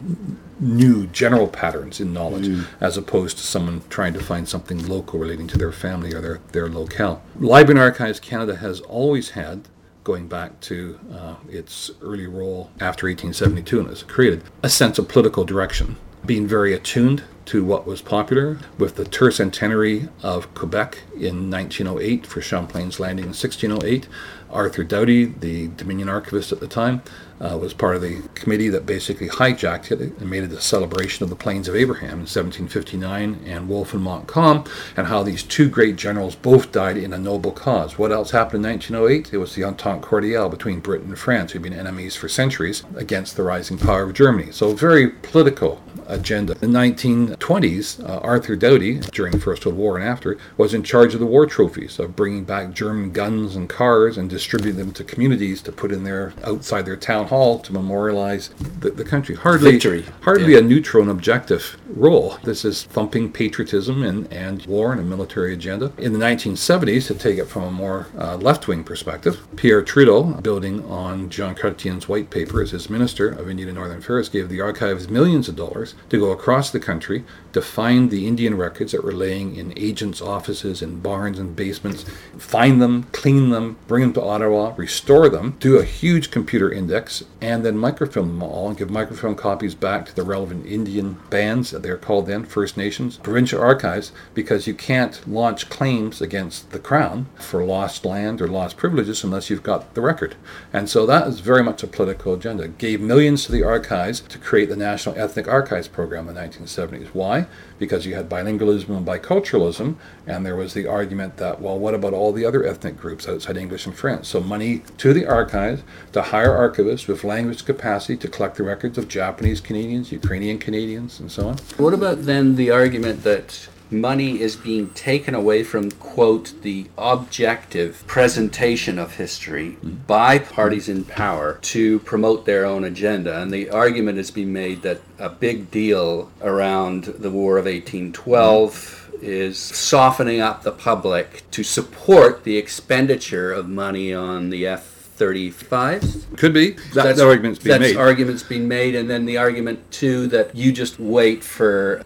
new 0.59 1.07
general 1.09 1.49
patterns 1.49 2.01
in 2.01 2.13
knowledge 2.13 2.47
mm. 2.47 2.67
as 2.81 2.97
opposed 2.97 3.37
to 3.39 3.43
someone 3.43 3.83
trying 3.89 4.15
to 4.15 4.21
find 4.23 4.49
something 4.49 4.87
local 4.87 5.19
relating 5.19 5.47
to 5.47 5.59
their 5.59 5.73
family 5.73 6.15
or 6.15 6.21
their, 6.21 6.41
their 6.53 6.69
locale. 6.69 7.23
Library 7.39 7.79
and 7.79 7.81
Archives 7.81 8.21
Canada 8.21 8.57
has 8.57 8.81
always 8.83 9.31
had, 9.31 9.69
going 10.05 10.29
back 10.29 10.61
to 10.61 10.99
uh, 11.13 11.35
its 11.49 11.91
early 12.01 12.27
role 12.27 12.71
after 12.81 13.07
1872 13.07 13.79
and 13.79 13.89
it 13.89 13.91
was 13.91 14.03
created, 14.03 14.43
a 14.63 14.69
sense 14.69 14.99
of 14.99 15.09
political 15.09 15.45
direction, 15.45 15.97
being 16.27 16.47
very 16.47 16.75
attuned 16.75 17.23
to 17.47 17.65
what 17.65 17.87
was 17.87 18.03
popular 18.03 18.59
with 18.77 18.97
the 18.97 19.05
tercentenary 19.05 20.09
of 20.23 20.53
Quebec 20.55 21.03
in 21.15 21.51
1908 21.51 22.27
for 22.27 22.41
Champlain's 22.41 22.99
landing 22.99 23.25
in 23.25 23.29
1608. 23.29 24.09
Arthur 24.51 24.85
Doughty, 24.85 25.27
the 25.27 25.69
Dominion 25.69 26.09
archivist 26.09 26.51
at 26.53 26.61
the 26.61 26.67
time, 26.67 27.03
uh, 27.41 27.59
was 27.59 27.75
part 27.75 27.97
of 27.97 28.03
the 28.03 28.23
committee 28.35 28.69
that 28.69 28.87
basically 28.87 29.29
hijacked 29.29 29.91
it 29.91 30.01
and 30.01 30.31
made 30.31 30.45
it 30.45 30.53
a 30.53 30.61
celebration 30.61 31.23
of 31.25 31.31
the 31.31 31.37
Plains 31.37 31.69
of 31.69 31.77
Abraham 31.77 32.21
in 32.21 32.27
1759 32.27 33.43
and 33.45 33.69
Wolfe 33.69 33.95
and 33.95 34.03
Montcalm, 34.03 34.65
and 34.97 35.09
how 35.09 35.23
these 35.23 35.43
two 35.43 35.69
great 35.69 35.97
generals 35.97 36.35
both 36.35 36.73
died 36.73 36.97
in 36.97 37.13
a 37.13 37.19
noble 37.19 37.53
cause. 37.53 37.99
What 37.99 38.13
else 38.13 38.31
happened 38.31 38.65
in 38.65 38.71
1908? 38.73 39.35
It 39.35 39.39
was 39.39 39.55
the 39.55 39.65
Entente 39.65 40.03
Cordiale 40.03 40.49
between 40.49 40.81
Britain 40.81 41.09
and 41.09 41.19
France, 41.19 41.53
who'd 41.53 41.63
been 41.63 41.73
enemies 41.73 42.17
for 42.17 42.29
centuries 42.29 42.83
against 42.95 43.37
the 43.37 43.43
rising 43.43 43.79
power 43.79 44.05
of 44.05 44.15
Germany. 44.15 44.53
So, 44.53 44.73
very 44.75 45.11
political 45.11 45.83
agenda. 46.09 46.57
In 46.63 46.73
the 46.73 46.79
1920s, 46.79 48.09
uh, 48.09 48.19
Arthur 48.21 48.57
Doughty, 48.57 49.01
during 49.13 49.33
the 49.33 49.41
First 49.41 49.67
World 49.67 49.79
War 49.79 49.99
and 49.99 50.07
after, 50.07 50.39
was 50.57 50.75
in 50.75 50.83
charge 50.83 51.15
of 51.15 51.21
the 51.21 51.27
war 51.27 51.47
trophies, 51.47 51.99
of 51.99 52.17
bringing 52.17 52.45
back 52.45 52.73
German 52.73 53.13
guns 53.13 53.57
and 53.57 53.69
cars 53.69 54.19
and 54.19 54.29
distributing 54.29 54.77
them 54.77 54.93
to 54.93 55.05
communities 55.05 55.63
to 55.63 55.73
put 55.73 55.93
in 55.93 56.05
their 56.05 56.33
outside 56.45 56.87
their 56.87 56.97
town 56.97 57.27
hall 57.27 57.59
to 57.61 57.73
memorialize 57.73 58.51
the, 58.81 58.91
the 58.91 59.05
country. 59.05 59.35
Hardly, 59.35 59.73
Victory. 59.73 60.05
hardly 60.23 60.53
yeah. 60.53 60.59
a 60.59 60.63
neutral 60.63 61.03
and 61.03 61.11
objective 61.11 61.77
role. 61.89 62.39
This 62.45 62.65
is 62.65 62.85
thumping 62.85 63.33
patriotism 63.33 64.03
and, 64.03 64.33
and 64.33 64.65
war 64.67 64.93
and 64.93 65.01
a 65.01 65.05
military 65.05 65.53
agenda. 65.53 65.93
In 65.99 66.13
the 66.13 66.19
1970s, 66.19 67.07
to 67.09 67.15
take 67.15 67.39
it 67.39 67.47
from 67.47 67.63
a 67.65 67.71
more 67.71 68.07
uh, 68.19 68.37
left 68.37 68.69
wing 68.69 68.85
perspective, 68.85 69.41
Pierre 69.57 69.83
Trudeau, 69.83 70.23
building 70.41 70.85
on 70.85 71.31
Jean 71.31 71.55
Chrétien's 71.55 72.09
white 72.09 72.31
paper 72.31 72.63
as 72.63 72.71
his 72.71 72.91
Minister 72.91 73.29
of 73.29 73.49
Indian 73.49 73.69
and 73.69 73.77
Northern 73.77 73.99
Affairs, 73.99 74.29
gave 74.29 74.49
the 74.49 74.61
archives 74.61 75.09
millions 75.09 75.49
of 75.49 75.57
dollars 75.57 75.95
to 76.09 76.19
go 76.19 76.31
across 76.31 76.71
the 76.71 76.81
country 76.81 77.25
to 77.53 77.63
find 77.63 78.11
the 78.11 78.27
Indian 78.27 78.55
records 78.55 78.93
that 78.93 79.03
were 79.03 79.13
laying 79.13 79.57
in 79.57 79.73
agents' 79.79 80.21
offices, 80.21 80.83
in 80.83 81.01
barns 81.01 81.39
and 81.39 81.57
basements, 81.57 82.05
find 82.37 82.83
them, 82.83 83.05
clean 83.13 83.49
them, 83.49 83.79
bring 83.89 84.03
them 84.03 84.13
to 84.13 84.23
Ottawa, 84.23 84.75
restore 84.77 85.31
them, 85.31 85.57
do 85.59 85.79
a 85.79 85.85
huge 85.85 86.31
computer 86.31 86.71
index, 86.71 87.25
and 87.41 87.65
then 87.65 87.79
microfilm 87.79 88.29
them 88.29 88.43
all 88.43 88.69
and 88.69 88.77
give 88.77 88.91
microfilm 88.91 89.35
copies 89.35 89.75
back 89.75 90.05
to 90.05 90.15
the 90.15 90.23
relevant 90.23 90.67
Indian 90.67 91.17
bands, 91.31 91.71
that 91.71 91.83
they're 91.83 91.97
called 91.97 92.27
then, 92.27 92.45
First 92.45 92.77
Nations, 92.77 93.17
provincial 93.17 93.63
archives, 93.63 94.13
because 94.35 94.67
you 94.67 94.75
can't 94.75 95.27
launch 95.27 95.71
claims 95.71 96.21
against 96.21 96.73
the 96.73 96.79
Crown 96.79 97.27
for 97.37 97.65
lost 97.65 98.05
land 98.05 98.43
or 98.43 98.49
lost 98.49 98.77
privileges 98.77 99.25
unless 99.25 99.49
you've 99.49 99.63
got 99.63 99.95
the 99.95 100.03
record. 100.03 100.35
And 100.75 100.91
so 100.91 101.07
that 101.07 101.27
is 101.27 101.41
very 101.41 101.63
much 101.63 101.83
a 101.83 101.87
political 101.87 102.35
agenda. 102.35 102.69
Gave 102.69 103.01
millions 103.01 103.47
to 103.47 103.53
the 103.53 103.63
archives 103.63 104.21
to 104.21 104.39
create 104.39 104.69
the 104.69 104.77
National 104.77 105.19
Ethnic 105.19 105.49
Archives 105.49 105.86
Program 105.89 106.29
in 106.29 106.35
the 106.35 106.41
1970s. 106.41 107.09
Why? 107.09 107.47
Because 107.79 108.07
you 108.07 108.15
had 108.15 108.29
bilingualism 108.29 108.89
and 108.97 109.07
biculturalism, 109.07 109.97
and 110.27 110.45
there 110.45 110.57
was 110.57 110.75
the 110.75 110.87
argument 110.87 111.37
that, 111.37 111.61
well, 111.61 111.79
what 111.79 111.95
about 111.95 112.13
all 112.13 112.33
the 112.33 112.45
other 112.45 112.65
ethnic 112.65 112.97
groups 112.97 113.29
outside 113.29 113.57
English 113.57 113.87
and 113.87 113.97
French? 113.97 114.27
So 114.27 114.41
money 114.41 114.83
to 114.99 115.13
the 115.13 115.27
archives 115.27 115.83
to 116.13 116.23
hire 116.23 116.51
archivists 116.51 117.07
with 117.09 117.25
language 117.25 117.65
capacity 117.65 118.17
to 118.19 118.29
collect 118.29 118.57
the 118.57 118.63
records 118.63 118.99
of 118.99 119.09
Japanese 119.09 119.61
Canadians, 119.61 120.13
Ukrainian 120.13 120.59
Canadians, 120.59 121.21
and 121.21 121.31
so 121.31 121.49
on. 121.49 121.57
What 121.77 121.95
about 121.95 122.23
then 122.23 122.57
the 122.57 122.71
argument 122.71 123.23
that 123.25 123.69
money 123.91 124.41
is 124.41 124.57
being 124.57 124.91
taken 124.91 125.35
away 125.35 125.63
from, 125.63 125.91
quote, 125.93 126.53
the 126.63 126.87
objective 126.97 128.05
presentation 128.07 128.99
of 128.99 129.17
history 129.17 129.77
by 130.07 130.39
parties 130.39 130.89
in 130.89 131.05
power 131.05 131.59
to 131.63 131.99
promote 132.01 132.47
their 132.47 132.65
own 132.65 132.85
agenda. 132.85 133.41
And 133.41 133.51
the 133.51 133.71
argument 133.71 134.19
has 134.19 134.31
been 134.31 134.53
made 134.53 134.83
that 134.83 135.01
a 135.19 135.29
big 135.29 135.71
deal 135.71 136.31
around 136.43 137.05
the 137.05 137.31
War 137.31 137.59
of 137.59 137.67
1812. 137.67 138.73
Mm-hmm. 138.73 139.03
Is 139.23 139.59
softening 139.59 140.43
up 140.43 140.63
the 140.63 140.73
public 140.73 141.51
to 141.53 141.65
support 141.65 142.45
the 142.45 142.59
expenditure 142.59 143.51
of 143.51 143.67
money 143.67 144.13
on 144.13 144.51
the 144.51 144.67
F 144.67 144.97
35 145.17 146.37
could 146.37 146.53
be 146.53 146.73
that, 146.73 146.93
that's, 146.93 147.21
argument's 147.21 147.59
being 147.59 147.81
that's 147.81 147.95
made 147.95 147.97
arguments 147.97 148.43
being 148.43 148.69
made 148.69 148.95
and 148.95 149.09
then 149.09 149.25
the 149.25 149.39
argument 149.39 149.91
too 149.91 150.27
that 150.27 150.55
you 150.55 150.71
just 150.71 151.01
wait 151.01 151.43
for 151.43 152.05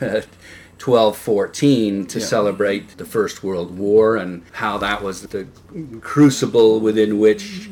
1214 0.88 2.06
to 2.06 2.18
yeah. 2.18 2.24
celebrate 2.24 2.96
the 2.96 3.04
First 3.04 3.44
World 3.44 3.78
War 3.78 4.16
and 4.16 4.42
how 4.52 4.78
that 4.78 5.02
was 5.02 5.22
the 5.22 5.46
crucible 6.00 6.80
within 6.80 7.18
which 7.18 7.68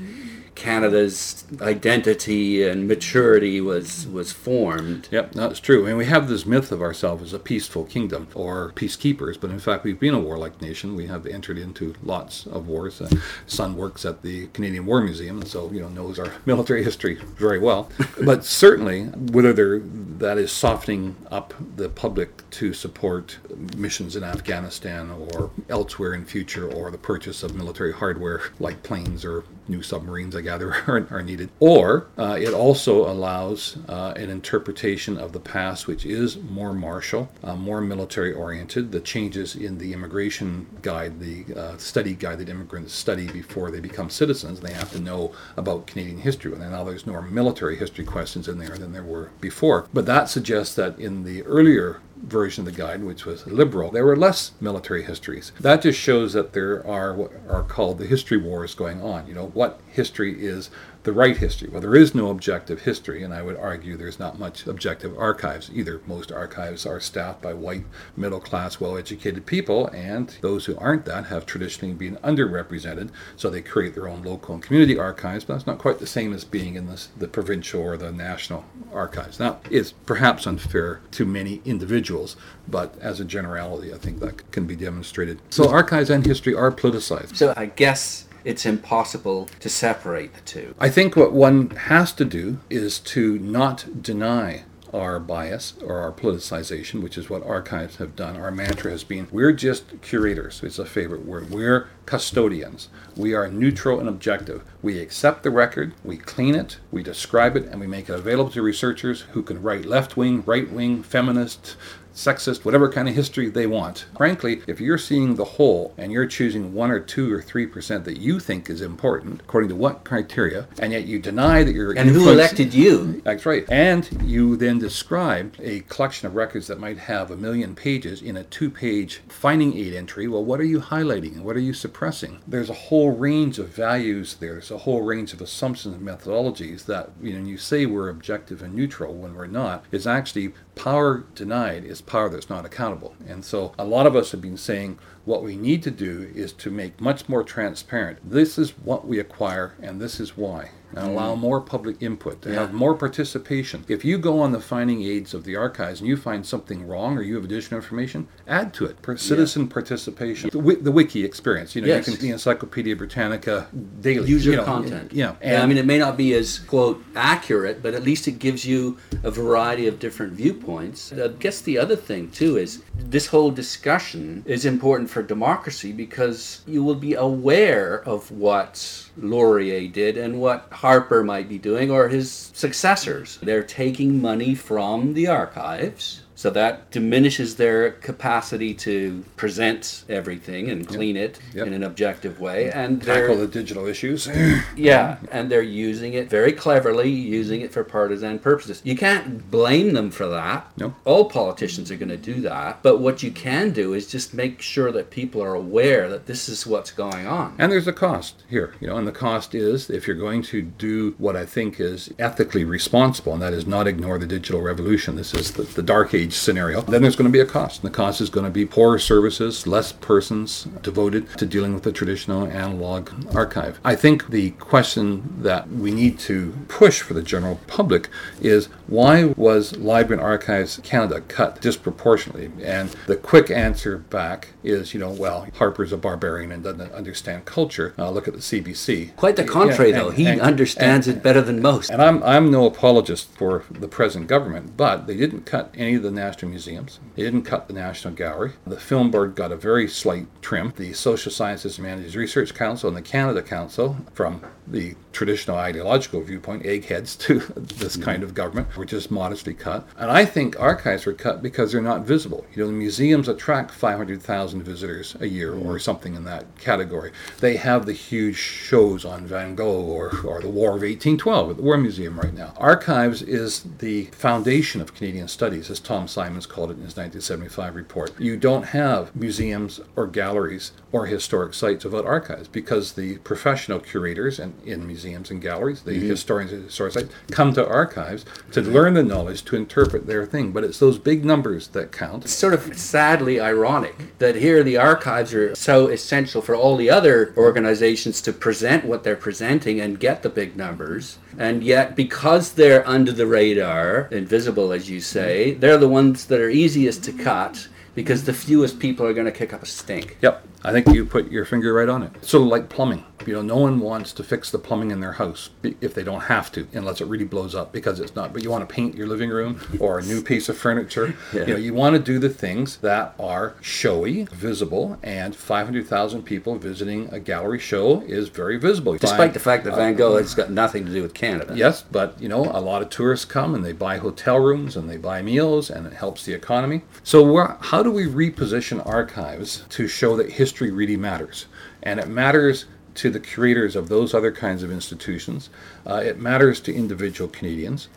Canada's 0.57 1.45
identity 1.61 2.67
and 2.67 2.89
maturity 2.89 3.61
was 3.61 4.07
was 4.07 4.33
formed. 4.33 5.09
Yep, 5.13 5.33
that's 5.33 5.61
true. 5.61 5.87
And 5.87 5.97
we 5.97 6.07
have 6.07 6.29
this 6.29 6.47
myth 6.47 6.73
of 6.73 6.81
ourselves 6.81 7.23
as 7.23 7.33
a 7.33 7.39
peaceful 7.39 7.85
kingdom 7.85 8.27
or 8.35 8.73
peacekeepers, 8.75 9.39
but 9.39 9.51
in 9.51 9.61
fact 9.61 9.85
we've 9.85 10.01
been 10.01 10.15
a 10.15 10.19
warlike 10.19 10.61
nation. 10.61 10.97
We 10.97 11.07
have 11.07 11.27
entered 11.27 11.59
into 11.59 11.95
lots 12.03 12.47
of 12.47 12.67
wars. 12.67 13.01
Uh, 13.01 13.11
son 13.47 13.77
works 13.77 14.05
at 14.05 14.23
the 14.23 14.47
Canadian 14.49 14.87
War 14.87 15.03
Museum, 15.03 15.41
and 15.41 15.49
so 15.49 15.71
you 15.71 15.81
know 15.81 15.89
knows 15.89 16.19
our 16.19 16.33
military 16.47 16.83
history 16.83 17.17
very 17.37 17.59
well. 17.59 17.91
but 18.25 18.45
certainly, 18.45 19.05
whether 19.05 19.79
that 19.79 20.39
is 20.39 20.51
softening 20.51 21.17
up 21.31 21.53
the 21.77 21.91
public 21.91 22.49
to 22.51 22.73
support 22.73 23.39
missions 23.77 24.17
in 24.17 24.25
Afghanistan 24.25 25.11
or 25.11 25.51
elsewhere 25.69 26.15
in 26.15 26.25
future, 26.25 26.67
or 26.67 26.91
the 26.91 26.99
purchase 26.99 27.43
of 27.43 27.55
military 27.55 27.93
hardware 27.93 28.41
like 28.59 28.83
planes 28.83 29.25
or 29.25 29.45
new 29.69 29.83
submarines, 29.83 30.35
I 30.37 30.41
gather, 30.41 30.73
are, 30.87 31.07
are 31.11 31.23
needed. 31.23 31.51
Or 31.61 32.07
uh, 32.19 32.37
it 32.41 32.53
also 32.53 33.11
allows 33.11 33.79
uh, 33.89 34.13
an 34.17 34.31
interpretation 34.31 35.19
of 35.19 35.33
the 35.33 35.41
past 35.41 35.87
which 35.87 36.05
is 36.05 36.37
more 36.39 36.73
martial, 36.73 37.31
uh, 37.43 37.57
more 37.57 37.81
military 37.81 38.33
oriented. 38.33 38.93
The 38.93 39.01
changes 39.01 39.57
in 39.57 39.79
the 39.79 39.93
immigration 39.93 40.67
guide, 40.83 41.21
the 41.21 41.55
uh, 41.55 41.77
study 41.79 42.15
guide 42.15 42.39
that 42.39 42.49
immigrants 42.49 42.93
study 42.93 43.27
before 43.27 43.71
they 43.71 43.81
become 43.81 44.11
citizens, 44.11 44.61
they 44.61 44.73
have 44.73 44.91
to 44.93 45.01
know 45.01 45.33
about 45.57 45.87
Canadian 45.87 46.19
history. 46.19 46.53
And 46.53 46.61
now 46.61 46.85
there's 46.85 47.07
more 47.07 47.23
military 47.23 47.77
history 47.77 48.05
questions 48.05 48.49
in 48.49 48.59
there 48.59 48.77
than 48.77 48.93
there 48.93 49.03
were 49.03 49.31
before. 49.41 49.89
But 49.93 50.07
that 50.07 50.29
suggests 50.29 50.75
that 50.77 50.99
in 50.99 51.25
the 51.25 51.43
earlier 51.43 52.01
version 52.23 52.67
of 52.67 52.73
the 52.73 52.79
guide, 52.79 53.03
which 53.03 53.25
was 53.25 53.47
liberal, 53.47 53.91
there 53.91 54.05
were 54.05 54.17
less 54.17 54.53
military 54.61 55.03
histories. 55.03 55.53
That 55.61 55.83
just 55.83 55.99
shows 55.99 56.33
that 56.33 56.53
there 56.53 56.87
are 56.87 57.15
what 57.15 57.33
are 57.49 57.63
called 57.63 57.99
the 57.99 58.07
history 58.07 58.39
wars 58.39 58.75
going 58.75 59.03
on. 59.03 59.27
You 59.27 59.35
know, 59.35 59.47
what 59.49 59.81
history 59.89 60.45
is 60.45 60.71
the 61.07 61.13
right 61.13 61.37
history. 61.37 61.69
Well, 61.69 61.81
there 61.81 61.95
is 61.95 62.17
no 62.17 62.31
objective 62.31 62.83
history, 62.83 63.23
and 63.23 63.33
I 63.33 63.41
would 63.41 63.57
argue 63.57 63.97
there's 63.97 64.19
not 64.19 64.41
much 64.41 64.67
objective 64.67 65.17
archives 65.17 65.71
either. 65.73 66.03
Most 66.05 66.33
archives 66.33 66.85
are 66.85 66.99
staffed 66.99 67.41
by 67.41 67.55
white, 67.55 67.85
middle 68.17 68.41
class, 68.41 68.81
well 68.81 68.99
educated 68.99 69.47
people, 69.47 69.87
and 69.89 70.37
those 70.41 70.67
who 70.67 70.77
aren't 70.77 71.05
that 71.05 71.27
have 71.27 71.47
traditionally 71.47 71.95
been 71.95 72.17
underrepresented, 72.17 73.11
so 73.37 73.49
they 73.49 73.63
create 73.63 73.95
their 73.95 74.09
own 74.09 74.25
local 74.25 74.55
and 74.55 74.65
community 74.65 74.99
archives, 74.99 75.45
but 75.45 75.55
that's 75.55 75.67
not 75.67 75.79
quite 75.79 76.01
the 76.01 76.09
same 76.09 76.33
as 76.33 76.45
being 76.45 76.75
in 76.75 76.89
this, 76.89 77.09
the 77.17 77.29
provincial 77.29 77.81
or 77.81 77.97
the 77.97 78.11
national 78.11 78.65
archives. 78.93 79.39
Now, 79.39 79.61
it's 79.71 79.93
perhaps 79.93 80.45
unfair 80.45 81.01
to 81.13 81.25
many 81.25 81.63
individuals, 81.65 82.37
but 82.67 82.99
as 83.01 83.21
a 83.21 83.25
generality, 83.25 83.95
I 83.95 83.99
think 83.99 84.19
that 84.19 84.51
can 84.51 84.67
be 84.67 84.75
demonstrated. 84.75 85.39
So, 85.51 85.71
archives 85.71 86.11
and 86.11 86.27
history 86.27 86.55
are 86.57 86.73
politicized. 86.73 87.37
So, 87.37 87.55
I 87.57 87.67
guess 87.67 88.27
it's 88.47 88.65
impossible 88.65 89.49
to 89.59 89.69
separate 89.69 90.33
the 90.33 90.41
two. 90.43 90.73
I 90.79 90.89
think 90.89 91.17
what 91.17 91.33
one 91.33 91.71
has 91.71 92.13
to 92.13 92.25
do 92.25 92.61
is 92.71 93.01
to 93.01 93.41
not 93.41 94.01
deny 94.01 94.63
our 94.95 95.19
bias 95.19 95.75
or 95.83 95.99
our 95.99 96.13
politicization, 96.13 97.03
which 97.03 97.19
is 97.19 97.29
what 97.29 97.45
archives 97.45 97.97
have 97.97 98.15
done. 98.15 98.37
Our 98.37 98.53
mantra 98.53 98.93
has 98.93 99.03
been 99.03 99.27
we're 99.33 99.53
just 99.53 100.01
curators, 100.01 100.63
it's 100.63 100.79
a 100.79 100.87
favorite 100.87 101.27
word. 101.27 101.51
We're 101.51 101.89
custodians. 102.07 102.89
We 103.17 103.35
are 103.35 103.49
neutral 103.49 103.99
and 103.99 104.09
objective. 104.09 104.63
We 104.81 105.01
accept 105.01 105.43
the 105.43 105.51
record, 105.51 105.95
we 106.05 106.17
clean 106.17 106.55
it, 106.55 106.79
we 106.93 107.03
describe 107.03 107.57
it, 107.57 107.65
and 107.65 107.81
we 107.81 107.89
make 107.89 108.09
it 108.09 108.15
available 108.15 108.53
to 108.53 108.63
researchers 108.63 109.23
who 109.33 109.43
can 109.43 109.61
write 109.61 109.85
left 109.85 110.17
wing, 110.17 110.45
right 110.47 110.71
wing, 110.71 111.03
feminist, 111.03 111.77
sexist, 112.17 112.65
whatever 112.65 112.91
kind 112.91 113.09
of 113.09 113.15
history 113.15 113.49
they 113.49 113.67
want. 113.67 114.07
Frankly, 114.17 114.63
if 114.67 114.81
you're 114.81 114.99
seeing 114.99 115.37
the 115.37 115.45
whole 115.45 115.95
and 115.99 116.11
you're 116.11 116.27
choosing 116.27 116.73
one 116.73 116.91
or 116.91 116.99
two 116.99 117.33
or 117.33 117.43
three 117.43 117.67
percent 117.67 118.05
that 118.07 118.19
you 118.19 118.41
think 118.41 118.69
is 118.69 118.81
important, 118.81 119.41
according 119.43 119.69
to 119.69 119.77
what 119.77 120.05
criteria, 120.05 120.67
and 120.79 120.93
yet 120.93 121.07
you 121.07 121.19
deny 121.19 121.63
that 121.63 121.75
you're 121.75 121.93
and 121.93 122.11
who 122.11 122.31
elected 122.31 122.75
you? 122.75 123.21
That's 123.23 123.47
right. 123.47 123.65
And 123.71 124.09
you 124.25 124.57
then 124.57 124.79
describe 124.79 125.55
a 125.61 125.81
collection 125.81 126.27
of 126.27 126.35
records 126.35 126.67
that 126.67 126.81
might 126.81 126.99
have 126.99 127.31
a 127.31 127.37
million 127.37 127.75
pages 127.75 128.23
in 128.23 128.37
a 128.37 128.45
two-page 128.45 129.21
finding 129.29 129.77
aid 129.77 129.95
entry. 129.95 130.27
Well, 130.27 130.45
what 130.45 130.61
are 130.61 130.65
you 130.65 130.81
highlighting 130.81 131.35
and 131.35 131.45
what 131.45 131.57
are 131.57 131.61
you 131.61 131.75
suppressing? 131.75 132.41
There's 132.47 132.71
a 132.71 132.75
whole 132.75 133.13
range 133.13 133.59
of 133.59 133.69
values 133.69 134.35
there. 134.35 134.53
There's 134.53 134.71
a 134.71 134.79
whole 134.79 135.03
range 135.03 135.33
of 135.33 135.41
assumptions 135.41 135.95
and 135.95 136.07
methodologies 136.07 136.87
that 136.87 137.11
you 137.21 137.39
know 137.39 137.47
you 137.47 137.59
say 137.59 137.85
we're 137.85 138.09
objective 138.09 138.63
and 138.63 138.75
neutral 138.75 139.15
when 139.15 139.35
we're 139.35 139.47
not. 139.47 139.85
Is 139.91 140.07
actually 140.07 140.55
power 140.77 141.25
denied 141.35 141.85
is 141.85 142.01
power 142.01 142.29
that's 142.29 142.49
not 142.49 142.65
accountable. 142.65 143.17
And 143.27 143.45
so 143.45 143.73
a 143.77 143.85
lot 143.85 144.07
of 144.07 144.15
us 144.15 144.31
have 144.31 144.41
been 144.41 144.57
saying 144.57 144.99
what 145.25 145.43
we 145.43 145.57
need 145.57 145.83
to 145.83 145.91
do 145.91 146.31
is 146.35 146.53
to 146.53 146.71
make 146.71 147.01
much 147.01 147.29
more 147.29 147.43
transparent. 147.43 148.19
This 148.29 148.57
is 148.57 148.71
what 148.71 149.09
we 149.09 149.19
acquire 149.19 149.75
and 149.83 150.01
this 150.01 150.21
is 150.21 150.37
why 150.37 150.71
and 150.97 151.07
allow 151.07 151.35
mm. 151.35 151.39
more 151.39 151.61
public 151.61 152.03
input, 152.03 152.43
to 152.43 152.51
yeah. 152.51 152.61
have 152.61 152.73
more 152.73 152.95
participation. 152.95 153.85
If 153.87 154.05
you 154.05 154.17
go 154.19 154.41
on 154.41 154.53
the 154.53 154.61
finding 154.61 155.03
aids 155.03 155.35
of 155.35 155.45
the 155.45 155.55
archives 155.55 156.01
and 156.01 156.09
you 156.09 156.17
find 156.17 156.45
something 156.45 156.87
wrong 156.87 157.19
or 157.19 157.23
you 157.23 157.35
have 157.35 157.45
additional 157.45 157.81
information, 157.81 158.29
add 158.49 158.73
to 158.75 158.87
it. 158.87 158.97
Citizen 159.19 159.63
yeah. 159.63 159.73
participation. 159.73 160.51
The, 160.51 160.77
the, 160.81 160.93
wiki 160.93 161.25
experience. 161.25 161.77
You 161.77 161.83
know, 161.83 161.89
yes. 161.89 162.09
you 162.09 162.15
can 162.15 162.23
the 162.23 162.31
Encyclopedia 162.31 162.97
Britannica 162.97 163.69
daily. 164.01 164.29
User 164.29 164.53
you 164.53 164.57
know, 164.57 164.65
content. 164.65 165.13
Yeah. 165.13 165.35
yeah. 165.43 165.63
I 165.63 165.67
mean, 165.67 165.77
it 165.77 165.87
may 165.87 165.99
not 165.99 166.17
be 166.17 166.33
as, 166.33 166.61
quote, 166.61 167.05
accurate, 167.15 167.83
but 167.83 167.93
at 167.93 168.03
least 168.03 168.27
it 168.27 168.39
gives 168.39 168.65
you 168.65 168.97
a 169.23 169.31
variety 169.31 169.87
of 169.87 169.99
different 169.99 170.33
viewpoints. 170.33 171.13
I 171.13 171.29
guess 171.29 171.61
the 171.61 171.77
other 171.79 171.97
thing, 171.97 172.31
too, 172.31 172.57
is 172.57 172.83
this 172.97 173.27
whole 173.27 173.51
discussion 173.51 174.43
is 174.47 174.65
important 174.65 175.11
for 175.11 175.23
democracy 175.23 175.93
because 175.93 176.63
you 176.67 176.83
will 176.83 176.95
be 176.95 177.15
aware 177.15 178.03
of 178.05 178.31
what 178.31 179.11
Laurier 179.19 179.89
did 179.89 180.17
and 180.17 180.41
what 180.41 180.69
Harper 180.87 181.25
might 181.25 181.49
be 181.49 181.59
doing 181.59 181.91
or 181.91 182.09
his 182.09 182.31
successors. 182.55 183.41
They're 183.43 183.65
taking 183.65 184.23
money 184.23 184.55
from 184.55 185.15
the 185.15 185.27
archives 185.27 186.23
so 186.37 186.51
that 186.51 186.91
diminishes 186.91 187.57
their 187.57 187.93
capacity 187.93 188.75
to 188.75 189.25
present 189.37 190.05
everything 190.09 190.71
and 190.71 190.87
clean 190.87 191.17
yep. 191.17 191.31
it 191.31 191.41
yep. 191.55 191.67
in 191.67 191.73
an 191.73 191.83
objective 191.83 192.39
way 192.39 192.71
and 192.71 193.03
tackle 193.03 193.39
the 193.39 193.47
digital 193.47 193.87
issues. 193.87 194.29
yeah, 194.77 195.17
and 195.33 195.51
they're 195.51 195.63
using 195.63 196.13
it 196.13 196.29
very 196.29 196.53
cleverly, 196.53 197.09
using 197.09 197.63
it 197.63 197.73
for 197.73 197.83
partisan 197.83 198.39
purposes. 198.39 198.83
You 198.85 198.97
can't 198.97 199.51
blame 199.51 199.95
them 199.95 200.11
for 200.11 200.29
that. 200.29 200.71
No. 200.77 200.95
All 201.07 201.25
politicians 201.31 201.91
are 201.91 201.97
going 201.97 202.11
to 202.11 202.19
do 202.19 202.43
that, 202.43 202.83
but 202.83 202.99
what 202.99 203.23
you 203.23 203.31
can 203.31 203.71
do 203.71 203.95
is 203.95 204.07
just 204.07 204.35
make 204.35 204.61
sure 204.61 204.93
that 204.93 205.11
people 205.11 205.43
are 205.43 205.55
aware 205.55 206.09
that 206.11 206.27
this 206.27 206.51
is 206.51 206.67
what's 206.67 206.91
going 206.91 207.27
on. 207.27 207.55
And 207.59 207.73
there's 207.73 207.89
a 207.89 207.95
cost 207.95 208.45
here, 208.49 208.75
you 208.79 208.89
know, 208.89 208.99
and 208.99 209.09
the 209.09 209.13
cost 209.13 209.55
is 209.55 209.89
if 209.89 210.07
you're 210.07 210.17
going 210.17 210.43
to 210.43 210.61
do 210.61 211.15
what 211.17 211.35
I 211.35 211.47
think 211.47 211.81
is 211.81 212.13
ethically 212.19 212.65
responsible, 212.65 213.33
and 213.33 213.41
that 213.41 213.55
is 213.55 213.67
not 213.67 213.87
ignore 213.87 214.19
the 214.19 214.27
digital 214.27 214.61
revolution. 214.61 215.17
This 215.17 215.33
is 215.33 215.53
the, 215.53 215.63
the 215.63 215.83
dark 215.83 216.13
age 216.13 216.26
scenario, 216.35 216.81
then 216.83 217.03
there's 217.03 217.17
going 217.17 217.31
to 217.31 217.33
be 217.33 217.41
a 217.41 217.47
cost. 217.47 217.83
And 217.83 217.93
the 217.93 217.97
cost 217.97 218.21
is 218.21 218.31
going 218.31 218.45
to 218.45 218.51
be 218.51 218.67
poorer 218.67 218.99
services, 218.99 219.67
less 219.67 219.93
persons 219.93 220.65
devoted 220.83 221.29
to 221.39 221.47
dealing 221.47 221.75
with 221.75 221.83
the 221.83 221.93
traditional 221.93 222.47
analog 222.47 223.11
archive. 223.35 223.81
I 223.85 223.95
think 223.95 224.29
the 224.29 224.51
question 224.53 225.43
that 225.43 225.69
we 225.69 225.91
need 225.91 226.19
to 226.21 226.55
push 226.69 227.01
for 227.01 227.15
the 227.15 227.23
general 227.23 227.61
public 227.67 228.09
is 228.41 228.67
why 228.87 229.25
was 229.25 229.77
Library 229.77 230.21
and 230.21 230.27
Archives 230.27 230.81
Canada 230.83 231.21
cut 231.23 231.61
disproportionately? 231.61 232.51
And 232.63 232.91
the 233.07 233.17
quick 233.17 233.51
answer 233.51 233.99
back 233.99 234.49
is, 234.63 234.95
you 234.95 235.01
know, 235.01 235.11
well, 235.11 235.47
Harper's 235.55 235.93
a 235.93 235.97
barbarian 235.97 236.53
and 236.53 236.63
doesn't 236.63 236.93
understand 236.93 237.45
culture. 237.45 237.95
Uh, 237.99 238.11
look 238.11 238.29
at 238.29 238.35
the 238.35 238.41
CBC. 238.41 239.17
Quite 239.17 239.37
the 239.37 239.45
contrary, 239.45 239.91
yeah, 239.91 239.97
and, 239.97 240.07
though. 240.07 240.11
He 240.11 240.27
and, 240.27 240.41
understands 240.41 241.09
and, 241.09 241.17
it 241.17 241.23
better 241.23 241.43
than 241.43 241.61
most. 241.61 241.91
And 241.91 242.03
I'm, 242.03 242.23
I'm 242.23 242.51
no 242.51 242.67
apologist 242.67 243.31
for 243.37 243.65
the 243.71 243.89
present 243.89 244.27
government, 244.27 244.77
but 244.77 245.07
they 245.07 245.17
didn't 245.17 245.47
cut 245.47 245.73
any 245.77 245.95
of 245.95 246.03
the 246.03 246.11
national 246.17 246.51
museums. 246.51 246.99
They 247.15 247.23
didn't 247.23 247.43
cut 247.43 247.69
the 247.69 247.75
National 247.75 248.15
Gallery. 248.15 248.53
The 248.67 248.81
Film 248.81 249.11
Board 249.11 249.35
got 249.35 249.53
a 249.53 249.57
very 249.57 249.87
slight 249.89 250.27
trim. 250.43 250.73
The 250.77 250.93
Social 250.93 251.31
Sciences 251.31 251.79
and 251.79 251.87
Humanities 251.87 252.17
Research 252.17 252.55
Council 252.55 252.89
and 252.89 252.97
the 252.97 253.03
Canada 253.03 253.43
Council, 253.43 253.97
from 254.13 254.43
the 254.67 254.95
traditional 255.17 255.57
ideological 255.57 256.21
viewpoint, 256.21 256.67
eggheads 256.67 257.17
to 257.17 257.39
this 257.57 257.97
kind 257.97 258.23
of 258.23 258.35
government, 258.35 258.77
were 258.77 258.85
just 258.85 259.11
modestly 259.11 259.55
cut. 259.55 259.89
And 259.97 260.11
I 260.11 260.27
think 260.27 260.61
archives 260.61 261.07
were 261.07 261.15
cut 261.15 261.43
because 261.43 261.73
they're 261.73 261.81
not 261.81 262.03
visible. 262.03 262.45
You 262.55 262.63
know, 262.63 262.67
the 262.67 262.75
museums 262.75 263.27
attract 263.27 263.71
500,000 263.71 264.63
visitors 264.63 265.17
a 265.19 265.27
year 265.27 265.55
or 265.55 265.77
mm. 265.77 265.81
something 265.81 266.15
in 266.15 266.25
that 266.25 266.45
category. 266.59 267.13
They 267.41 267.57
have 267.57 267.87
the 267.87 267.95
huge 267.95 268.37
shows 268.37 269.07
on 269.07 269.27
Van 269.27 269.55
Gogh 269.55 269.87
or, 269.87 270.13
or 270.23 270.43
the 270.43 270.51
War 270.51 270.71
of 270.71 270.83
1812 270.83 271.51
at 271.51 271.57
the 271.57 271.63
War 271.63 271.79
Museum 271.79 272.21
right 272.21 272.35
now. 272.35 272.53
Archives 272.59 273.23
is 273.23 273.65
the 273.79 274.05
foundation 274.07 274.83
of 274.83 274.95
Canadian 274.95 275.29
studies, 275.29 275.71
as 275.71 275.81
Tom 275.81 276.09
Symons 276.09 276.45
called 276.45 276.71
it 276.71 276.75
in 276.75 276.85
his 276.85 276.97
1975 276.97 277.75
report. 277.75 278.21
You 278.21 278.37
don't 278.37 278.65
have 278.65 279.17
museums 279.17 279.81
or 279.97 280.07
galleries 280.07 280.73
or 280.93 281.07
historic 281.07 281.55
sites 281.55 281.87
without 281.87 282.05
archives 282.05 282.49
because 282.49 282.93
the 282.93 283.17
professional 283.19 283.81
curators 283.81 284.39
and 284.39 284.53
in 284.63 284.87
museums 284.87 285.06
and 285.15 285.41
galleries, 285.41 285.83
the 285.83 285.93
mm-hmm. 285.93 286.09
historians 286.09 286.53
and 286.53 286.65
historic 286.65 286.95
sites, 286.95 287.13
come 287.31 287.53
to 287.55 287.67
archives 287.67 288.25
to 288.53 288.63
learn 288.63 288.95
the 288.95 289.03
knowledge 289.03 289.45
to 289.45 289.57
interpret 289.57 290.07
their 290.07 290.27
thing. 290.27 290.53
But 290.53 290.65
it's 290.65 290.79
those 290.79 290.99
big 290.99 291.25
numbers 291.25 291.69
that 291.69 291.93
count. 291.93 292.25
It's 292.25 292.35
sort 292.35 292.55
of 292.55 292.77
sadly 292.77 293.41
ironic 293.41 294.19
that 294.19 294.37
here 294.37 294.63
the 294.63 294.77
archives 294.77 295.35
are 295.35 295.55
so 295.55 295.89
essential 295.89 296.43
for 296.43 296.55
all 296.55 296.77
the 296.77 296.91
other 296.91 297.33
organizations 297.37 298.21
to 298.23 298.33
present 298.33 298.85
what 298.85 299.05
they're 299.05 299.17
presenting 299.17 299.81
and 299.81 300.01
get 300.01 300.23
the 300.23 300.29
big 300.29 300.57
numbers. 300.57 301.19
And 301.39 301.63
yet, 301.63 301.97
because 301.97 302.53
they're 302.53 302.87
under 302.89 303.13
the 303.13 303.27
radar, 303.27 304.09
invisible 304.11 304.73
as 304.73 304.89
you 304.89 305.01
say, 305.01 305.55
they're 305.55 305.79
the 305.79 305.89
ones 305.89 306.27
that 306.27 306.41
are 306.41 306.51
easiest 306.51 307.05
to 307.05 307.13
cut 307.13 307.69
because 307.95 308.25
the 308.25 308.33
fewest 308.33 308.79
people 308.79 309.05
are 309.07 309.15
going 309.15 309.27
to 309.27 309.33
kick 309.33 309.53
up 309.53 309.63
a 309.63 309.67
stink. 309.67 310.19
Yep. 310.21 310.47
I 310.63 310.73
think 310.73 310.89
you 310.89 311.05
put 311.05 311.31
your 311.31 311.45
finger 311.45 311.73
right 311.73 311.89
on 311.89 312.03
it. 312.03 312.25
Sort 312.25 312.43
of 312.43 312.49
like 312.49 312.69
plumbing. 312.69 313.05
You 313.27 313.35
know, 313.35 313.43
no 313.43 313.57
one 313.57 313.81
wants 313.81 314.13
to 314.15 314.23
fix 314.23 314.51
the 314.51 314.59
plumbing 314.59 314.91
in 314.91 315.01
their 315.01 315.13
house 315.13 315.51
if 315.81 315.95
they 315.95 316.05
don't 316.05 316.23
have 316.23 316.53
to, 316.53 316.69
unless 316.73 317.01
it 317.01 317.07
really 317.07 317.25
blows 317.25 317.55
up 317.55 317.73
because 317.73 318.01
it's 318.01 318.15
not. 318.15 318.33
But 318.33 318.43
you 318.43 318.51
want 318.51 318.69
to 318.69 318.73
paint 318.73 318.95
your 318.95 319.07
living 319.07 319.31
room 319.31 319.61
or 319.81 319.99
a 319.99 320.03
new 320.03 320.23
piece 320.23 320.49
of 320.49 320.57
furniture. 320.57 321.15
Yeah. 321.33 321.41
You 321.41 321.47
know, 321.55 321.57
you 321.57 321.75
want 321.75 321.97
to 321.97 322.03
do 322.03 322.19
the 322.19 322.29
things 322.29 322.79
that 322.79 323.15
are 323.19 323.57
showy, 323.61 324.25
visible, 324.33 324.99
and 325.03 325.35
500,000 325.35 326.23
people 326.23 326.57
visiting 326.57 327.13
a 327.13 327.19
gallery 327.19 327.59
show 327.59 328.03
is 328.03 328.29
very 328.29 328.59
visible. 328.59 328.97
Despite 328.97 329.35
the 329.35 329.41
fact 329.41 329.65
that 329.65 329.75
Van 329.75 329.95
Gogh 329.95 330.17
has 330.17 330.35
got 330.35 330.51
nothing 330.51 330.87
to 330.87 330.93
do 330.93 331.03
with 331.03 331.15
Canada. 331.15 331.55
Yes, 331.57 331.83
but 331.83 332.21
you 332.21 332.29
know, 332.29 332.45
a 332.45 332.61
lot 332.61 332.83
of 332.83 332.91
tourists 332.91 333.25
come 333.25 333.55
and 333.55 333.65
they 333.65 333.73
buy 333.73 333.99
hotel 333.99 334.39
rooms 334.39 334.77
and 334.77 334.89
they 334.89 334.97
buy 334.97 335.23
meals 335.23 335.71
and 335.71 335.87
it 335.87 335.95
helps 335.95 336.25
the 336.25 336.33
economy. 336.33 336.83
So, 337.03 337.57
how 337.61 337.83
do 337.83 337.91
we 337.91 338.07
reposition 338.07 338.87
archives 338.87 339.65
to 339.71 339.89
show 339.89 340.17
that 340.17 340.33
history 340.33 340.71
really 340.71 340.97
matters? 340.97 341.47
And 341.83 342.01
it 342.01 342.09
matters 342.09 342.67
to 342.97 343.11
the 343.11 343.21
curators 343.21 343.77
of 343.77 343.89
those 343.89 344.15
other 344.15 344.33
kinds 344.33 344.63
of 344.63 344.71
institutions, 344.71 345.51
uh, 345.87 346.03
it 346.05 346.19
matters 346.19 346.61
to 346.61 346.75
individual 346.75 347.29
Canadians. 347.29 347.89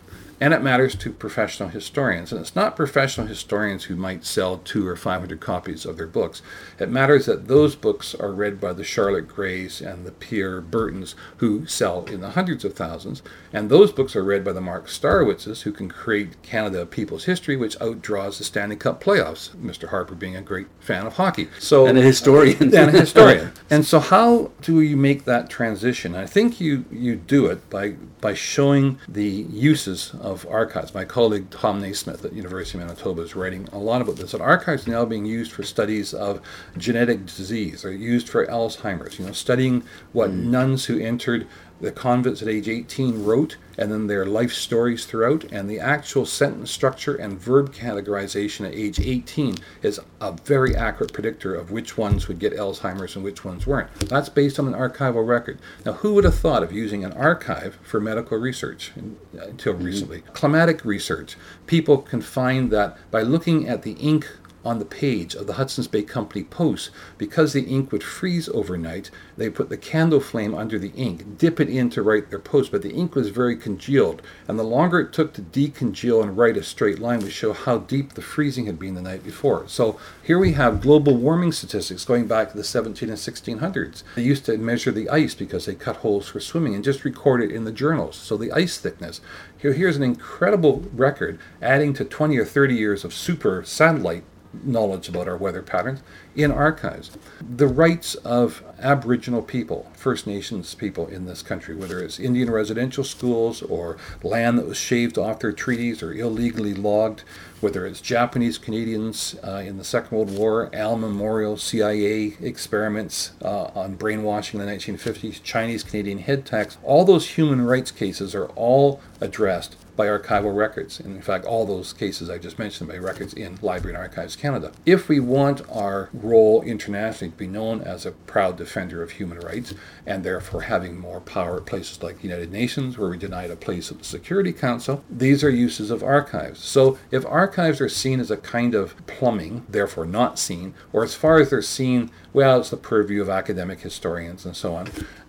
And 0.41 0.53
it 0.53 0.61
matters 0.61 0.95
to 0.95 1.11
professional 1.11 1.69
historians. 1.69 2.31
And 2.31 2.41
it's 2.41 2.55
not 2.55 2.75
professional 2.75 3.27
historians 3.27 3.85
who 3.85 3.95
might 3.95 4.25
sell 4.25 4.57
two 4.57 4.87
or 4.87 4.95
500 4.95 5.39
copies 5.39 5.85
of 5.85 5.97
their 5.97 6.07
books. 6.07 6.41
It 6.79 6.89
matters 6.89 7.25
that 7.25 7.47
those 7.47 7.75
books 7.75 8.15
are 8.15 8.31
read 8.31 8.61
by 8.61 8.73
the 8.73 8.83
Charlotte 8.83 9.27
Grays 9.27 9.81
and 9.81 10.05
the 10.05 10.11
Pierre 10.11 10.61
Bertons 10.61 11.15
who 11.37 11.65
sell 11.65 12.05
in 12.05 12.21
the 12.21 12.31
hundreds 12.31 12.63
of 12.63 12.73
thousands. 12.73 13.21
And 13.51 13.69
those 13.69 13.91
books 13.91 14.15
are 14.15 14.23
read 14.23 14.43
by 14.43 14.53
the 14.53 14.61
Mark 14.61 14.87
Starowiczes, 14.87 15.63
who 15.63 15.71
can 15.71 15.89
create 15.89 16.41
Canada 16.41 16.85
People's 16.85 17.25
History, 17.25 17.55
which 17.55 17.77
outdraws 17.79 18.37
the 18.37 18.43
Stanley 18.43 18.75
Cup 18.75 19.03
playoffs. 19.03 19.49
Mr. 19.55 19.89
Harper 19.89 20.15
being 20.15 20.35
a 20.35 20.41
great 20.41 20.67
fan 20.79 21.05
of 21.05 21.13
hockey. 21.13 21.49
So 21.59 21.87
And 21.87 21.97
a 21.97 22.01
historian. 22.01 22.61
and 22.61 22.73
a 22.73 22.91
historian. 22.91 23.51
and 23.69 23.85
so, 23.85 23.99
how 23.99 24.51
do 24.61 24.81
you 24.81 24.95
make 24.95 25.25
that 25.25 25.49
transition? 25.49 26.15
I 26.15 26.25
think 26.25 26.61
you 26.61 26.85
you 26.91 27.15
do 27.15 27.47
it 27.47 27.69
by 27.69 27.91
by 28.21 28.33
showing 28.33 28.99
the 29.07 29.27
uses 29.27 30.13
of 30.19 30.28
archives. 30.49 30.93
My 30.93 31.05
colleague 31.05 31.49
Tom 31.49 31.81
Nesmith 31.81 32.23
at 32.23 32.33
University 32.33 32.77
of 32.77 32.85
Manitoba 32.85 33.21
is 33.21 33.35
writing 33.35 33.67
a 33.71 33.77
lot 33.77 34.01
about 34.01 34.17
this. 34.17 34.31
That 34.31 34.41
archives 34.41 34.87
are 34.87 34.91
now 34.91 35.05
being 35.05 35.25
used 35.25 35.51
for 35.51 35.63
studies 35.63 36.13
of 36.13 36.41
genetic 36.77 37.25
disease. 37.25 37.81
They're 37.81 37.91
used 37.91 38.29
for 38.29 38.45
Alzheimer's. 38.45 39.19
You 39.19 39.25
know, 39.25 39.31
studying 39.31 39.83
what 40.13 40.29
hmm. 40.29 40.51
nuns 40.51 40.85
who 40.85 40.99
entered 40.99 41.47
the 41.81 41.91
convicts 41.91 42.41
at 42.41 42.47
age 42.47 42.67
18 42.67 43.23
wrote, 43.23 43.57
and 43.77 43.91
then 43.91 44.07
their 44.07 44.25
life 44.25 44.51
stories 44.51 45.05
throughout, 45.05 45.45
and 45.45 45.69
the 45.69 45.79
actual 45.79 46.25
sentence 46.25 46.69
structure 46.69 47.15
and 47.15 47.39
verb 47.39 47.73
categorization 47.73 48.67
at 48.67 48.73
age 48.73 48.99
18 48.99 49.55
is 49.81 49.99
a 50.19 50.31
very 50.31 50.75
accurate 50.75 51.13
predictor 51.13 51.55
of 51.55 51.71
which 51.71 51.97
ones 51.97 52.27
would 52.27 52.39
get 52.39 52.53
Alzheimer's 52.53 53.15
and 53.15 53.23
which 53.23 53.45
ones 53.45 53.65
weren't. 53.65 53.93
That's 54.01 54.29
based 54.29 54.59
on 54.59 54.67
an 54.67 54.73
archival 54.73 55.25
record. 55.25 55.59
Now, 55.85 55.93
who 55.93 56.13
would 56.15 56.25
have 56.25 56.37
thought 56.37 56.63
of 56.63 56.73
using 56.73 57.05
an 57.05 57.13
archive 57.13 57.79
for 57.81 58.01
medical 58.01 58.37
research 58.37 58.91
until 59.33 59.73
recently? 59.73 60.21
Climatic 60.33 60.83
research. 60.83 61.37
People 61.65 61.99
can 61.99 62.21
find 62.21 62.71
that 62.71 62.97
by 63.11 63.21
looking 63.21 63.67
at 63.67 63.83
the 63.83 63.93
ink 63.93 64.27
on 64.63 64.79
the 64.79 64.85
page 64.85 65.35
of 65.35 65.47
the 65.47 65.53
Hudson's 65.53 65.87
Bay 65.87 66.03
Company 66.03 66.43
Post, 66.43 66.91
because 67.17 67.53
the 67.53 67.63
ink 67.63 67.91
would 67.91 68.03
freeze 68.03 68.49
overnight, 68.49 69.09
they 69.37 69.49
put 69.49 69.69
the 69.69 69.77
candle 69.77 70.19
flame 70.19 70.53
under 70.53 70.77
the 70.77 70.91
ink, 70.91 71.37
dip 71.37 71.59
it 71.59 71.69
in 71.69 71.89
to 71.91 72.01
write 72.01 72.29
their 72.29 72.39
post, 72.39 72.71
but 72.71 72.81
the 72.81 72.93
ink 72.93 73.15
was 73.15 73.29
very 73.29 73.55
congealed, 73.55 74.21
and 74.47 74.59
the 74.59 74.63
longer 74.63 74.99
it 74.99 75.13
took 75.13 75.33
to 75.33 75.41
decongeal 75.41 76.21
and 76.21 76.37
write 76.37 76.57
a 76.57 76.63
straight 76.63 76.99
line 76.99 77.19
would 77.19 77.31
show 77.31 77.53
how 77.53 77.77
deep 77.77 78.13
the 78.13 78.21
freezing 78.21 78.65
had 78.65 78.79
been 78.79 78.95
the 78.95 79.01
night 79.01 79.23
before. 79.23 79.67
So 79.67 79.99
here 80.23 80.39
we 80.39 80.53
have 80.53 80.81
global 80.81 81.15
warming 81.15 81.51
statistics 81.51 82.05
going 82.05 82.27
back 82.27 82.51
to 82.51 82.57
the 82.57 82.63
17 82.63 83.09
and 83.09 83.17
1600s. 83.17 84.03
They 84.15 84.23
used 84.23 84.45
to 84.45 84.57
measure 84.57 84.91
the 84.91 85.09
ice 85.09 85.35
because 85.35 85.65
they 85.65 85.75
cut 85.75 85.97
holes 85.97 86.27
for 86.27 86.39
swimming 86.39 86.75
and 86.75 86.83
just 86.83 87.05
record 87.05 87.41
it 87.41 87.51
in 87.51 87.63
the 87.63 87.71
journals. 87.71 88.15
So 88.15 88.37
the 88.37 88.51
ice 88.51 88.77
thickness. 88.77 89.21
Here, 89.57 89.73
here's 89.73 89.97
an 89.97 90.03
incredible 90.03 90.83
record 90.93 91.39
adding 91.61 91.93
to 91.93 92.05
20 92.05 92.37
or 92.37 92.45
30 92.45 92.75
years 92.75 93.03
of 93.03 93.13
super 93.13 93.63
satellite 93.63 94.23
knowledge 94.63 95.07
about 95.07 95.27
our 95.27 95.37
weather 95.37 95.61
patterns 95.61 96.01
in 96.35 96.51
archives. 96.51 97.11
The 97.39 97.67
rights 97.67 98.15
of 98.15 98.63
Aboriginal 98.79 99.41
people, 99.41 99.87
First 99.93 100.25
Nations 100.25 100.73
people 100.73 101.07
in 101.07 101.25
this 101.25 101.41
country, 101.41 101.75
whether 101.75 101.99
it's 101.99 102.19
Indian 102.19 102.49
residential 102.49 103.03
schools 103.03 103.61
or 103.61 103.97
land 104.23 104.57
that 104.57 104.67
was 104.67 104.77
shaved 104.77 105.17
off 105.17 105.39
their 105.39 105.51
treaties 105.51 106.01
or 106.01 106.13
illegally 106.13 106.73
logged, 106.73 107.23
whether 107.61 107.85
it's 107.85 108.01
Japanese 108.01 108.57
Canadians 108.57 109.35
uh, 109.43 109.63
in 109.65 109.77
the 109.77 109.83
Second 109.83 110.17
World 110.17 110.37
War, 110.37 110.69
Allan 110.73 111.01
Memorial, 111.01 111.57
CIA 111.57 112.37
experiments 112.41 113.31
uh, 113.43 113.65
on 113.75 113.95
brainwashing 113.95 114.59
in 114.59 114.65
the 114.65 114.71
1950s, 114.71 115.43
Chinese 115.43 115.83
Canadian 115.83 116.19
head 116.19 116.45
tax, 116.45 116.77
all 116.83 117.05
those 117.05 117.31
human 117.31 117.65
rights 117.65 117.91
cases 117.91 118.33
are 118.33 118.47
all 118.47 119.01
addressed 119.19 119.75
by 119.99 120.07
archival 120.07 120.55
records. 120.55 121.01
And 121.01 121.13
in 121.13 121.21
fact, 121.21 121.43
all 121.43 121.65
those 121.65 121.91
cases 121.91 122.29
I 122.29 122.37
just 122.37 122.57
mentioned 122.57 122.89
by 122.89 122.95
records 122.95 123.33
in 123.33 123.59
Library 123.61 123.95
and 123.95 124.01
Archives 124.01 124.37
Canada. 124.37 124.71
If 124.85 125.09
we 125.09 125.19
want 125.19 125.61
our 125.69 126.09
role 126.13 126.61
internationally 126.61 127.31
to 127.31 127.37
be 127.37 127.47
known 127.47 127.81
as 127.81 128.05
a 128.05 128.11
proud 128.11 128.55
defender 128.55 129.03
of 129.03 129.11
human 129.11 129.41
rights 129.41 129.73
and 130.05 130.23
therefore 130.23 130.61
having 130.61 130.97
more 130.97 131.19
power 131.19 131.57
at 131.57 131.65
places 131.65 132.01
like 132.01 132.21
the 132.21 132.29
United 132.29 132.49
Nations, 132.49 132.97
where 132.97 133.09
we 133.09 133.17
denied 133.17 133.51
a 133.51 133.57
place 133.57 133.91
at 133.91 133.97
the 133.97 134.05
Security 134.05 134.53
Council, 134.53 135.03
these 135.09 135.43
are 135.43 135.49
uses 135.49 135.91
of 135.91 136.01
archives. 136.01 136.63
So 136.63 136.97
if 137.11 137.25
archives 137.25 137.81
are 137.81 137.89
seen 137.89 138.21
as 138.21 138.31
a 138.31 138.37
kind 138.37 138.75
of 138.75 138.95
plumbing, 139.05 139.65
therefore 139.67 140.05
not 140.05 140.39
seen, 140.39 140.75
or 140.93 141.03
as 141.03 141.13
far 141.13 141.41
as 141.41 141.49
they're 141.49 141.61
seen, 141.61 142.09
well, 142.33 142.59
it's 142.59 142.69
the 142.69 142.77
purview 142.77 143.21
of 143.21 143.29
academic 143.29 143.81
historians 143.81 144.45
and 144.45 144.55
so 144.55 144.75
on, 144.75 144.87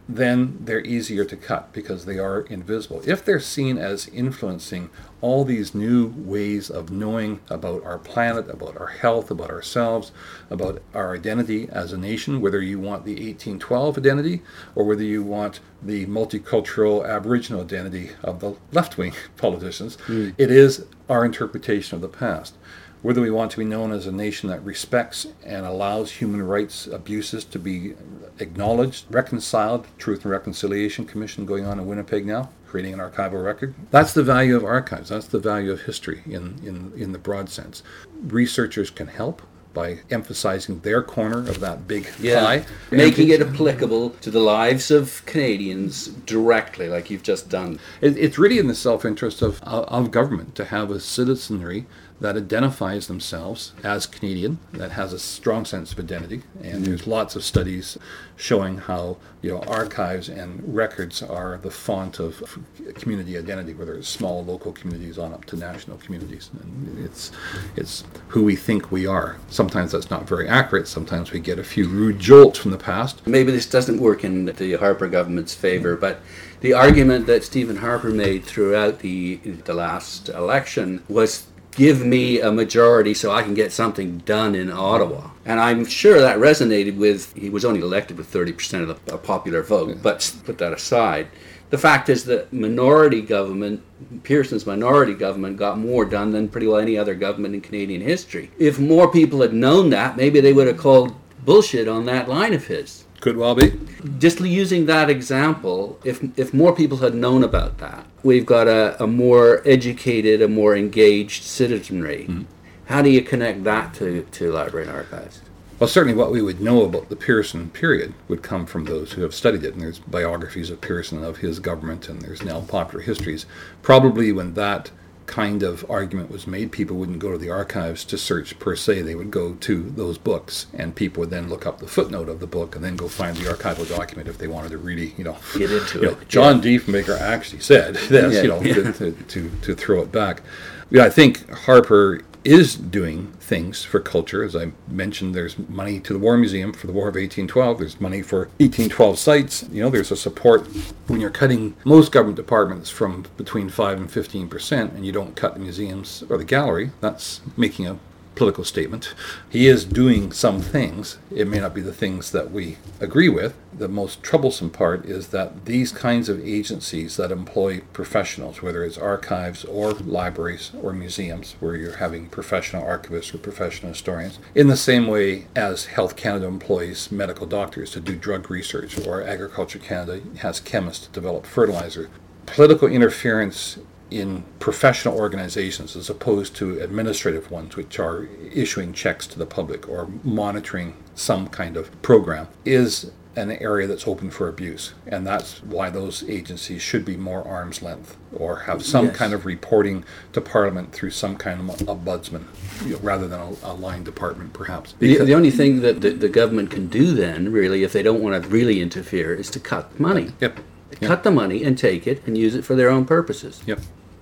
then 0.09 0.59
they're 0.61 0.85
easier 0.85 1.25
to 1.25 1.37
cut 1.37 1.73
because 1.73 2.05
they 2.05 2.19
are 2.19 2.41
invisible. 2.43 3.03
If 3.07 3.25
they're 3.25 3.41
seen 3.41 3.79
as 3.79 4.09
influencing 4.09 4.91
all 5.21 5.45
these 5.45 5.75
new 5.75 6.15
ways 6.17 6.71
of 6.71 6.91
knowing 6.91 7.41
about 7.49 7.85
our 7.85 7.99
planet, 7.99 8.49
about 8.49 8.77
our 8.79 8.87
health, 8.87 9.31
about 9.31 9.51
ourselves, 9.51 10.13
about 10.49 10.83
our 10.95 11.15
identity 11.15 11.69
as 11.71 11.93
a 11.93 11.99
nation, 11.99 12.41
whether 12.41 12.61
you 12.61 12.79
want 12.79 13.05
the 13.05 13.13
1812 13.13 13.99
identity 13.99 14.43
or 14.75 14.85
whether 14.85 15.03
you 15.03 15.23
want 15.23 15.61
the 15.83 16.07
multicultural 16.07 17.07
Aboriginal 17.09 17.63
identity 17.63 18.11
of 18.23 18.41
the 18.41 18.57
left 18.73 18.97
wing 18.99 19.13
politicians, 19.37 19.97
hmm. 20.07 20.31
it 20.39 20.51
is 20.51 20.87
our 21.09 21.25
interpretation 21.25 21.97
of 21.97 22.01
the 22.03 22.09
past. 22.09 22.55
Whether 23.03 23.23
we 23.23 23.31
want 23.31 23.51
to 23.53 23.59
be 23.59 23.65
known 23.65 23.93
as 23.93 24.07
a 24.07 24.13
nation 24.13 24.51
that 24.51 24.63
respects 24.63 25.27
and 25.43 25.65
allows 25.65 26.13
human 26.13 26.43
rights 26.43 26.87
abuses 26.87 27.47
to 27.47 27.59
be 27.59 27.95
acknowledged, 28.39 29.07
reconciled, 29.11 29.87
Truth 29.97 30.25
and 30.25 30.31
Reconciliation 30.31 31.07
Commission 31.07 31.47
going 31.47 31.65
on 31.65 31.81
in 31.81 31.87
Winnipeg 31.87 32.27
now, 32.27 32.51
creating 32.71 32.95
an 32.95 33.01
archival 33.01 33.45
record. 33.45 33.75
That's 33.91 34.13
the 34.13 34.23
value 34.23 34.57
of 34.57 34.65
archives. 34.65 35.09
That's 35.09 35.27
the 35.27 35.41
value 35.41 35.73
of 35.73 35.83
history 35.83 36.23
in, 36.25 36.61
in, 36.65 36.93
in 36.97 37.13
the 37.13 37.19
broad 37.19 37.49
sense. 37.49 37.83
Researchers 38.23 38.91
can 38.91 39.09
help 39.09 39.43
by 39.75 40.01
emphasizing 40.11 40.81
their 40.81 41.03
corner 41.03 41.39
of 41.49 41.61
that 41.61 41.87
big 41.87 42.05
pie. 42.05 42.65
Making 42.91 43.29
it 43.29 43.41
applicable 43.41 44.11
to 44.11 44.31
the 44.31 44.41
lives 44.41 44.91
of 44.91 45.25
Canadians 45.27 46.09
directly, 46.09 46.89
like 46.89 47.11
you've 47.11 47.23
just 47.23 47.49
done. 47.49 47.79
It, 48.01 48.17
it's 48.17 48.39
really 48.39 48.59
in 48.59 48.67
the 48.67 48.75
self-interest 48.75 49.43
of, 49.43 49.63
of 49.63 50.11
government 50.11 50.55
to 50.57 50.65
have 50.65 50.91
a 50.91 51.01
citizenry 51.01 51.87
that 52.21 52.37
identifies 52.37 53.07
themselves 53.07 53.73
as 53.83 54.07
Canadian, 54.07 54.59
that 54.73 54.93
has 54.93 55.13
a 55.13 55.19
strong 55.19 55.65
sense 55.65 55.93
of 55.93 55.99
identity, 55.99 56.43
and 56.63 56.75
mm-hmm. 56.75 56.85
there's 56.85 57.07
lots 57.07 57.35
of 57.35 57.43
studies 57.43 57.97
showing 58.37 58.79
how 58.79 59.17
you 59.43 59.51
know 59.51 59.61
archives 59.61 60.29
and 60.29 60.63
records 60.75 61.23
are 61.23 61.59
the 61.63 61.71
font 61.71 62.19
of 62.19 62.59
community 62.95 63.39
identity, 63.39 63.73
whether 63.73 63.95
it's 63.95 64.09
small 64.09 64.45
local 64.45 64.73
communities 64.73 65.19
on 65.19 65.33
up 65.33 65.47
to 65.47 65.57
national 65.57 65.97
communities. 65.99 66.51
And 66.61 67.05
it's 67.05 67.33
it's 67.75 68.05
who 68.29 68.45
we 68.45 68.55
think 68.55 68.93
we 68.93 69.07
are. 69.07 69.39
Sometimes 69.49 69.93
that's 69.93 70.11
not 70.11 70.29
very 70.29 70.47
accurate. 70.47 70.89
Sometimes 70.89 71.33
we 71.33 71.41
get 71.41 71.59
a 71.59 71.65
few 71.65 71.89
rude 71.89 72.19
jolts 72.19 72.59
from 72.59 72.71
the 72.71 72.79
past. 72.79 73.27
Maybe 73.27 73.51
this 73.51 73.67
doesn't 73.67 73.99
work 73.99 74.25
in 74.25 74.45
the 74.45 74.75
Harper 74.75 75.09
government's 75.09 75.55
favor, 75.55 75.97
but 75.97 76.21
the 76.61 76.75
argument 76.75 77.27
that 77.27 77.45
Stephen 77.45 77.77
Harper 77.77 78.11
made 78.11 78.45
throughout 78.45 78.99
the 78.99 79.37
the 79.37 79.75
last 79.75 80.29
election 80.29 81.03
was 81.09 81.47
give 81.73 82.05
me 82.05 82.41
a 82.41 82.51
majority 82.51 83.15
so 83.15 83.31
I 83.31 83.43
can 83.43 83.55
get 83.55 83.73
something 83.73 84.19
done 84.19 84.55
in 84.55 84.71
Ottawa. 84.71 85.31
And 85.45 85.61
I'm 85.61 85.85
sure 85.85 86.21
that 86.21 86.39
resonated 86.39 86.97
with, 86.97 87.35
he 87.35 87.51
was 87.51 87.65
only 87.65 87.81
elected 87.81 88.19
with 88.19 88.33
30% 88.33 88.89
of 88.89 89.05
the 89.05 89.19
popular 89.19 89.63
vote, 89.63 89.99
but 90.03 90.35
put 90.45 90.59
that 90.59 90.73
aside. 90.73 91.29
The 91.71 91.79
fact 91.79 92.09
is 92.09 92.25
that 92.25 92.53
minority 92.53 93.23
government, 93.23 93.83
Pearson's 94.25 94.67
minority 94.67 95.15
government, 95.15 95.57
got 95.57 95.79
more 95.79 96.05
done 96.05 96.33
than 96.33 96.49
pretty 96.49 96.67
well 96.67 96.79
any 96.79 96.99
other 96.99 97.15
government 97.15 97.55
in 97.55 97.61
Canadian 97.61 98.01
history. 98.01 98.51
If 98.59 98.81
more 98.81 99.11
people 99.11 99.41
had 99.41 99.55
known 99.55 99.91
that, 99.91 100.17
maybe 100.17 100.41
they 100.41 100.53
would 100.53 100.67
have 100.67 100.79
called 100.79 101.15
bullshit 101.45 101.87
on 101.87 102.07
that 102.07 102.29
line 102.29 102.55
of 102.55 102.67
his. 102.67 103.05
Could 103.21 103.37
well 103.37 103.55
be. 103.55 103.79
Just 104.19 104.41
using 104.41 104.87
that 104.87 105.11
example, 105.11 105.99
if 106.05 106.23
if 106.39 106.55
more 106.55 106.75
people 106.75 106.99
had 106.99 107.15
known 107.15 107.45
about 107.45 107.79
that, 107.79 108.07
we've 108.23 108.47
got 108.47 108.67
a, 108.67 109.03
a 109.03 109.07
more 109.07 109.63
educated, 109.67 110.41
a 110.41 110.49
more 110.49 110.75
engaged 110.75 111.43
citizenry. 111.43 112.27
Mm-hmm. 112.29 112.43
How 112.87 113.03
do 113.03 113.11
you 113.11 113.23
connect 113.23 113.63
that 113.65 113.95
to, 113.95 114.23
to 114.23 114.51
library 114.51 114.89
and 114.89 114.97
archives? 114.97 115.43
Well, 115.79 115.89
certainly 115.89 116.17
what 116.17 116.33
we 116.33 116.43
would 116.43 116.61
know 116.61 116.83
about 116.83 117.09
the 117.09 117.17
Pearson 117.17 117.71
period 117.71 118.13
would 118.29 118.43
come 118.43 118.67
from 118.67 118.85
those 118.85 119.13
who 119.13 119.23
have 119.23 119.35
studied 119.35 119.65
it. 119.65 119.75
And 119.75 119.83
there's 119.83 119.99
biographies 119.99 120.69
of 120.71 120.81
Pearson 120.81 121.23
of 121.23 121.39
his 121.39 121.59
government, 121.59 122.09
and 122.09 122.21
there's 122.21 122.43
now 122.43 122.61
popular 122.63 123.03
histories. 123.03 123.47
Probably 123.81 124.33
when 124.33 124.55
that 124.55 124.91
kind 125.31 125.63
of 125.63 125.89
argument 125.89 126.29
was 126.29 126.45
made, 126.45 126.73
people 126.73 126.97
wouldn't 126.97 127.21
go 127.21 127.31
to 127.31 127.39
the 127.39 127.49
archives 127.49 128.05
to 128.05 128.19
search 128.19 128.59
per 128.59 128.75
se. 128.75 129.03
They 129.03 129.15
would 129.15 129.31
go 129.31 129.55
to 129.55 129.83
those 129.91 130.19
books, 130.19 130.67
and 130.75 130.93
people 130.93 131.21
would 131.21 131.31
then 131.31 131.49
look 131.49 131.67
up 131.67 131.79
the 131.79 131.87
footnote 131.87 132.29
of 132.29 132.41
the 132.41 132.49
book 132.49 132.75
and 132.75 132.85
then 132.85 132.97
go 132.97 133.07
find 133.07 133.37
the 133.37 133.45
archival 133.45 133.89
document 133.89 134.29
if 134.29 134.39
they 134.39 134.49
wanted 134.49 134.73
to 134.73 134.79
really, 134.79 135.15
you 135.17 135.23
know, 135.23 135.37
get 135.57 135.71
into 135.71 136.03
it. 136.03 136.03
Know, 136.03 136.17
John 136.27 136.57
yeah. 136.57 136.79
Diefenbaker 136.79 137.17
actually 137.19 137.61
said 137.61 137.95
this, 137.95 138.35
yeah. 138.35 138.43
you 138.43 138.49
know, 138.49 138.61
yeah. 138.61 138.91
to, 138.93 139.13
to, 139.13 139.51
to, 139.63 139.75
throw 139.77 140.03
it 140.03 140.11
back. 140.11 140.43
Yeah, 140.91 141.05
I 141.05 141.11
think 141.11 141.49
Harper 141.51 142.23
is 142.45 142.75
doing 142.77 143.33
things 143.41 143.85
for 143.85 144.01
culture. 144.01 144.43
As 144.43 144.57
I 144.57 144.73
mentioned, 144.89 145.35
there's 145.35 145.59
money 145.69 146.01
to 146.01 146.13
the 146.13 146.19
War 146.19 146.37
Museum 146.37 146.73
for 146.73 146.87
the 146.87 146.93
War 146.93 147.09
of 147.09 147.15
1812. 147.15 147.79
There's 147.79 148.01
money 148.01 148.23
for 148.23 148.47
1812 148.59 149.19
sites. 149.19 149.65
You 149.71 149.83
know, 149.83 149.91
there's 149.91 150.11
a 150.11 150.17
support 150.17 150.67
when 151.07 151.21
you're 151.21 151.31
cutting 151.31 151.77
most 151.85 152.13
government 152.13 152.37
departments 152.37 152.91
from 152.91 153.27
between 153.37 153.69
5 153.69 153.99
and 153.99 154.11
15 154.11 154.49
percent, 154.49 154.93
and 154.93 155.05
you 155.05 155.13
don't 155.13 155.37
cut 155.37 155.55
the 155.55 155.61
museums 155.61 156.25
or 156.29 156.39
the 156.39 156.45
gallery. 156.45 156.91
That's 157.01 157.41
making 157.57 157.87
a 157.87 157.99
political 158.41 158.65
statement. 158.65 159.13
He 159.51 159.67
is 159.67 159.85
doing 159.85 160.33
some 160.33 160.63
things. 160.63 161.19
It 161.31 161.47
may 161.47 161.61
not 161.61 161.75
be 161.75 161.83
the 161.83 161.93
things 161.93 162.31
that 162.31 162.51
we 162.51 162.79
agree 162.99 163.29
with. 163.29 163.53
The 163.71 163.87
most 163.87 164.23
troublesome 164.23 164.71
part 164.71 165.05
is 165.05 165.29
that 165.29 165.67
these 165.67 165.93
kinds 165.93 166.31
of 166.31 166.41
agencies 166.43 167.19
that 167.19 167.31
employ 167.31 167.83
professionals, 167.93 168.63
whether 168.63 168.83
it's 168.83 168.97
archives 168.97 169.67
or 169.67 169.93
libraries 169.93 170.71
or 170.83 170.95
museums, 170.95 171.55
where 171.61 171.77
you're 171.77 171.99
having 171.99 172.31
professional 172.31 172.83
archivists 172.83 173.35
or 173.35 173.39
professional 173.39 173.93
historians, 173.93 174.39
in 174.55 174.69
the 174.69 174.77
same 174.91 175.07
way 175.07 175.47
as 175.55 175.85
Health 175.85 176.17
Canada 176.17 176.47
employs 176.47 177.13
medical 177.13 177.47
doctors 177.47 177.91
to 177.91 178.01
do 178.01 178.17
drug 178.17 178.51
research, 178.51 179.07
or 179.07 179.23
Agriculture 179.23 179.79
Canada 179.79 180.23
has 180.39 180.61
chemists 180.61 181.07
to 181.07 181.13
develop 181.13 181.45
fertilizer. 181.45 182.09
Political 182.47 182.89
interference 182.89 183.79
in 184.11 184.45
professional 184.59 185.17
organizations 185.17 185.97
as 185.97 186.11
opposed 186.11 186.57
to 186.57 186.81
administrative 186.81 187.51
ones, 187.51 187.77
which 187.77 187.99
are 187.99 188.29
issuing 188.53 188.93
checks 188.93 189.27
to 189.29 189.39
the 189.39 189.47
public 189.47 189.89
or 189.89 190.09
monitoring 190.25 190.95
some 191.15 191.47
kind 191.49 191.77
of 191.77 192.03
program, 192.03 192.49
is 192.65 193.13
an 193.37 193.53
area 193.53 193.87
that's 193.87 194.09
open 194.09 194.31
for 194.31 194.49
abuse. 194.49 194.93
And 195.07 195.27
that's 195.27 195.63
why 195.63 195.89
those 195.89 196.29
agencies 196.29 196.83
should 196.83 197.05
be 197.05 197.17
more 197.17 197.47
arm's 197.47 197.81
length 197.81 198.17
or 198.33 198.61
have 198.61 198.85
some 198.85 199.07
yes. 199.07 199.17
kind 199.17 199.33
of 199.33 199.47
reporting 199.47 200.05
to 200.33 200.41
Parliament 200.41 200.93
through 200.93 201.11
some 201.11 201.37
kind 201.37 201.61
of 201.61 201.77
ombudsman 201.79 202.45
you 202.85 202.95
know, 202.95 202.99
rather 202.99 203.29
than 203.29 203.41
a, 203.41 203.53
a, 203.63 203.75
line 203.75 204.03
department, 204.03 204.53
perhaps. 204.53 204.95
The, 204.99 205.19
the, 205.19 205.35
only 205.35 205.51
thing 205.51 205.81
that 205.81 206.01
the, 206.01 206.11
the 206.11 206.29
government 206.29 206.71
can 206.71 206.89
do 206.89 207.15
then, 207.15 207.53
really, 207.53 207.85
if 207.85 207.93
they 207.93 208.03
don't 208.03 208.21
want 208.21 208.43
to 208.43 208.49
really 208.49 208.81
interfere, 208.81 209.33
is 209.33 209.49
to 209.51 209.61
cut 209.61 209.99
money. 210.01 210.31
Yep. 210.41 210.57
Cut 211.01 211.01
yep. 211.01 211.23
the 211.23 211.31
money 211.31 211.63
and 211.63 211.79
take 211.79 212.07
it 212.07 212.27
and 212.27 212.37
use 212.37 212.55
it 212.57 212.65
for 212.65 212.75
their 212.75 212.91
own 212.91 213.05
purposes. 213.05 213.63
Yep. 213.65 213.81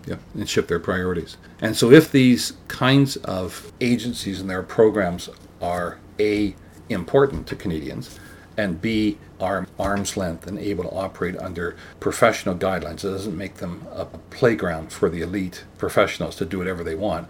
Yeah, 0.09 0.17
and 0.33 0.49
shift 0.49 0.69
their 0.69 0.81
priorities. 0.81 1.37
And 1.61 1.77
so, 1.77 1.91
if 1.91 2.11
these 2.11 2.55
kinds 2.67 3.17
of 3.17 3.73
agencies 3.79 4.41
and 4.41 4.49
their 4.49 4.63
programs 4.63 5.29
are 5.61 5.99
A, 6.19 6.57
important 6.89 7.47
to 7.49 7.57
Canadians, 7.57 8.19
and 8.57 8.81
B, 8.81 9.19
are 9.39 9.67
arm's 9.79 10.17
length 10.17 10.47
and 10.47 10.59
able 10.59 10.85
to 10.85 10.91
operate 10.91 11.37
under 11.37 11.77
professional 12.01 12.55
guidelines, 12.55 13.05
it 13.05 13.11
doesn't 13.11 13.37
make 13.37 13.57
them 13.57 13.87
a 13.93 14.07
playground 14.07 14.93
for 14.93 15.11
the 15.11 15.21
elite 15.21 15.65
professionals 15.77 16.37
to 16.37 16.47
do 16.47 16.59
whatever 16.59 16.83
they 16.83 16.95
want 16.95 17.29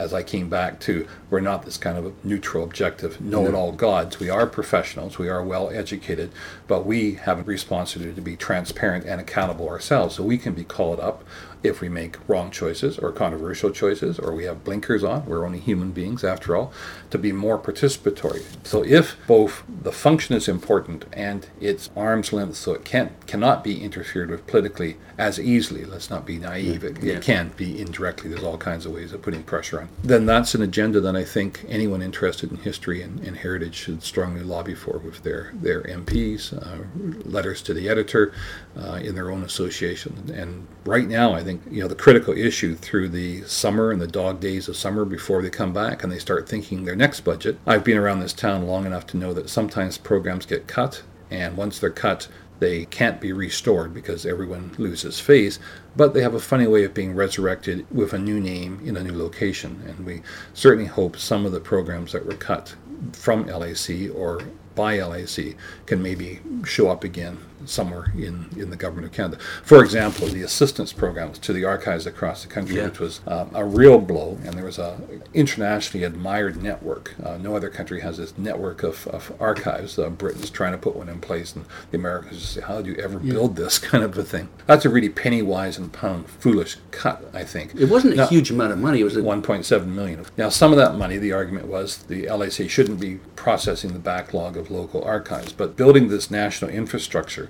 as 0.00 0.14
I 0.14 0.22
came 0.22 0.48
back 0.48 0.80
to, 0.80 1.06
we're 1.28 1.40
not 1.40 1.66
this 1.66 1.76
kind 1.76 1.98
of 1.98 2.24
neutral, 2.24 2.64
objective, 2.64 3.20
know 3.20 3.46
it 3.46 3.54
all 3.54 3.70
gods. 3.70 4.18
We 4.18 4.30
are 4.30 4.46
professionals, 4.46 5.18
we 5.18 5.28
are 5.28 5.44
well 5.44 5.68
educated, 5.68 6.32
but 6.66 6.86
we 6.86 7.16
have 7.16 7.38
a 7.38 7.42
responsibility 7.42 8.14
to 8.14 8.22
be 8.22 8.34
transparent 8.34 9.04
and 9.04 9.20
accountable 9.20 9.68
ourselves. 9.68 10.14
So 10.14 10.22
we 10.22 10.38
can 10.38 10.54
be 10.54 10.64
called 10.64 11.00
up 11.00 11.22
if 11.62 11.80
we 11.80 11.88
make 11.88 12.16
wrong 12.28 12.50
choices 12.50 12.98
or 12.98 13.12
controversial 13.12 13.70
choices 13.70 14.18
or 14.18 14.34
we 14.34 14.44
have 14.44 14.64
blinkers 14.64 15.04
on, 15.04 15.26
we're 15.26 15.44
only 15.44 15.60
human 15.60 15.90
beings 15.90 16.24
after 16.24 16.56
all, 16.56 16.72
to 17.10 17.18
be 17.18 17.32
more 17.32 17.58
participatory. 17.58 18.42
So 18.64 18.84
if 18.84 19.16
both 19.26 19.62
the 19.68 19.92
function 19.92 20.34
is 20.34 20.48
important 20.48 21.04
and 21.12 21.46
it's 21.60 21.90
arm's 21.96 22.32
length 22.32 22.56
so 22.56 22.72
it 22.72 22.84
can 22.84 23.14
cannot 23.26 23.62
be 23.62 23.82
interfered 23.82 24.30
with 24.30 24.46
politically 24.46 24.96
as 25.18 25.38
easily, 25.38 25.84
let's 25.84 26.08
not 26.08 26.24
be 26.24 26.38
naive, 26.38 26.82
it, 26.82 27.02
yeah. 27.02 27.14
it 27.14 27.22
can 27.22 27.50
be 27.56 27.80
indirectly, 27.80 28.30
there's 28.30 28.42
all 28.42 28.56
kinds 28.56 28.86
of 28.86 28.92
ways 28.92 29.12
of 29.12 29.20
putting 29.20 29.42
pressure 29.42 29.82
on. 29.82 29.88
Then 30.02 30.24
that's 30.24 30.54
an 30.54 30.62
agenda 30.62 31.00
that 31.00 31.14
I 31.14 31.24
think 31.24 31.64
anyone 31.68 32.00
interested 32.00 32.50
in 32.50 32.56
history 32.56 33.02
and, 33.02 33.20
and 33.20 33.36
heritage 33.36 33.74
should 33.74 34.02
strongly 34.02 34.42
lobby 34.42 34.74
for 34.74 34.98
with 34.98 35.22
their, 35.22 35.52
their 35.54 35.82
MPs, 35.82 36.54
uh, 36.54 36.84
letters 37.28 37.60
to 37.62 37.74
the 37.74 37.88
editor 37.88 38.32
uh, 38.78 38.94
in 38.94 39.14
their 39.14 39.30
own 39.30 39.42
association. 39.42 40.32
And 40.34 40.66
right 40.84 41.06
now 41.06 41.34
I 41.34 41.42
think 41.42 41.49
think 41.50 41.62
you 41.70 41.82
know 41.82 41.88
the 41.88 41.96
critical 41.96 42.32
issue 42.32 42.76
through 42.76 43.08
the 43.08 43.42
summer 43.42 43.90
and 43.90 44.00
the 44.00 44.06
dog 44.06 44.38
days 44.38 44.68
of 44.68 44.76
summer 44.76 45.04
before 45.04 45.42
they 45.42 45.50
come 45.50 45.72
back 45.72 46.02
and 46.02 46.12
they 46.12 46.18
start 46.18 46.48
thinking 46.48 46.84
their 46.84 46.94
next 46.94 47.20
budget. 47.22 47.58
I've 47.66 47.82
been 47.82 47.96
around 47.96 48.20
this 48.20 48.32
town 48.32 48.66
long 48.66 48.86
enough 48.86 49.06
to 49.08 49.16
know 49.16 49.32
that 49.34 49.50
sometimes 49.50 49.98
programs 49.98 50.46
get 50.46 50.68
cut, 50.68 51.02
and 51.28 51.56
once 51.56 51.80
they're 51.80 51.90
cut, 51.90 52.28
they 52.60 52.84
can't 52.84 53.20
be 53.20 53.32
restored 53.32 53.92
because 53.92 54.24
everyone 54.24 54.72
loses 54.78 55.18
face, 55.18 55.58
but 55.96 56.14
they 56.14 56.22
have 56.22 56.34
a 56.34 56.40
funny 56.40 56.68
way 56.68 56.84
of 56.84 56.94
being 56.94 57.14
resurrected 57.16 57.84
with 57.90 58.12
a 58.12 58.18
new 58.18 58.38
name 58.38 58.80
in 58.84 58.96
a 58.96 59.02
new 59.02 59.16
location. 59.16 59.82
And 59.88 60.06
we 60.06 60.22
certainly 60.54 60.86
hope 60.86 61.16
some 61.16 61.46
of 61.46 61.52
the 61.52 61.60
programs 61.60 62.12
that 62.12 62.26
were 62.26 62.34
cut 62.34 62.76
from 63.12 63.46
LAC 63.46 64.14
or 64.14 64.42
by 64.76 65.00
LAC 65.00 65.56
can 65.86 66.00
maybe 66.00 66.38
show 66.64 66.90
up 66.90 67.02
again 67.02 67.38
somewhere 67.66 68.12
in, 68.16 68.48
in 68.56 68.70
the 68.70 68.76
government 68.76 69.06
of 69.06 69.12
Canada. 69.12 69.38
For 69.62 69.82
example, 69.82 70.26
the 70.26 70.42
assistance 70.42 70.92
programs 70.92 71.38
to 71.40 71.52
the 71.52 71.64
archives 71.64 72.06
across 72.06 72.42
the 72.42 72.48
country, 72.48 72.76
yeah. 72.76 72.86
which 72.86 73.00
was 73.00 73.20
uh, 73.26 73.46
a 73.54 73.64
real 73.64 73.98
blow, 73.98 74.38
and 74.44 74.54
there 74.54 74.64
was 74.64 74.78
a 74.78 74.98
internationally 75.34 76.04
admired 76.04 76.62
network. 76.62 77.14
Uh, 77.22 77.36
no 77.36 77.56
other 77.56 77.70
country 77.70 78.00
has 78.00 78.18
this 78.18 78.36
network 78.38 78.82
of, 78.82 79.06
of 79.08 79.32
archives. 79.40 79.98
Uh, 79.98 80.10
Britain's 80.10 80.50
trying 80.50 80.72
to 80.72 80.78
put 80.78 80.96
one 80.96 81.08
in 81.08 81.20
place, 81.20 81.54
and 81.54 81.64
the 81.90 81.98
Americans 81.98 82.42
say, 82.42 82.60
"How 82.60 82.82
do 82.82 82.90
you 82.90 82.96
ever 82.96 83.20
yeah. 83.22 83.32
build 83.32 83.56
this 83.56 83.78
kind 83.90 84.04
of 84.04 84.16
a 84.16 84.22
thing?" 84.22 84.48
That's 84.66 84.84
a 84.84 84.90
really 84.90 85.08
penny 85.08 85.42
wise 85.42 85.78
and 85.78 85.92
pound 85.92 86.28
foolish 86.28 86.76
cut, 86.90 87.24
I 87.32 87.44
think. 87.44 87.74
It 87.74 87.88
wasn't 87.88 88.16
now, 88.16 88.24
a 88.24 88.28
huge 88.28 88.50
amount 88.50 88.72
of 88.72 88.78
money. 88.78 89.00
It 89.00 89.04
was 89.04 89.16
1.7 89.16 89.86
million. 89.86 90.24
Now, 90.36 90.48
some 90.48 90.72
of 90.72 90.78
that 90.78 90.96
money, 90.96 91.18
the 91.18 91.32
argument 91.32 91.66
was 91.66 91.98
the 92.04 92.28
LAC 92.28 92.68
shouldn't 92.68 93.00
be 93.00 93.16
processing 93.36 93.92
the 93.92 93.98
backlog 93.98 94.56
of 94.56 94.70
local 94.70 95.02
archives, 95.02 95.52
but 95.52 95.76
building 95.76 96.08
this 96.08 96.30
national 96.30 96.70
infrastructure 96.70 97.49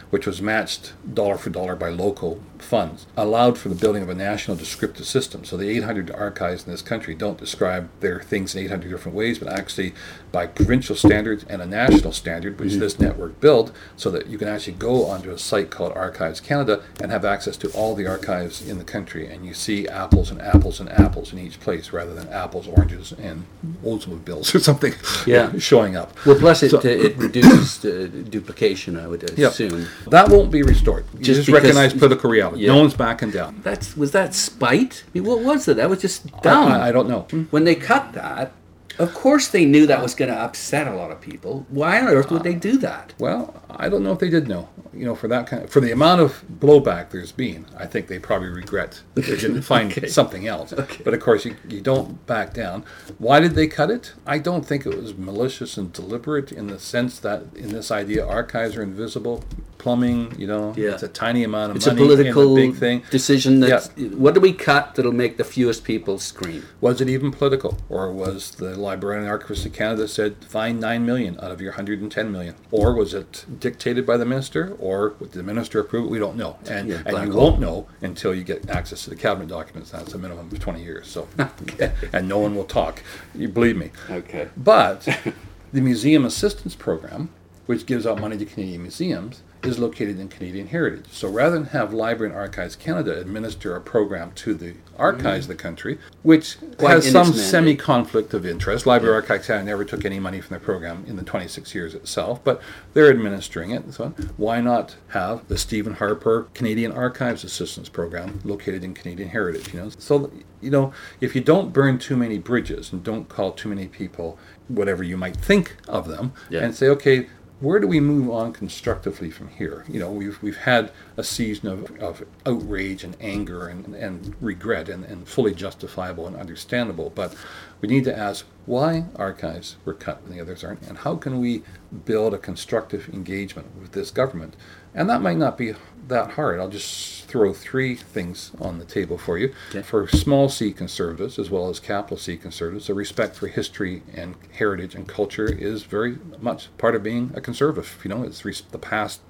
which 0.11 0.27
was 0.27 0.41
matched 0.41 0.93
dollar 1.13 1.37
for 1.37 1.49
dollar 1.49 1.75
by 1.75 1.89
local 1.89 2.41
funds, 2.59 3.07
allowed 3.17 3.57
for 3.57 3.69
the 3.69 3.75
building 3.75 4.03
of 4.03 4.09
a 4.09 4.13
national 4.13 4.55
descriptive 4.55 5.05
system. 5.05 5.43
So 5.43 5.57
the 5.57 5.69
800 5.69 6.11
archives 6.11 6.65
in 6.65 6.71
this 6.71 6.81
country 6.81 7.15
don't 7.15 7.37
describe 7.37 7.89
their 8.01 8.21
things 8.21 8.55
in 8.55 8.63
800 8.65 8.89
different 8.89 9.17
ways, 9.17 9.39
but 9.39 9.47
actually 9.47 9.93
by 10.31 10.47
provincial 10.47 10.95
standards 10.95 11.43
and 11.49 11.61
a 11.61 11.65
national 11.65 12.11
standard, 12.11 12.59
which 12.59 12.71
mm-hmm. 12.71 12.79
this 12.79 12.99
network 12.99 13.39
built, 13.39 13.71
so 13.95 14.11
that 14.11 14.27
you 14.27 14.37
can 14.37 14.47
actually 14.47 14.73
go 14.73 15.05
onto 15.05 15.31
a 15.31 15.37
site 15.37 15.69
called 15.69 15.93
Archives 15.93 16.39
Canada 16.39 16.83
and 17.01 17.11
have 17.11 17.25
access 17.25 17.57
to 17.57 17.69
all 17.71 17.95
the 17.95 18.07
archives 18.07 18.67
in 18.67 18.77
the 18.77 18.83
country. 18.83 19.27
And 19.27 19.45
you 19.45 19.53
see 19.53 19.87
apples 19.87 20.29
and 20.29 20.41
apples 20.41 20.79
and 20.79 20.89
apples 20.89 21.33
in 21.33 21.39
each 21.39 21.59
place 21.59 21.91
rather 21.91 22.13
than 22.13 22.27
apples, 22.29 22.67
oranges, 22.67 23.13
and 23.13 23.45
Oldsmobile 23.83 24.25
bills 24.25 24.53
or 24.53 24.59
something 24.59 24.93
yeah. 25.25 25.51
showing 25.57 25.95
up. 25.95 26.13
Well, 26.25 26.37
plus 26.37 26.63
it, 26.63 26.71
so, 26.71 26.79
it 26.79 27.17
reduces 27.17 27.83
uh, 27.85 28.07
duplication, 28.29 28.97
I 28.99 29.07
would 29.07 29.23
assume. 29.23 29.81
Yep. 29.81 29.89
That 30.07 30.29
won't 30.29 30.51
be 30.51 30.63
restored. 30.63 31.05
You 31.13 31.19
just, 31.19 31.45
just 31.45 31.49
recognize 31.49 31.93
political 31.93 32.29
reality. 32.29 32.63
Yeah. 32.63 32.73
No 32.73 32.79
one's 32.81 32.93
backing 32.93 33.31
down. 33.31 33.61
That's 33.63 33.95
was 33.95 34.11
that 34.11 34.33
spite? 34.33 35.03
I 35.07 35.09
mean, 35.13 35.23
what 35.25 35.41
was 35.41 35.67
it? 35.67 35.77
That 35.77 35.89
was 35.89 36.01
just 36.01 36.27
dumb. 36.41 36.71
I, 36.71 36.77
I, 36.79 36.87
I 36.89 36.91
don't 36.91 37.07
know. 37.07 37.21
When 37.51 37.63
they 37.63 37.75
cut 37.75 38.13
that, 38.13 38.53
of 39.01 39.13
course 39.13 39.47
they 39.47 39.65
knew 39.65 39.87
that 39.87 40.01
was 40.01 40.13
going 40.13 40.31
to 40.31 40.37
upset 40.37 40.87
a 40.87 40.93
lot 40.93 41.11
of 41.11 41.19
people. 41.19 41.65
Why 41.69 41.99
on 41.99 42.07
earth 42.07 42.31
would 42.31 42.43
they 42.43 42.53
do 42.53 42.77
that? 42.77 43.13
Well, 43.17 43.61
I 43.69 43.89
don't 43.89 44.03
know 44.03 44.11
if 44.11 44.19
they 44.19 44.29
did 44.29 44.47
know. 44.47 44.69
You 44.93 45.05
know, 45.05 45.15
for 45.15 45.27
that 45.29 45.47
kind 45.47 45.63
of, 45.63 45.69
for 45.69 45.79
the 45.79 45.91
amount 45.91 46.21
of 46.21 46.43
blowback 46.59 47.11
there's 47.11 47.31
been, 47.31 47.65
I 47.77 47.85
think 47.85 48.07
they 48.07 48.19
probably 48.19 48.49
regret 48.49 49.01
that 49.15 49.25
they 49.25 49.35
didn't 49.37 49.61
find 49.63 49.91
okay. 49.91 50.07
something 50.07 50.47
else. 50.47 50.73
Okay. 50.73 51.01
But 51.03 51.13
of 51.13 51.21
course, 51.21 51.45
you, 51.45 51.55
you 51.67 51.81
don't 51.81 52.25
back 52.27 52.53
down. 52.53 52.83
Why 53.17 53.39
did 53.39 53.55
they 53.55 53.67
cut 53.67 53.89
it? 53.89 54.13
I 54.27 54.37
don't 54.37 54.65
think 54.65 54.85
it 54.85 54.95
was 54.95 55.17
malicious 55.17 55.77
and 55.77 55.91
deliberate 55.91 56.51
in 56.51 56.67
the 56.67 56.79
sense 56.79 57.19
that 57.19 57.43
in 57.55 57.69
this 57.69 57.89
idea 57.89 58.25
archives 58.25 58.75
are 58.75 58.83
invisible 58.83 59.43
plumbing. 59.81 60.33
You 60.37 60.47
know, 60.47 60.73
yeah. 60.77 60.91
it's 60.91 61.03
a 61.03 61.07
tiny 61.07 61.43
amount 61.43 61.71
of 61.71 61.77
it's 61.77 61.87
money. 61.87 62.01
It's 62.01 62.11
a 62.11 62.15
political 62.15 62.55
big 62.55 62.75
thing. 62.75 63.03
decision. 63.09 63.59
That 63.61 63.89
yeah. 63.97 64.09
what 64.09 64.33
do 64.33 64.39
we 64.39 64.53
cut 64.53 64.95
that'll 64.95 65.11
make 65.11 65.37
the 65.37 65.43
fewest 65.43 65.83
people 65.83 66.19
scream? 66.19 66.65
Was 66.79 67.01
it 67.01 67.09
even 67.09 67.31
political, 67.31 67.77
or 67.89 68.11
was 68.11 68.51
the 68.51 68.75
librarian 68.91 69.23
and 69.23 69.31
archivist 69.31 69.65
of 69.65 69.73
Canada 69.73 70.07
said 70.07 70.43
find 70.45 70.79
nine 70.79 71.05
million 71.05 71.39
out 71.41 71.51
of 71.51 71.61
your 71.61 71.73
hundred 71.73 72.01
and 72.01 72.11
ten 72.11 72.31
million, 72.31 72.55
or 72.71 72.93
was 72.93 73.13
it 73.13 73.45
dictated 73.59 74.05
by 74.05 74.17
the 74.17 74.25
minister, 74.25 74.75
or 74.79 75.15
did 75.19 75.31
the 75.31 75.43
minister 75.43 75.79
approve 75.79 76.05
it? 76.05 76.09
We 76.09 76.19
don't 76.19 76.37
know, 76.37 76.57
and 76.69 76.89
yeah, 76.89 77.01
and 77.05 77.27
you 77.27 77.33
hole. 77.33 77.51
won't 77.51 77.59
know 77.59 77.87
until 78.01 78.33
you 78.33 78.43
get 78.43 78.69
access 78.69 79.03
to 79.05 79.09
the 79.09 79.15
cabinet 79.15 79.47
documents. 79.47 79.91
That's 79.91 80.13
a 80.13 80.17
minimum 80.17 80.49
of 80.51 80.59
twenty 80.59 80.83
years. 80.83 81.07
So, 81.07 81.27
and 82.13 82.27
no 82.27 82.39
one 82.39 82.55
will 82.55 82.65
talk. 82.65 83.01
You 83.33 83.47
believe 83.47 83.77
me. 83.77 83.91
Okay, 84.09 84.49
but. 84.57 85.07
The 85.73 85.79
Museum 85.79 86.25
Assistance 86.25 86.75
Program, 86.75 87.29
which 87.65 87.85
gives 87.85 88.05
out 88.05 88.19
money 88.19 88.37
to 88.37 88.43
Canadian 88.43 88.81
museums, 88.81 89.41
is 89.63 89.79
located 89.79 90.19
in 90.19 90.27
Canadian 90.27 90.67
Heritage. 90.67 91.05
So 91.11 91.29
rather 91.29 91.55
than 91.55 91.65
have 91.67 91.93
Library 91.93 92.31
and 92.31 92.39
Archives 92.39 92.75
Canada 92.75 93.19
administer 93.19 93.75
a 93.75 93.81
program 93.81 94.31
to 94.33 94.53
the 94.53 94.75
archives 94.97 95.23
mm-hmm. 95.23 95.35
of 95.35 95.47
the 95.47 95.55
country, 95.55 95.99
which 96.23 96.57
Quite 96.77 96.91
has 96.91 97.11
some 97.11 97.33
semi 97.33 97.75
conflict 97.75 98.33
of 98.33 98.45
interest, 98.45 98.85
Library 98.85 99.13
yeah. 99.13 99.21
Archives 99.21 99.47
Canada 99.47 99.65
never 99.65 99.85
took 99.85 100.05
any 100.05 100.19
money 100.19 100.41
from 100.41 100.55
the 100.55 100.59
program 100.59 101.05
in 101.07 101.15
the 101.15 101.23
26 101.23 101.73
years 101.75 101.93
itself, 101.93 102.43
but 102.43 102.61
they're 102.93 103.09
administering 103.09 103.71
it. 103.71 103.93
So 103.93 104.09
why 104.37 104.61
not 104.61 104.95
have 105.09 105.47
the 105.47 105.57
Stephen 105.57 105.93
Harper 105.93 106.47
Canadian 106.53 106.91
Archives 106.91 107.43
Assistance 107.43 107.89
Program 107.89 108.41
located 108.43 108.83
in 108.83 108.93
Canadian 108.93 109.29
Heritage? 109.29 109.73
You 109.73 109.81
know, 109.81 109.89
so 109.89 110.31
you 110.61 110.69
know 110.69 110.93
if 111.19 111.35
you 111.35 111.41
don't 111.41 111.73
burn 111.73 111.99
too 111.99 112.17
many 112.17 112.37
bridges 112.37 112.91
and 112.91 113.03
don't 113.03 113.29
call 113.29 113.51
too 113.51 113.69
many 113.69 113.87
people 113.87 114.37
whatever 114.67 115.03
you 115.03 115.17
might 115.17 115.35
think 115.35 115.75
of 115.87 116.07
them, 116.07 116.33
yeah. 116.49 116.61
and 116.61 116.75
say, 116.75 116.87
okay, 116.87 117.27
where 117.61 117.79
do 117.79 117.87
we 117.87 117.99
move 117.99 118.29
on 118.31 118.51
constructively 118.51 119.29
from 119.29 119.47
here? 119.49 119.85
You 119.87 119.99
know, 119.99 120.11
we've, 120.11 120.41
we've 120.41 120.57
had 120.57 120.91
a 121.15 121.23
season 121.23 121.69
of, 121.69 121.99
of 121.99 122.23
outrage 122.43 123.03
and 123.03 123.15
anger 123.21 123.67
and, 123.67 123.93
and 123.93 124.35
regret 124.41 124.89
and, 124.89 125.05
and 125.05 125.27
fully 125.27 125.53
justifiable 125.53 126.25
and 126.25 126.35
understandable, 126.35 127.11
but 127.11 127.35
we 127.79 127.87
need 127.87 128.03
to 128.05 128.17
ask 128.17 128.45
why 128.65 129.05
archives 129.15 129.75
were 129.85 129.93
cut 129.93 130.23
when 130.23 130.35
the 130.35 130.41
others 130.41 130.63
aren't, 130.63 130.81
and 130.83 130.99
how 130.99 131.15
can 131.15 131.39
we 131.39 131.61
build 132.05 132.33
a 132.33 132.39
constructive 132.39 133.07
engagement 133.09 133.67
with 133.79 133.91
this 133.91 134.09
government? 134.09 134.55
And 134.93 135.09
that 135.09 135.21
might 135.21 135.37
not 135.37 135.57
be 135.57 135.73
that 136.07 136.31
hard. 136.31 136.59
I'll 136.59 136.69
just 136.69 137.25
throw 137.25 137.53
three 137.53 137.95
things 137.95 138.51
on 138.59 138.77
the 138.77 138.85
table 138.85 139.17
for 139.17 139.37
you. 139.37 139.53
Okay. 139.69 139.81
For 139.81 140.07
small 140.07 140.49
c 140.49 140.73
conservatives, 140.73 141.39
as 141.39 141.49
well 141.49 141.69
as 141.69 141.79
capital 141.79 142.17
C 142.17 142.37
conservatives, 142.37 142.89
a 142.89 142.93
respect 142.93 143.35
for 143.35 143.47
history 143.47 144.03
and 144.13 144.35
heritage 144.53 144.93
and 144.93 145.07
culture 145.07 145.45
is 145.45 145.83
very 145.83 146.17
much 146.41 146.75
part 146.77 146.95
of 146.95 147.03
being 147.03 147.31
a 147.33 147.41
conservative. 147.41 147.99
You 148.03 148.09
know, 148.09 148.23
it's 148.23 148.41
the 148.41 148.77
past. 148.77 149.21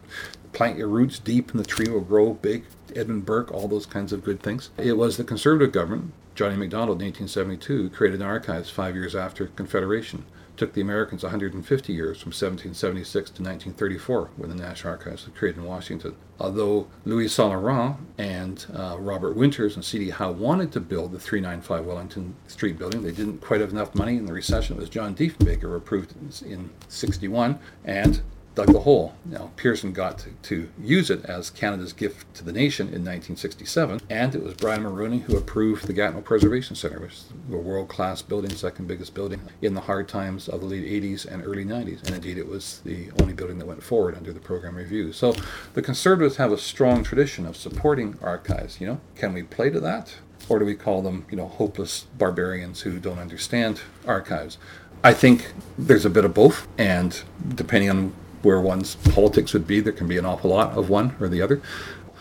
Plant 0.52 0.78
your 0.78 0.90
roots 0.90 1.18
deep, 1.18 1.52
and 1.52 1.60
the 1.62 1.66
tree 1.66 1.88
will 1.88 2.02
grow 2.02 2.34
big. 2.34 2.66
Edmund 2.94 3.26
Burke, 3.26 3.54
all 3.54 3.70
those 3.70 3.86
kinds 3.86 4.12
of 4.12 4.22
good 4.22 4.44
things. 4.44 4.70
It 4.78 4.98
was 4.98 5.16
the 5.16 5.24
conservative 5.24 5.72
government, 5.72 6.12
Johnny 6.36 6.58
Macdonald 6.58 7.02
in 7.02 7.08
1872, 7.08 7.92
created 7.92 8.20
an 8.20 8.28
archives 8.28 8.70
five 8.70 8.96
years 8.96 9.16
after 9.16 9.48
Confederation 9.48 10.26
took 10.62 10.74
the 10.74 10.82
Americans 10.82 11.24
150 11.24 11.92
years 11.92 12.22
from 12.22 12.30
1776 12.30 13.32
to 13.32 13.42
1934 13.42 14.30
when 14.38 14.48
the 14.52 14.56
National 14.56 14.94
Archives 14.94 15.26
was 15.26 15.36
created 15.36 15.58
in 15.58 15.66
Washington. 15.66 16.16
Although 16.40 16.86
Louis 17.04 17.30
Saint 17.30 17.50
Laurent 17.50 17.98
and 18.20 18.64
uh, 18.72 18.96
Robert 19.00 19.36
Winters 19.36 19.76
and 19.76 19.84
C.D. 19.84 20.12
Howe 20.12 20.30
wanted 20.30 20.72
to 20.74 20.80
build 20.80 21.14
the 21.14 21.20
395 21.20 21.84
Wellington 21.84 22.36
Street 22.46 22.78
building, 22.78 23.02
they 23.02 23.12
didn't 23.12 23.40
quite 23.40 23.60
have 23.60 23.72
enough 23.72 23.96
money 23.96 24.18
in 24.18 24.28
the 24.28 24.34
recession. 24.34 24.78
It 24.78 24.82
was 24.82 24.90
John 24.90 25.16
Diefenbaker 25.16 25.76
approved 25.76 26.14
in 26.46 26.70
61, 26.88 27.58
and 27.84 28.22
dug 28.56 28.74
the 28.74 28.80
hole. 28.82 29.14
Now, 29.26 29.52
Pearson 29.56 29.94
got 29.94 30.20
to, 30.20 30.30
to, 30.44 30.70
use 30.82 31.10
it 31.10 31.24
as 31.26 31.50
Canada's 31.50 31.94
gift 31.94 32.34
to 32.36 32.44
the 32.44 32.52
nation 32.52 32.88
in 32.88 33.06
1967, 33.06 34.02
and 34.10 34.36
it 34.36 34.44
was 34.44 34.56
Brian 34.56 34.84
Mulroney 34.84 35.22
who 35.22 35.38
approved 35.38 35.88
the 35.88 35.94
Gatineau 35.94 36.22
Preservation 36.22 36.76
Center, 36.76 37.00
which 37.00 37.14
is 37.14 37.26
a 37.52 37.56
world 37.56 37.88
class 37.88 38.22
building, 38.22 38.52
second 38.52 38.88
biggest 38.88 39.14
building 39.14 39.42
in 39.62 39.74
the 39.74 39.82
hard 39.82 40.08
times 40.08 40.50
of 40.50 40.60
the 40.60 40.68
late 40.68 40.86
80s 40.86 41.26
and 41.26 41.46
early 41.46 41.64
90s. 41.64 42.04
And 42.06 42.16
indeed, 42.16 42.38
it 42.38 42.48
was 42.48 42.82
the 42.84 43.10
only 43.22 43.34
building 43.34 43.58
that 43.60 43.68
went 43.68 43.84
forward 43.84 44.16
under 44.16 44.34
the 44.34 44.40
program 44.40 44.76
review. 44.76 45.14
So 45.14 45.34
the 45.74 45.82
Conservatives 45.82 46.36
have 46.36 46.52
a 46.52 46.58
strong 46.58 47.04
tradition 47.04 47.46
of 47.46 47.56
supporting 47.56 48.18
archives. 48.22 48.82
You 48.82 48.88
know, 48.88 49.02
can 49.16 49.34
we 49.34 49.44
play 49.44 49.70
to 49.70 49.80
that? 49.80 50.16
Or 50.50 50.60
do 50.60 50.66
we 50.66 50.76
call 50.76 51.02
them, 51.02 51.26
you 51.30 51.38
know, 51.38 51.48
hopeless 51.48 52.08
barbarians 52.18 52.82
who 52.82 53.00
don't 53.00 53.20
understand 53.20 53.82
archives? 54.06 54.58
I 55.04 55.14
think 55.14 55.54
there's 55.78 56.06
a 56.06 56.10
bit 56.10 56.26
of 56.26 56.34
both, 56.34 56.68
and 56.78 57.22
depending 57.56 57.90
on 57.90 58.14
where 58.44 58.60
one's 58.60 58.96
politics 58.96 59.54
would 59.54 59.68
be. 59.68 59.80
There 59.80 59.94
can 59.94 60.08
be 60.08 60.18
an 60.18 60.26
awful 60.26 60.50
lot 60.50 60.78
of 60.78 60.90
one 60.90 61.16
or 61.20 61.28
the 61.28 61.42
other. 61.42 61.62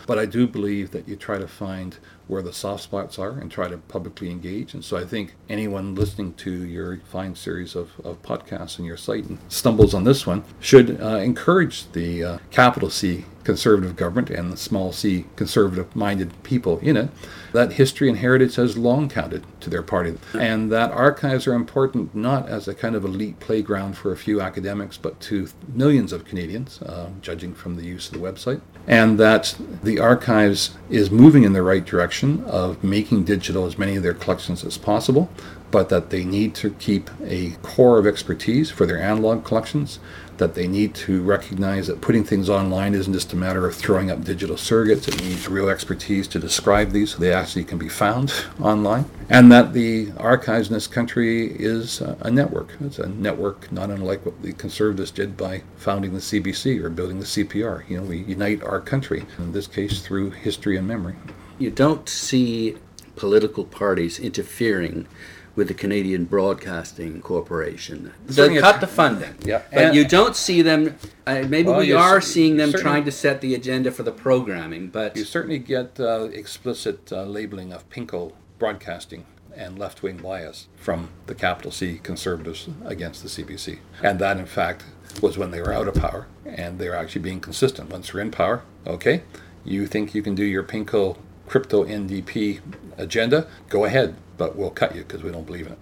But 0.07 0.17
I 0.17 0.25
do 0.25 0.47
believe 0.47 0.91
that 0.91 1.07
you 1.07 1.15
try 1.15 1.37
to 1.37 1.47
find 1.47 1.97
where 2.27 2.41
the 2.41 2.53
soft 2.53 2.83
spots 2.83 3.19
are 3.19 3.31
and 3.31 3.51
try 3.51 3.67
to 3.67 3.77
publicly 3.77 4.29
engage. 4.29 4.73
And 4.73 4.83
so 4.83 4.97
I 4.97 5.05
think 5.05 5.35
anyone 5.49 5.95
listening 5.95 6.33
to 6.35 6.51
your 6.51 6.97
fine 7.05 7.35
series 7.35 7.75
of, 7.75 7.91
of 8.03 8.21
podcasts 8.21 8.77
and 8.77 8.85
your 8.85 8.97
site 8.97 9.25
and 9.25 9.37
stumbles 9.47 9.93
on 9.93 10.03
this 10.03 10.25
one 10.25 10.43
should 10.59 11.01
uh, 11.01 11.17
encourage 11.17 11.91
the 11.91 12.23
uh, 12.23 12.37
capital 12.49 12.89
C 12.89 13.25
conservative 13.43 13.95
government 13.95 14.29
and 14.29 14.51
the 14.51 14.57
small 14.57 14.91
c 14.91 15.25
conservative 15.35 15.95
minded 15.95 16.31
people 16.43 16.79
in 16.79 16.97
it, 16.97 17.09
that 17.53 17.73
history 17.73 18.07
and 18.09 18.17
heritage 18.19 18.55
has 18.55 18.77
long 18.77 19.09
counted 19.09 19.43
to 19.59 19.69
their 19.69 19.83
party. 19.83 20.17
And 20.33 20.71
that 20.71 20.91
archives 20.91 21.47
are 21.47 21.53
important 21.53 22.15
not 22.15 22.47
as 22.47 22.67
a 22.67 22.73
kind 22.73 22.95
of 22.95 23.03
elite 23.03 23.39
playground 23.39 23.97
for 23.97 24.11
a 24.11 24.17
few 24.17 24.41
academics, 24.41 24.97
but 24.97 25.19
to 25.21 25.47
millions 25.73 26.13
of 26.13 26.25
Canadians, 26.25 26.81
uh, 26.81 27.09
judging 27.21 27.53
from 27.53 27.75
the 27.75 27.85
use 27.85 28.07
of 28.07 28.13
the 28.13 28.19
website. 28.19 28.61
And 28.87 29.19
that 29.19 29.55
the 29.83 29.99
archives 29.99 30.71
is 30.89 31.11
moving 31.11 31.43
in 31.43 31.53
the 31.53 31.61
right 31.61 31.85
direction 31.85 32.43
of 32.45 32.83
making 32.83 33.25
digital 33.25 33.65
as 33.65 33.77
many 33.77 33.95
of 33.95 34.03
their 34.03 34.13
collections 34.13 34.65
as 34.65 34.77
possible, 34.77 35.29
but 35.71 35.89
that 35.89 36.09
they 36.09 36.23
need 36.23 36.53
to 36.55 36.71
keep 36.71 37.09
a 37.23 37.51
core 37.63 37.97
of 37.97 38.05
expertise 38.05 38.69
for 38.69 38.85
their 38.85 39.01
analog 39.01 39.43
collections 39.43 39.99
that 40.41 40.55
they 40.55 40.67
need 40.67 40.95
to 40.95 41.21
recognize 41.21 41.85
that 41.85 42.01
putting 42.01 42.23
things 42.23 42.49
online 42.49 42.95
isn't 42.95 43.13
just 43.13 43.31
a 43.31 43.35
matter 43.35 43.67
of 43.67 43.75
throwing 43.75 44.09
up 44.09 44.23
digital 44.23 44.55
surrogates. 44.55 45.07
It 45.07 45.21
needs 45.21 45.47
real 45.47 45.69
expertise 45.69 46.27
to 46.29 46.39
describe 46.39 46.89
these 46.89 47.11
so 47.11 47.19
they 47.19 47.31
actually 47.31 47.63
can 47.63 47.77
be 47.77 47.87
found 47.87 48.33
online. 48.59 49.05
And 49.29 49.51
that 49.51 49.73
the 49.73 50.11
archives 50.17 50.69
in 50.69 50.73
this 50.73 50.87
country 50.87 51.45
is 51.45 52.01
a 52.01 52.31
network. 52.31 52.73
It's 52.81 52.97
a 52.97 53.07
network 53.07 53.71
not 53.71 53.91
unlike 53.91 54.25
what 54.25 54.41
the 54.41 54.53
conservatives 54.53 55.11
did 55.11 55.37
by 55.37 55.61
founding 55.77 56.13
the 56.13 56.19
CBC 56.19 56.83
or 56.83 56.89
building 56.89 57.19
the 57.19 57.25
CPR. 57.25 57.87
You 57.87 57.97
know, 57.97 58.03
we 58.07 58.23
unite 58.23 58.63
our 58.63 58.81
country, 58.81 59.23
in 59.37 59.51
this 59.51 59.67
case 59.67 60.01
through 60.01 60.31
history 60.31 60.75
and 60.75 60.87
memory. 60.87 61.15
You 61.59 61.69
don't 61.69 62.09
see 62.09 62.77
political 63.15 63.63
parties 63.63 64.19
interfering 64.19 65.07
with 65.55 65.67
the 65.67 65.73
Canadian 65.73 66.25
Broadcasting 66.25 67.21
Corporation. 67.21 68.13
They 68.25 68.59
cut 68.59 68.79
the 68.79 68.87
funding. 68.87 69.35
Yeah. 69.43 69.61
But 69.71 69.83
and 69.83 69.95
you 69.95 70.07
don't 70.07 70.35
see 70.35 70.61
them, 70.61 70.97
uh, 71.27 71.43
maybe 71.47 71.69
well, 71.69 71.79
we 71.79 71.93
are 71.93 72.21
seeing 72.21 72.57
them 72.57 72.71
trying 72.71 73.03
to 73.05 73.11
set 73.11 73.41
the 73.41 73.53
agenda 73.53 73.91
for 73.91 74.03
the 74.03 74.11
programming, 74.11 74.87
but. 74.87 75.17
You 75.17 75.25
certainly 75.25 75.59
get 75.59 75.99
uh, 75.99 76.29
explicit 76.31 77.11
uh, 77.11 77.23
labeling 77.23 77.73
of 77.73 77.89
Pinko 77.89 78.33
broadcasting 78.59 79.25
and 79.55 79.77
left 79.77 80.01
wing 80.01 80.17
bias 80.17 80.67
from 80.77 81.09
the 81.25 81.35
capital 81.35 81.71
C 81.71 81.99
conservatives 82.01 82.69
against 82.85 83.21
the 83.23 83.29
CBC. 83.29 83.79
And 84.01 84.19
that, 84.19 84.37
in 84.37 84.45
fact, 84.45 84.85
was 85.21 85.37
when 85.37 85.51
they 85.51 85.61
were 85.61 85.73
out 85.73 85.87
of 85.87 85.95
power 85.95 86.27
and 86.45 86.79
they 86.79 86.87
were 86.87 86.95
actually 86.95 87.21
being 87.21 87.41
consistent. 87.41 87.89
Once 87.89 88.11
they're 88.11 88.21
in 88.21 88.31
power, 88.31 88.63
okay, 88.87 89.23
you 89.65 89.87
think 89.87 90.15
you 90.15 90.21
can 90.21 90.35
do 90.35 90.43
your 90.43 90.63
Pinko 90.63 91.17
crypto 91.47 91.83
NDP 91.83 92.61
agenda, 92.97 93.47
go 93.67 93.83
ahead 93.83 94.15
but 94.41 94.55
we'll 94.55 94.71
cut 94.71 94.95
you 94.95 95.03
because 95.03 95.21
we 95.21 95.29
don't 95.29 95.45
believe 95.45 95.67
in 95.67 95.73
it. 95.73 95.79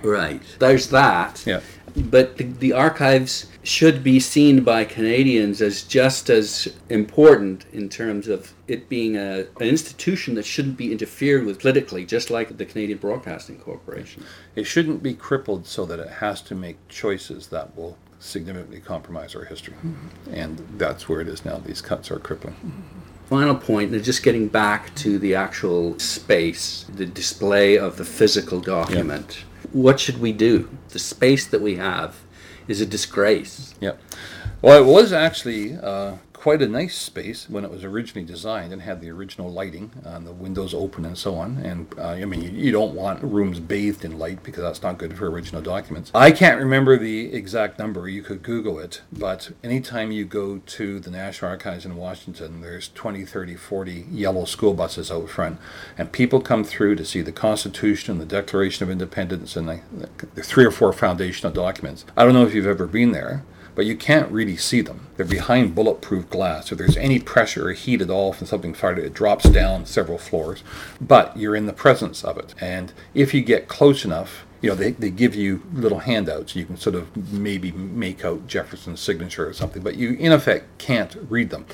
Right. 0.00 0.40
There's 0.60 0.90
that. 0.90 1.42
Yeah. 1.44 1.58
But 1.96 2.36
the, 2.36 2.44
the, 2.44 2.72
archives 2.72 3.46
should 3.64 4.04
be 4.04 4.20
seen 4.20 4.62
by 4.62 4.84
Canadians 4.84 5.60
as 5.60 5.82
just 5.82 6.30
as 6.30 6.72
important 6.88 7.64
in 7.72 7.88
terms 7.88 8.28
of 8.28 8.52
it 8.68 8.88
being 8.88 9.16
a, 9.16 9.46
an 9.58 9.66
institution 9.66 10.36
that 10.36 10.44
shouldn't 10.44 10.76
be 10.76 10.92
interfered 10.92 11.44
with 11.44 11.58
politically, 11.58 12.06
just 12.06 12.30
like 12.30 12.56
the 12.56 12.64
Canadian 12.64 12.98
Broadcasting 12.98 13.58
Corporation. 13.58 14.22
It 14.54 14.68
shouldn't 14.68 15.02
be 15.02 15.12
crippled 15.12 15.66
so 15.66 15.84
that 15.86 15.98
it 15.98 16.08
has 16.08 16.40
to 16.42 16.54
make 16.54 16.76
choices 16.88 17.48
that 17.48 17.76
will 17.76 17.98
significantly 18.20 18.78
compromise 18.78 19.34
our 19.34 19.46
history. 19.46 19.74
Mm-hmm. 19.74 20.32
And 20.32 20.64
that's 20.78 21.08
where 21.08 21.20
it 21.20 21.26
is 21.26 21.44
now. 21.44 21.58
These 21.58 21.80
cuts 21.80 22.12
are 22.12 22.20
crippling. 22.20 22.54
Final 23.28 23.56
and 23.92 24.04
just 24.04 24.22
getting 24.22 24.46
back 24.46 24.94
to 24.94 25.18
the 25.18 25.34
actual 25.34 25.98
space, 25.98 26.86
the 26.94 27.06
display 27.06 27.76
of 27.76 27.96
the 27.96 28.04
physical 28.04 28.60
document. 28.60 29.38
Yeah. 29.38 29.70
What 29.72 29.98
should 29.98 30.20
we 30.20 30.32
do? 30.32 30.68
The 30.90 31.00
space 31.00 31.44
that 31.48 31.60
we 31.60 31.74
have 31.76 32.16
is 32.68 32.80
a 32.80 32.86
disgrace. 32.86 33.74
Yeah. 33.80 33.94
Well, 34.62 34.80
it 34.80 34.86
was 34.86 35.12
actually 35.12 35.76
uh, 35.76 36.16
quite 36.46 36.62
a 36.62 36.68
nice 36.68 36.96
space 36.96 37.50
when 37.50 37.64
it 37.64 37.70
was 37.72 37.82
originally 37.82 38.24
designed 38.24 38.72
and 38.72 38.82
had 38.82 39.00
the 39.00 39.10
original 39.10 39.50
lighting 39.50 39.90
and 40.04 40.24
the 40.24 40.32
windows 40.32 40.72
open 40.72 41.04
and 41.04 41.18
so 41.18 41.34
on. 41.34 41.56
And 41.56 41.92
uh, 41.98 42.10
I 42.10 42.24
mean, 42.24 42.40
you, 42.40 42.50
you, 42.50 42.70
don't 42.70 42.94
want 42.94 43.20
rooms 43.20 43.58
bathed 43.58 44.04
in 44.04 44.16
light 44.16 44.44
because 44.44 44.62
that's 44.62 44.80
not 44.80 44.96
good 44.96 45.18
for 45.18 45.28
original 45.28 45.60
documents. 45.60 46.12
I 46.14 46.30
can't 46.30 46.60
remember 46.60 46.96
the 46.96 47.34
exact 47.34 47.80
number. 47.80 48.08
You 48.08 48.22
could 48.22 48.44
Google 48.44 48.78
it. 48.78 49.02
But 49.10 49.50
anytime 49.64 50.12
you 50.12 50.24
go 50.24 50.58
to 50.58 51.00
the 51.00 51.10
National 51.10 51.50
Archives 51.50 51.84
in 51.84 51.96
Washington, 51.96 52.60
there's 52.60 52.90
20, 52.90 53.24
30, 53.24 53.56
40 53.56 54.06
yellow 54.08 54.44
school 54.44 54.72
buses 54.72 55.10
out 55.10 55.28
front. 55.28 55.58
And 55.98 56.12
people 56.12 56.40
come 56.40 56.62
through 56.62 56.94
to 56.94 57.04
see 57.04 57.22
the 57.22 57.32
Constitution 57.32 58.18
the 58.18 58.24
Declaration 58.24 58.84
of 58.84 58.90
Independence 58.90 59.56
and 59.56 59.68
the, 59.68 59.80
the 60.36 60.44
three 60.44 60.64
or 60.64 60.70
four 60.70 60.92
foundational 60.92 61.52
documents. 61.52 62.04
I 62.16 62.22
don't 62.22 62.34
know 62.34 62.46
if 62.46 62.54
you've 62.54 62.68
ever 62.68 62.86
been 62.86 63.10
there 63.10 63.42
but 63.76 63.86
you 63.86 63.94
can't 63.94 64.32
really 64.32 64.56
see 64.56 64.80
them. 64.80 65.06
They're 65.16 65.26
behind 65.26 65.74
bulletproof 65.74 66.28
glass. 66.28 66.72
If 66.72 66.78
there's 66.78 66.96
any 66.96 67.20
pressure 67.20 67.68
or 67.68 67.72
heat 67.72 68.00
at 68.00 68.10
all 68.10 68.32
from 68.32 68.46
something 68.48 68.74
fired, 68.74 68.98
it 68.98 69.14
drops 69.14 69.48
down 69.48 69.86
several 69.86 70.18
floors. 70.18 70.64
But 71.00 71.36
you're 71.36 71.54
in 71.54 71.66
the 71.66 71.72
presence 71.72 72.24
of 72.24 72.38
it. 72.38 72.54
And 72.58 72.92
if 73.14 73.34
you 73.34 73.42
get 73.42 73.68
close 73.68 74.04
enough, 74.04 74.46
you 74.62 74.70
know, 74.70 74.74
they, 74.74 74.92
they 74.92 75.10
give 75.10 75.34
you 75.34 75.62
little 75.72 76.00
handouts. 76.00 76.56
You 76.56 76.64
can 76.64 76.78
sort 76.78 76.96
of 76.96 77.32
maybe 77.32 77.70
make 77.70 78.24
out 78.24 78.46
Jefferson's 78.46 79.00
signature 79.00 79.46
or 79.46 79.52
something, 79.52 79.82
but 79.82 79.96
you, 79.96 80.14
in 80.14 80.32
effect, 80.32 80.78
can't 80.78 81.14
read 81.28 81.50
them. 81.50 81.66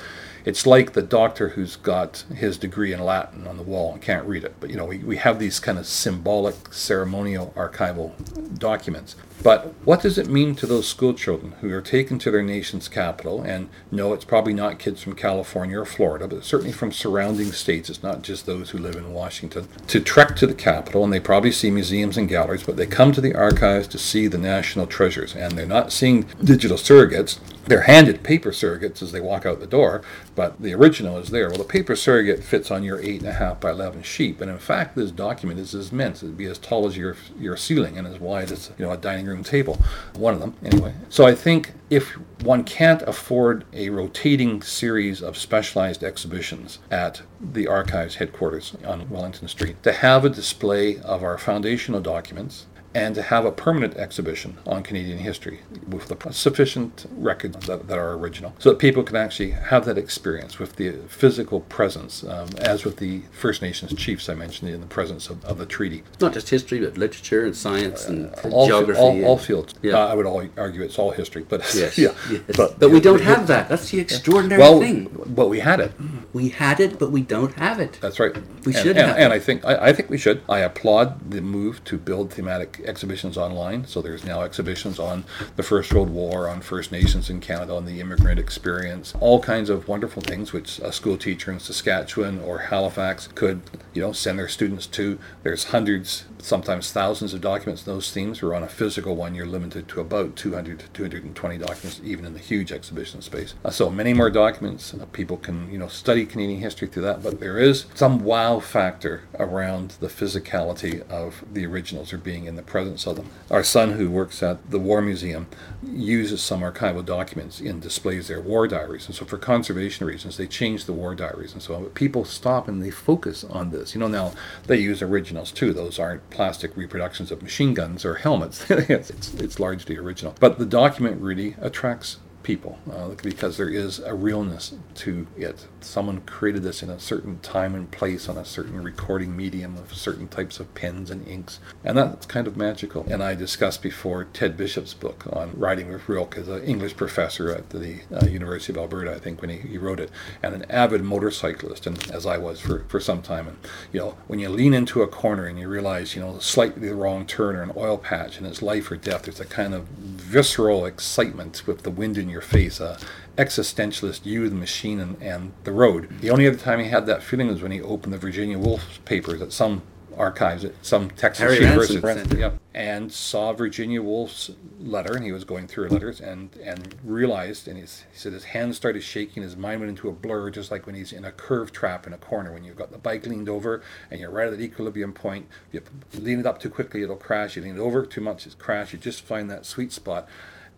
It's 0.45 0.67
like 0.67 0.91
the 0.91 1.01
doctor 1.01 1.49
who's 1.49 1.77
got 1.77 2.25
his 2.35 2.57
degree 2.57 2.91
in 2.91 2.99
Latin 2.99 3.47
on 3.47 3.55
the 3.55 3.63
wall 3.63 3.93
and 3.93 4.01
can't 4.01 4.27
read 4.27 4.43
it. 4.43 4.55
But, 4.59 4.71
you 4.71 4.75
know, 4.75 4.85
we, 4.85 4.97
we 4.97 5.15
have 5.15 5.39
these 5.39 5.61
kind 5.61 5.79
of 5.79 5.87
symbolic, 5.87 6.73
ceremonial, 6.73 7.53
archival 7.55 8.11
documents. 8.59 9.15
But 9.43 9.73
what 9.83 10.01
does 10.01 10.17
it 10.17 10.29
mean 10.29 10.55
to 10.55 10.65
those 10.65 10.87
school 10.87 11.13
children 11.13 11.51
who 11.59 11.69
are 11.73 11.81
taken 11.81 12.17
to 12.19 12.31
their 12.31 12.41
nation's 12.41 12.87
capital? 12.87 13.41
And 13.41 13.69
no, 13.91 14.13
it's 14.13 14.23
probably 14.23 14.53
not 14.53 14.79
kids 14.79 15.01
from 15.03 15.15
California 15.15 15.81
or 15.81 15.85
Florida, 15.85 16.29
but 16.29 16.45
certainly 16.45 16.71
from 16.71 16.93
surrounding 16.93 17.51
states. 17.51 17.89
It's 17.89 18.01
not 18.01 18.21
just 18.21 18.45
those 18.45 18.69
who 18.69 18.77
live 18.77 18.95
in 18.95 19.11
Washington. 19.11 19.67
To 19.87 19.99
trek 19.99 20.37
to 20.37 20.47
the 20.47 20.53
capital, 20.53 21.03
and 21.03 21.11
they 21.11 21.19
probably 21.19 21.51
see 21.51 21.69
museums 21.69 22.17
and 22.17 22.29
galleries, 22.29 22.63
but 22.63 22.77
they 22.77 22.87
come 22.87 23.11
to 23.11 23.21
the 23.21 23.35
archives 23.35 23.87
to 23.89 23.97
see 23.97 24.27
the 24.27 24.37
national 24.37 24.87
treasures. 24.87 25.35
And 25.35 25.57
they're 25.57 25.65
not 25.65 25.91
seeing 25.91 26.25
digital 26.41 26.77
surrogates. 26.77 27.37
They're 27.65 27.81
handed 27.81 28.23
paper 28.23 28.51
surrogates 28.51 29.01
as 29.01 29.11
they 29.11 29.21
walk 29.21 29.45
out 29.45 29.59
the 29.59 29.67
door, 29.67 30.01
but 30.35 30.61
the 30.61 30.73
original 30.73 31.17
is 31.17 31.29
there. 31.29 31.49
Well, 31.49 31.57
the 31.57 31.63
paper 31.63 31.95
surrogate 31.95 32.43
fits 32.43 32.71
on 32.71 32.83
your 32.83 32.99
8.5 32.99 33.59
by 33.59 33.71
11 33.71 34.03
sheet, 34.03 34.39
And 34.41 34.49
in 34.49 34.57
fact, 34.57 34.95
this 34.95 35.11
document 35.11 35.59
is 35.59 35.73
as 35.73 35.93
It'd 35.93 36.37
be 36.37 36.45
as 36.45 36.57
tall 36.57 36.87
as 36.87 36.97
your, 36.97 37.15
your 37.39 37.55
ceiling 37.55 37.97
and 37.97 38.07
as 38.07 38.19
wide 38.19 38.51
as 38.51 38.71
you 38.77 38.85
know 38.85 38.91
a 38.91 38.97
dining 38.97 39.25
room 39.25 39.32
table. 39.41 39.81
One 40.15 40.35
of 40.35 40.39
them, 40.39 40.55
anyway. 40.63 40.93
So 41.09 41.25
I 41.25 41.33
think 41.33 41.73
if 41.89 42.11
one 42.43 42.63
can't 42.63 43.01
afford 43.03 43.65
a 43.73 43.89
rotating 43.89 44.61
series 44.61 45.23
of 45.23 45.37
specialized 45.37 46.03
exhibitions 46.03 46.79
at 46.91 47.21
the 47.41 47.67
archives 47.67 48.15
headquarters 48.15 48.75
on 48.85 49.09
Wellington 49.09 49.47
Street, 49.47 49.81
to 49.83 49.93
have 49.93 50.25
a 50.25 50.29
display 50.29 50.99
of 50.99 51.23
our 51.23 51.37
foundational 51.37 52.01
documents 52.01 52.67
and 52.95 53.15
to 53.15 53.21
have 53.21 53.45
a 53.45 53.51
permanent 53.51 53.95
exhibition 53.95 54.57
on 54.65 54.83
Canadian 54.83 55.17
history 55.17 55.61
with 55.87 56.07
the 56.07 56.31
sufficient 56.31 57.05
records 57.15 57.65
that, 57.67 57.87
that, 57.87 57.97
are 57.97 58.13
original, 58.13 58.53
so 58.59 58.69
that 58.69 58.79
people 58.79 59.03
can 59.03 59.15
actually 59.15 59.51
have 59.51 59.85
that 59.85 59.97
experience 59.97 60.59
with 60.59 60.75
the 60.75 60.91
physical 61.07 61.61
presence, 61.61 62.23
um, 62.23 62.49
as 62.59 62.83
with 62.83 62.97
the 62.97 63.21
First 63.31 63.61
Nations 63.61 63.93
chiefs 63.95 64.29
I 64.29 64.35
mentioned 64.35 64.71
in 64.71 64.81
the 64.81 64.87
presence 64.87 65.29
of, 65.29 65.43
of 65.45 65.57
the 65.57 65.65
treaty. 65.65 66.03
Not 66.19 66.33
just 66.33 66.49
history, 66.49 66.79
but 66.79 66.97
literature 66.97 67.45
and 67.45 67.55
science 67.55 68.05
and 68.05 68.33
uh, 68.43 68.49
all, 68.49 68.67
geography. 68.67 68.99
All, 68.99 69.11
and, 69.11 69.25
all 69.25 69.37
fields. 69.37 69.73
Yeah. 69.81 69.93
Uh, 69.93 70.07
I 70.07 70.13
would 70.13 70.25
all 70.25 70.47
argue 70.57 70.83
it's 70.83 70.99
all 70.99 71.11
history, 71.11 71.45
but 71.47 71.61
yes, 71.75 71.97
yeah. 71.97 72.13
Yes. 72.29 72.41
But, 72.55 72.79
but 72.79 72.91
we 72.91 72.99
don't 72.99 73.21
have 73.21 73.47
that. 73.47 73.69
That's 73.69 73.89
the 73.89 73.99
extraordinary 73.99 74.61
well, 74.61 74.79
thing. 74.79 75.09
But 75.27 75.49
we 75.49 75.59
had 75.59 75.79
it. 75.79 75.91
We 76.33 76.49
had 76.49 76.79
it, 76.79 76.99
but 76.99 77.11
we 77.11 77.21
don't 77.21 77.53
have 77.55 77.79
it. 77.79 77.97
That's 78.01 78.19
right. 78.19 78.35
We 78.65 78.73
and, 78.73 78.75
should 78.75 78.97
and, 78.97 79.07
have 79.07 79.17
and 79.17 79.33
it. 79.33 79.35
I 79.35 79.39
think 79.39 79.65
I, 79.65 79.87
I 79.87 79.93
think 79.93 80.09
we 80.09 80.17
should. 80.17 80.41
I 80.49 80.59
applaud 80.59 81.31
the 81.31 81.41
move 81.41 81.83
to 81.85 81.97
build 81.97 82.33
thematic 82.33 82.82
exhibitions 82.85 83.37
online. 83.37 83.85
So 83.85 84.01
there's 84.01 84.23
now 84.23 84.41
exhibitions 84.41 84.99
on 84.99 85.25
the 85.55 85.63
First 85.63 85.93
World 85.93 86.09
War, 86.09 86.47
on 86.47 86.61
First 86.61 86.91
Nations 86.91 87.29
in 87.29 87.39
Canada, 87.39 87.75
on 87.75 87.85
the 87.85 87.99
immigrant 87.99 88.39
experience, 88.39 89.13
all 89.19 89.39
kinds 89.39 89.69
of 89.69 89.87
wonderful 89.87 90.21
things 90.21 90.53
which 90.53 90.79
a 90.79 90.91
school 90.91 91.17
teacher 91.17 91.51
in 91.51 91.59
Saskatchewan 91.59 92.39
or 92.39 92.59
Halifax 92.59 93.27
could, 93.27 93.61
you 93.93 94.01
know, 94.01 94.11
send 94.11 94.39
their 94.39 94.47
students 94.47 94.87
to. 94.87 95.19
There's 95.43 95.65
hundreds, 95.65 96.25
sometimes 96.39 96.91
thousands 96.91 97.33
of 97.33 97.41
documents 97.41 97.83
those 97.83 98.11
themes. 98.11 98.41
Or 98.41 98.53
on 98.53 98.63
a 98.63 98.67
physical 98.67 99.15
one, 99.15 99.35
you're 99.35 99.45
limited 99.45 99.87
to 99.89 100.01
about 100.01 100.35
200 100.35 100.79
to 100.79 100.87
220 100.89 101.57
documents, 101.57 102.01
even 102.03 102.25
in 102.25 102.33
the 102.33 102.39
huge 102.39 102.71
exhibition 102.71 103.21
space. 103.21 103.53
Uh, 103.63 103.69
so 103.69 103.89
many 103.89 104.13
more 104.13 104.29
documents. 104.29 104.93
Uh, 104.93 105.05
people 105.11 105.37
can, 105.37 105.71
you 105.71 105.77
know, 105.77 105.87
study 105.87 106.25
Canadian 106.25 106.59
history 106.59 106.87
through 106.87 107.03
that. 107.03 107.23
But 107.23 107.39
there 107.39 107.59
is 107.59 107.85
some 107.93 108.23
wow 108.23 108.59
factor 108.59 109.23
around 109.37 109.95
the 109.99 110.07
physicality 110.07 111.07
of 111.09 111.43
the 111.51 111.65
originals 111.65 112.13
or 112.13 112.17
being 112.17 112.45
in 112.45 112.55
the 112.55 112.63
presence 112.73 113.05
of 113.05 113.17
them. 113.17 113.29
Our 113.51 113.63
son, 113.63 113.91
who 113.91 114.09
works 114.09 114.41
at 114.41 114.71
the 114.71 114.79
War 114.79 114.99
Museum, 114.99 115.45
uses 115.83 116.41
some 116.41 116.61
archival 116.61 117.05
documents 117.05 117.59
and 117.59 117.79
displays 117.79 118.27
their 118.27 118.41
war 118.41 118.67
diaries. 118.67 119.05
And 119.05 119.15
so, 119.15 119.25
for 119.25 119.37
conservation 119.37 120.07
reasons, 120.07 120.37
they 120.37 120.47
change 120.47 120.85
the 120.85 120.91
war 120.91 121.13
diaries 121.13 121.53
and 121.53 121.61
so 121.61 121.79
people 121.93 122.25
stop 122.25 122.67
and 122.67 122.81
they 122.81 122.89
focus 122.89 123.43
on 123.43 123.69
this. 123.69 123.93
You 123.93 123.99
know, 123.99 124.07
now 124.07 124.33
they 124.65 124.77
use 124.77 125.03
originals 125.03 125.51
too. 125.51 125.71
Those 125.71 125.99
aren't 125.99 126.27
plastic 126.31 126.75
reproductions 126.75 127.31
of 127.31 127.43
machine 127.43 127.75
guns 127.75 128.03
or 128.05 128.15
helmets. 128.15 128.65
it's, 128.71 129.11
it's, 129.11 129.33
it's 129.35 129.59
largely 129.59 129.95
original. 129.95 130.33
But 130.39 130.57
the 130.57 130.65
document 130.65 131.21
really 131.21 131.55
attracts 131.61 132.17
people 132.43 132.79
uh, 132.91 133.09
because 133.23 133.57
there 133.57 133.69
is 133.69 133.99
a 133.99 134.13
realness 134.13 134.75
to 134.95 135.27
it. 135.37 135.67
Someone 135.81 136.21
created 136.21 136.63
this 136.63 136.83
in 136.83 136.89
a 136.89 136.99
certain 136.99 137.39
time 137.39 137.73
and 137.73 137.89
place 137.89 138.29
on 138.29 138.37
a 138.37 138.45
certain 138.45 138.83
recording 138.83 139.35
medium 139.35 139.77
of 139.77 139.93
certain 139.93 140.27
types 140.27 140.59
of 140.59 140.73
pens 140.75 141.09
and 141.09 141.27
inks, 141.27 141.59
and 141.83 141.97
that's 141.97 142.25
kind 142.25 142.47
of 142.47 142.57
magical. 142.57 143.05
And 143.09 143.23
I 143.23 143.35
discussed 143.35 143.81
before 143.81 144.25
Ted 144.25 144.57
Bishop's 144.57 144.93
book 144.93 145.25
on 145.31 145.51
Riding 145.57 145.91
with 145.91 146.07
Rilke 146.07 146.37
as 146.37 146.47
an 146.47 146.63
English 146.63 146.95
professor 146.95 147.51
at 147.51 147.69
the 147.69 148.01
uh, 148.13 148.25
University 148.25 148.73
of 148.73 148.77
Alberta, 148.77 149.13
I 149.13 149.19
think, 149.19 149.41
when 149.41 149.49
he, 149.49 149.57
he 149.57 149.77
wrote 149.77 149.99
it, 149.99 150.11
and 150.41 150.53
an 150.53 150.65
avid 150.69 151.03
motorcyclist, 151.03 151.87
and 151.87 152.11
as 152.11 152.25
I 152.25 152.37
was 152.37 152.59
for, 152.59 152.83
for 152.87 152.99
some 152.99 153.21
time. 153.21 153.47
And 153.47 153.57
you 153.91 153.99
know, 153.99 154.17
when 154.27 154.39
you 154.39 154.49
lean 154.49 154.73
into 154.73 155.01
a 155.01 155.07
corner 155.07 155.45
and 155.45 155.57
you 155.57 155.67
realize, 155.67 156.15
you 156.15 156.21
know, 156.21 156.37
slightly 156.39 156.89
the 156.89 156.95
wrong 156.95 157.25
turn 157.25 157.55
or 157.55 157.63
an 157.63 157.71
oil 157.77 157.97
patch 157.97 158.37
and 158.37 158.45
it's 158.45 158.61
life 158.61 158.91
or 158.91 158.97
death, 158.97 159.23
there's 159.23 159.39
a 159.39 159.45
kind 159.45 159.73
of 159.73 159.87
visceral 159.87 160.85
excitement 160.85 161.63
with 161.65 161.83
the 161.83 161.91
wind 161.91 162.17
in 162.17 162.29
your 162.29 162.32
face, 162.41 162.79
uh, 162.81 162.99
existentialist, 163.37 164.25
you, 164.25 164.47
the 164.49 164.55
machine, 164.55 164.99
and, 164.99 165.21
and 165.21 165.53
the 165.63 165.71
road. 165.71 166.09
The 166.21 166.29
only 166.29 166.47
other 166.47 166.57
time 166.57 166.79
he 166.79 166.87
had 166.89 167.05
that 167.07 167.23
feeling 167.23 167.47
was 167.47 167.61
when 167.61 167.71
he 167.71 167.81
opened 167.81 168.13
the 168.13 168.17
Virginia 168.17 168.57
Woolf 168.57 168.99
papers 169.05 169.41
at 169.41 169.51
some 169.51 169.81
archives 170.15 170.63
at 170.63 170.73
some 170.83 171.09
Texas 171.09 171.39
Harry 171.43 171.59
university, 171.59 172.37
Yep. 172.37 172.59
and 172.75 173.11
saw 173.11 173.51
Virginia 173.51 173.99
Woolf's 173.99 174.51
letter, 174.79 175.15
and 175.15 175.25
he 175.25 175.31
was 175.31 175.43
going 175.43 175.65
through 175.67 175.85
her 175.85 175.89
letters, 175.89 176.21
and 176.21 176.55
and 176.63 176.93
realized, 177.03 177.67
and 177.67 177.79
he's, 177.79 178.05
he 178.11 178.17
said 178.19 178.31
his 178.31 178.43
hands 178.43 178.77
started 178.77 179.01
shaking, 179.01 179.41
his 179.41 179.57
mind 179.57 179.79
went 179.79 179.89
into 179.89 180.09
a 180.09 180.11
blur, 180.11 180.51
just 180.51 180.69
like 180.69 180.85
when 180.85 180.93
he's 180.93 181.11
in 181.13 181.25
a 181.25 181.31
curve 181.31 181.71
trap 181.71 182.05
in 182.05 182.13
a 182.13 182.17
corner, 182.19 182.53
when 182.53 182.63
you've 182.63 182.75
got 182.77 182.91
the 182.91 182.99
bike 182.99 183.25
leaned 183.25 183.49
over 183.49 183.81
and 184.11 184.19
you're 184.19 184.29
right 184.29 184.47
at 184.53 184.57
the 184.57 184.63
equilibrium 184.63 185.13
point. 185.13 185.47
if 185.71 185.81
You 186.13 186.19
lean 186.21 186.39
it 186.39 186.45
up 186.45 186.59
too 186.59 186.69
quickly, 186.69 187.01
it'll 187.01 187.15
crash. 187.15 187.55
You 187.55 187.63
lean 187.63 187.75
it 187.77 187.79
over 187.79 188.05
too 188.05 188.21
much, 188.21 188.45
it's 188.45 188.53
crash. 188.53 188.93
You 188.93 188.99
just 188.99 189.21
find 189.23 189.49
that 189.49 189.65
sweet 189.65 189.91
spot, 189.91 190.27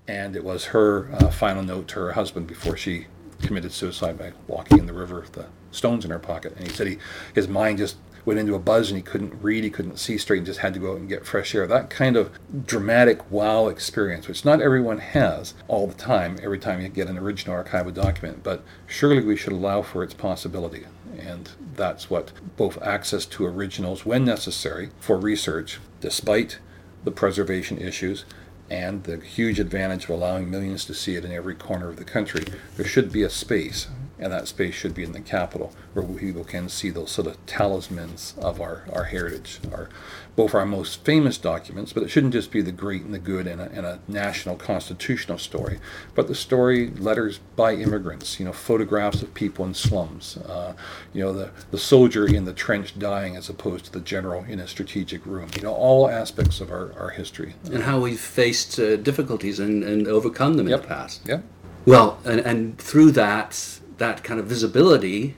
and 0.08 0.36
it 0.36 0.44
was 0.44 0.66
her 0.66 1.12
uh, 1.14 1.30
final 1.30 1.64
note 1.64 1.88
to 1.90 2.00
her 2.00 2.12
husband 2.14 2.48
before 2.48 2.78
she 2.78 3.08
committed 3.42 3.72
suicide 3.72 4.18
by 4.18 4.34
walking 4.48 4.80
in 4.80 4.86
the 4.86 4.94
river 4.94 5.20
with 5.22 5.34
the 5.34 5.48
stones 5.72 6.06
in 6.06 6.12
her 6.12 6.20
pocket. 6.20 6.56
And 6.58 6.68
he 6.68 6.74
said 6.74 6.88
he 6.88 6.98
his 7.34 7.48
mind 7.48 7.80
just 7.80 7.98
went 8.26 8.40
into 8.40 8.56
a 8.56 8.60
buzz 8.60 8.90
and 8.90 8.98
he 8.98 9.04
couldn't 9.04 9.42
read, 9.42 9.64
he 9.64 9.70
couldn't 9.70 9.98
see 9.98 10.18
straight, 10.18 10.38
and 10.38 10.46
just 10.46 10.60
had 10.60 10.74
to 10.74 10.80
go 10.80 10.94
out 10.94 10.98
and 10.98 11.08
get 11.08 11.26
fresh 11.26 11.54
air. 11.54 11.68
That 11.68 11.90
kind 11.90 12.18
of 12.18 12.32
dramatic 12.66 13.30
wow 13.30 13.68
experience, 13.68 14.28
which 14.28 14.44
not 14.44 14.62
everyone 14.62 14.98
has 14.98 15.54
all 15.68 15.88
the 15.88 15.94
time, 15.94 16.40
every 16.42 16.60
time 16.60 16.82
you 16.82 16.90
get 16.90 17.08
an 17.08 17.18
original 17.18 17.64
archival 17.64 17.94
document, 17.94 18.44
but 18.44 18.64
surely 18.88 19.24
we 19.24 19.38
should 19.38 19.54
allow 19.54 19.84
for 19.84 20.04
its 20.04 20.16
possibility. 20.16 20.86
And 21.20 21.52
that's 21.76 22.10
what 22.10 22.32
both 22.58 22.82
access 22.82 23.26
to 23.28 23.46
originals 23.46 24.06
when 24.06 24.26
necessary 24.26 24.90
for 25.00 25.18
research, 25.18 25.80
despite 26.02 26.60
the 27.04 27.12
preservation 27.12 27.78
issues, 27.78 28.26
and 28.70 29.04
the 29.04 29.18
huge 29.18 29.60
advantage 29.60 30.06
of 30.06 30.10
allowing 30.12 30.50
millions 30.50 30.86
to 30.86 30.94
see 30.94 31.16
it 31.16 31.26
in 31.26 31.32
every 31.32 31.56
corner 31.56 31.90
of 31.90 31.98
the 31.98 32.04
country, 32.04 32.44
there 32.78 32.86
should 32.86 33.12
be 33.12 33.24
a 33.24 33.30
space, 33.30 33.88
and 34.20 34.32
that 34.32 34.48
space 34.48 34.74
should 34.76 34.94
be 34.94 35.04
in 35.04 35.12
the 35.12 35.20
capital, 35.22 35.74
where 35.94 36.06
people 36.06 36.44
can 36.44 36.70
see 36.70 36.90
those 36.90 37.12
sort 37.12 37.28
of 37.28 37.44
talismans 37.46 38.34
of 38.38 38.62
our, 38.62 38.86
our 38.94 39.06
heritage, 39.06 39.60
our 39.72 39.90
both 40.36 40.54
our 40.54 40.66
most 40.66 41.04
famous 41.06 41.38
documents, 41.38 41.94
but 41.94 42.04
it 42.04 42.10
shouldn't 42.10 42.34
just 42.34 42.52
be 42.52 42.62
the 42.62 42.72
great 42.72 43.04
and 43.04 43.14
the 43.14 43.20
good 43.20 43.48
and 43.48 43.62
a, 43.62 43.70
and 43.72 43.86
a 43.86 44.00
national 44.08 44.58
constitutional 44.58 45.38
story, 45.38 45.80
but 46.14 46.28
the 46.28 46.36
story, 46.36 46.90
letters 46.90 47.40
by 47.56 47.74
immigrants, 47.74 48.38
you 48.38 48.46
know, 48.46 48.52
photographs 48.52 49.22
of 49.22 49.34
people 49.34 49.64
in 49.66 49.74
slums, 49.74 50.36
uh, 50.38 50.74
you 51.14 51.24
know, 51.24 51.32
the, 51.32 51.52
the 51.72 51.78
soldier 51.78 52.28
in 52.28 52.44
the 52.44 52.52
trench 52.52 53.00
dying 53.00 53.38
as 53.38 53.48
opposed 53.50 53.86
to 53.86 53.92
the 53.94 54.02
general 54.02 54.44
in 54.44 54.60
a 54.60 54.68
strategic 54.68 55.26
room, 55.26 55.48
you 55.56 55.62
know, 55.62 55.74
all 55.74 56.10
aspects 56.10 56.60
of 56.60 56.70
our, 56.70 56.92
our 57.00 57.12
history. 57.12 57.56
And 57.72 57.84
how 57.84 58.02
we've 58.02 58.20
faced 58.20 58.78
uh, 58.78 58.98
difficulties 58.98 59.62
and, 59.62 59.84
and 59.86 60.06
overcome 60.06 60.58
them 60.58 60.68
Yep. 60.68 60.80
in 60.80 60.82
the 60.82 60.88
past. 60.96 61.22
Yep. 61.28 61.44
Well, 61.86 62.20
and, 62.26 62.42
and 62.42 62.78
through 62.78 63.12
that, 63.12 63.80
that 63.98 64.24
kind 64.24 64.40
of 64.40 64.46
visibility, 64.46 65.36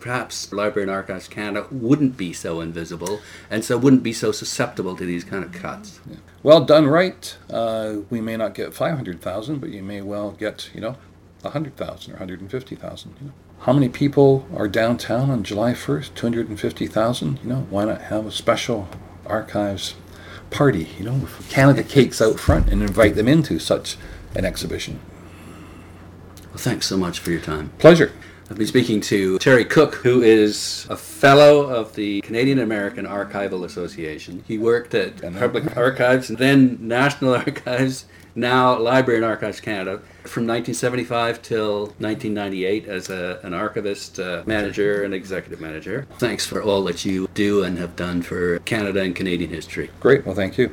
perhaps 0.00 0.52
Library 0.52 0.82
and 0.82 0.90
Archives 0.90 1.28
Canada 1.28 1.66
wouldn't 1.70 2.16
be 2.16 2.32
so 2.32 2.60
invisible 2.60 3.20
and 3.50 3.64
so 3.64 3.78
wouldn't 3.78 4.02
be 4.02 4.12
so 4.12 4.32
susceptible 4.32 4.96
to 4.96 5.04
these 5.04 5.24
kind 5.24 5.44
of 5.44 5.52
cuts. 5.52 6.00
Well, 6.42 6.64
done 6.64 6.86
right, 6.86 7.36
uh, 7.50 7.98
we 8.10 8.20
may 8.20 8.36
not 8.36 8.54
get 8.54 8.74
500,000, 8.74 9.60
but 9.60 9.70
you 9.70 9.82
may 9.82 10.02
well 10.02 10.32
get, 10.32 10.70
you 10.74 10.80
know, 10.80 10.96
100,000 11.42 12.12
or 12.12 12.16
150,000. 12.16 13.14
You 13.20 13.26
know. 13.28 13.32
How 13.60 13.72
many 13.72 13.88
people 13.88 14.46
are 14.56 14.66
downtown 14.66 15.30
on 15.30 15.44
July 15.44 15.72
1st? 15.72 16.14
250,000? 16.16 17.38
You 17.42 17.48
know, 17.48 17.66
why 17.70 17.84
not 17.84 18.02
have 18.02 18.26
a 18.26 18.32
special 18.32 18.88
archives 19.24 19.94
party, 20.50 20.88
you 20.98 21.04
know, 21.04 21.28
Canada 21.48 21.84
cakes 21.84 22.20
out 22.20 22.40
front 22.40 22.68
and 22.68 22.82
invite 22.82 23.14
them 23.14 23.28
into 23.28 23.60
such 23.60 23.96
an 24.34 24.44
exhibition? 24.44 24.98
Well, 26.52 26.58
thanks 26.58 26.86
so 26.86 26.98
much 26.98 27.18
for 27.18 27.30
your 27.30 27.40
time. 27.40 27.70
Pleasure. 27.78 28.12
I've 28.50 28.58
been 28.58 28.66
speaking 28.66 29.00
to 29.02 29.38
Terry 29.38 29.64
Cook, 29.64 29.94
who 29.94 30.20
is 30.20 30.86
a 30.90 30.96
fellow 30.98 31.62
of 31.62 31.94
the 31.94 32.20
Canadian 32.20 32.58
American 32.58 33.06
Archival 33.06 33.64
Association. 33.64 34.44
He 34.46 34.58
worked 34.58 34.92
at 34.92 35.22
Public 35.38 35.74
Archives, 35.78 36.28
then 36.28 36.76
National 36.86 37.34
Archives, 37.36 38.04
now 38.34 38.78
Library 38.78 39.16
and 39.16 39.24
Archives 39.24 39.62
Canada, 39.62 40.02
from 40.24 40.46
1975 40.46 41.40
till 41.40 41.86
1998 42.00 42.86
as 42.86 43.08
a, 43.08 43.40
an 43.42 43.54
archivist, 43.54 44.20
uh, 44.20 44.42
manager, 44.44 45.04
and 45.04 45.14
executive 45.14 45.58
manager. 45.58 46.06
Thanks 46.18 46.44
for 46.44 46.62
all 46.62 46.84
that 46.84 47.06
you 47.06 47.30
do 47.32 47.62
and 47.62 47.78
have 47.78 47.96
done 47.96 48.20
for 48.20 48.58
Canada 48.58 49.00
and 49.00 49.16
Canadian 49.16 49.48
history. 49.48 49.90
Great. 50.00 50.26
Well, 50.26 50.34
thank 50.34 50.58
you. 50.58 50.70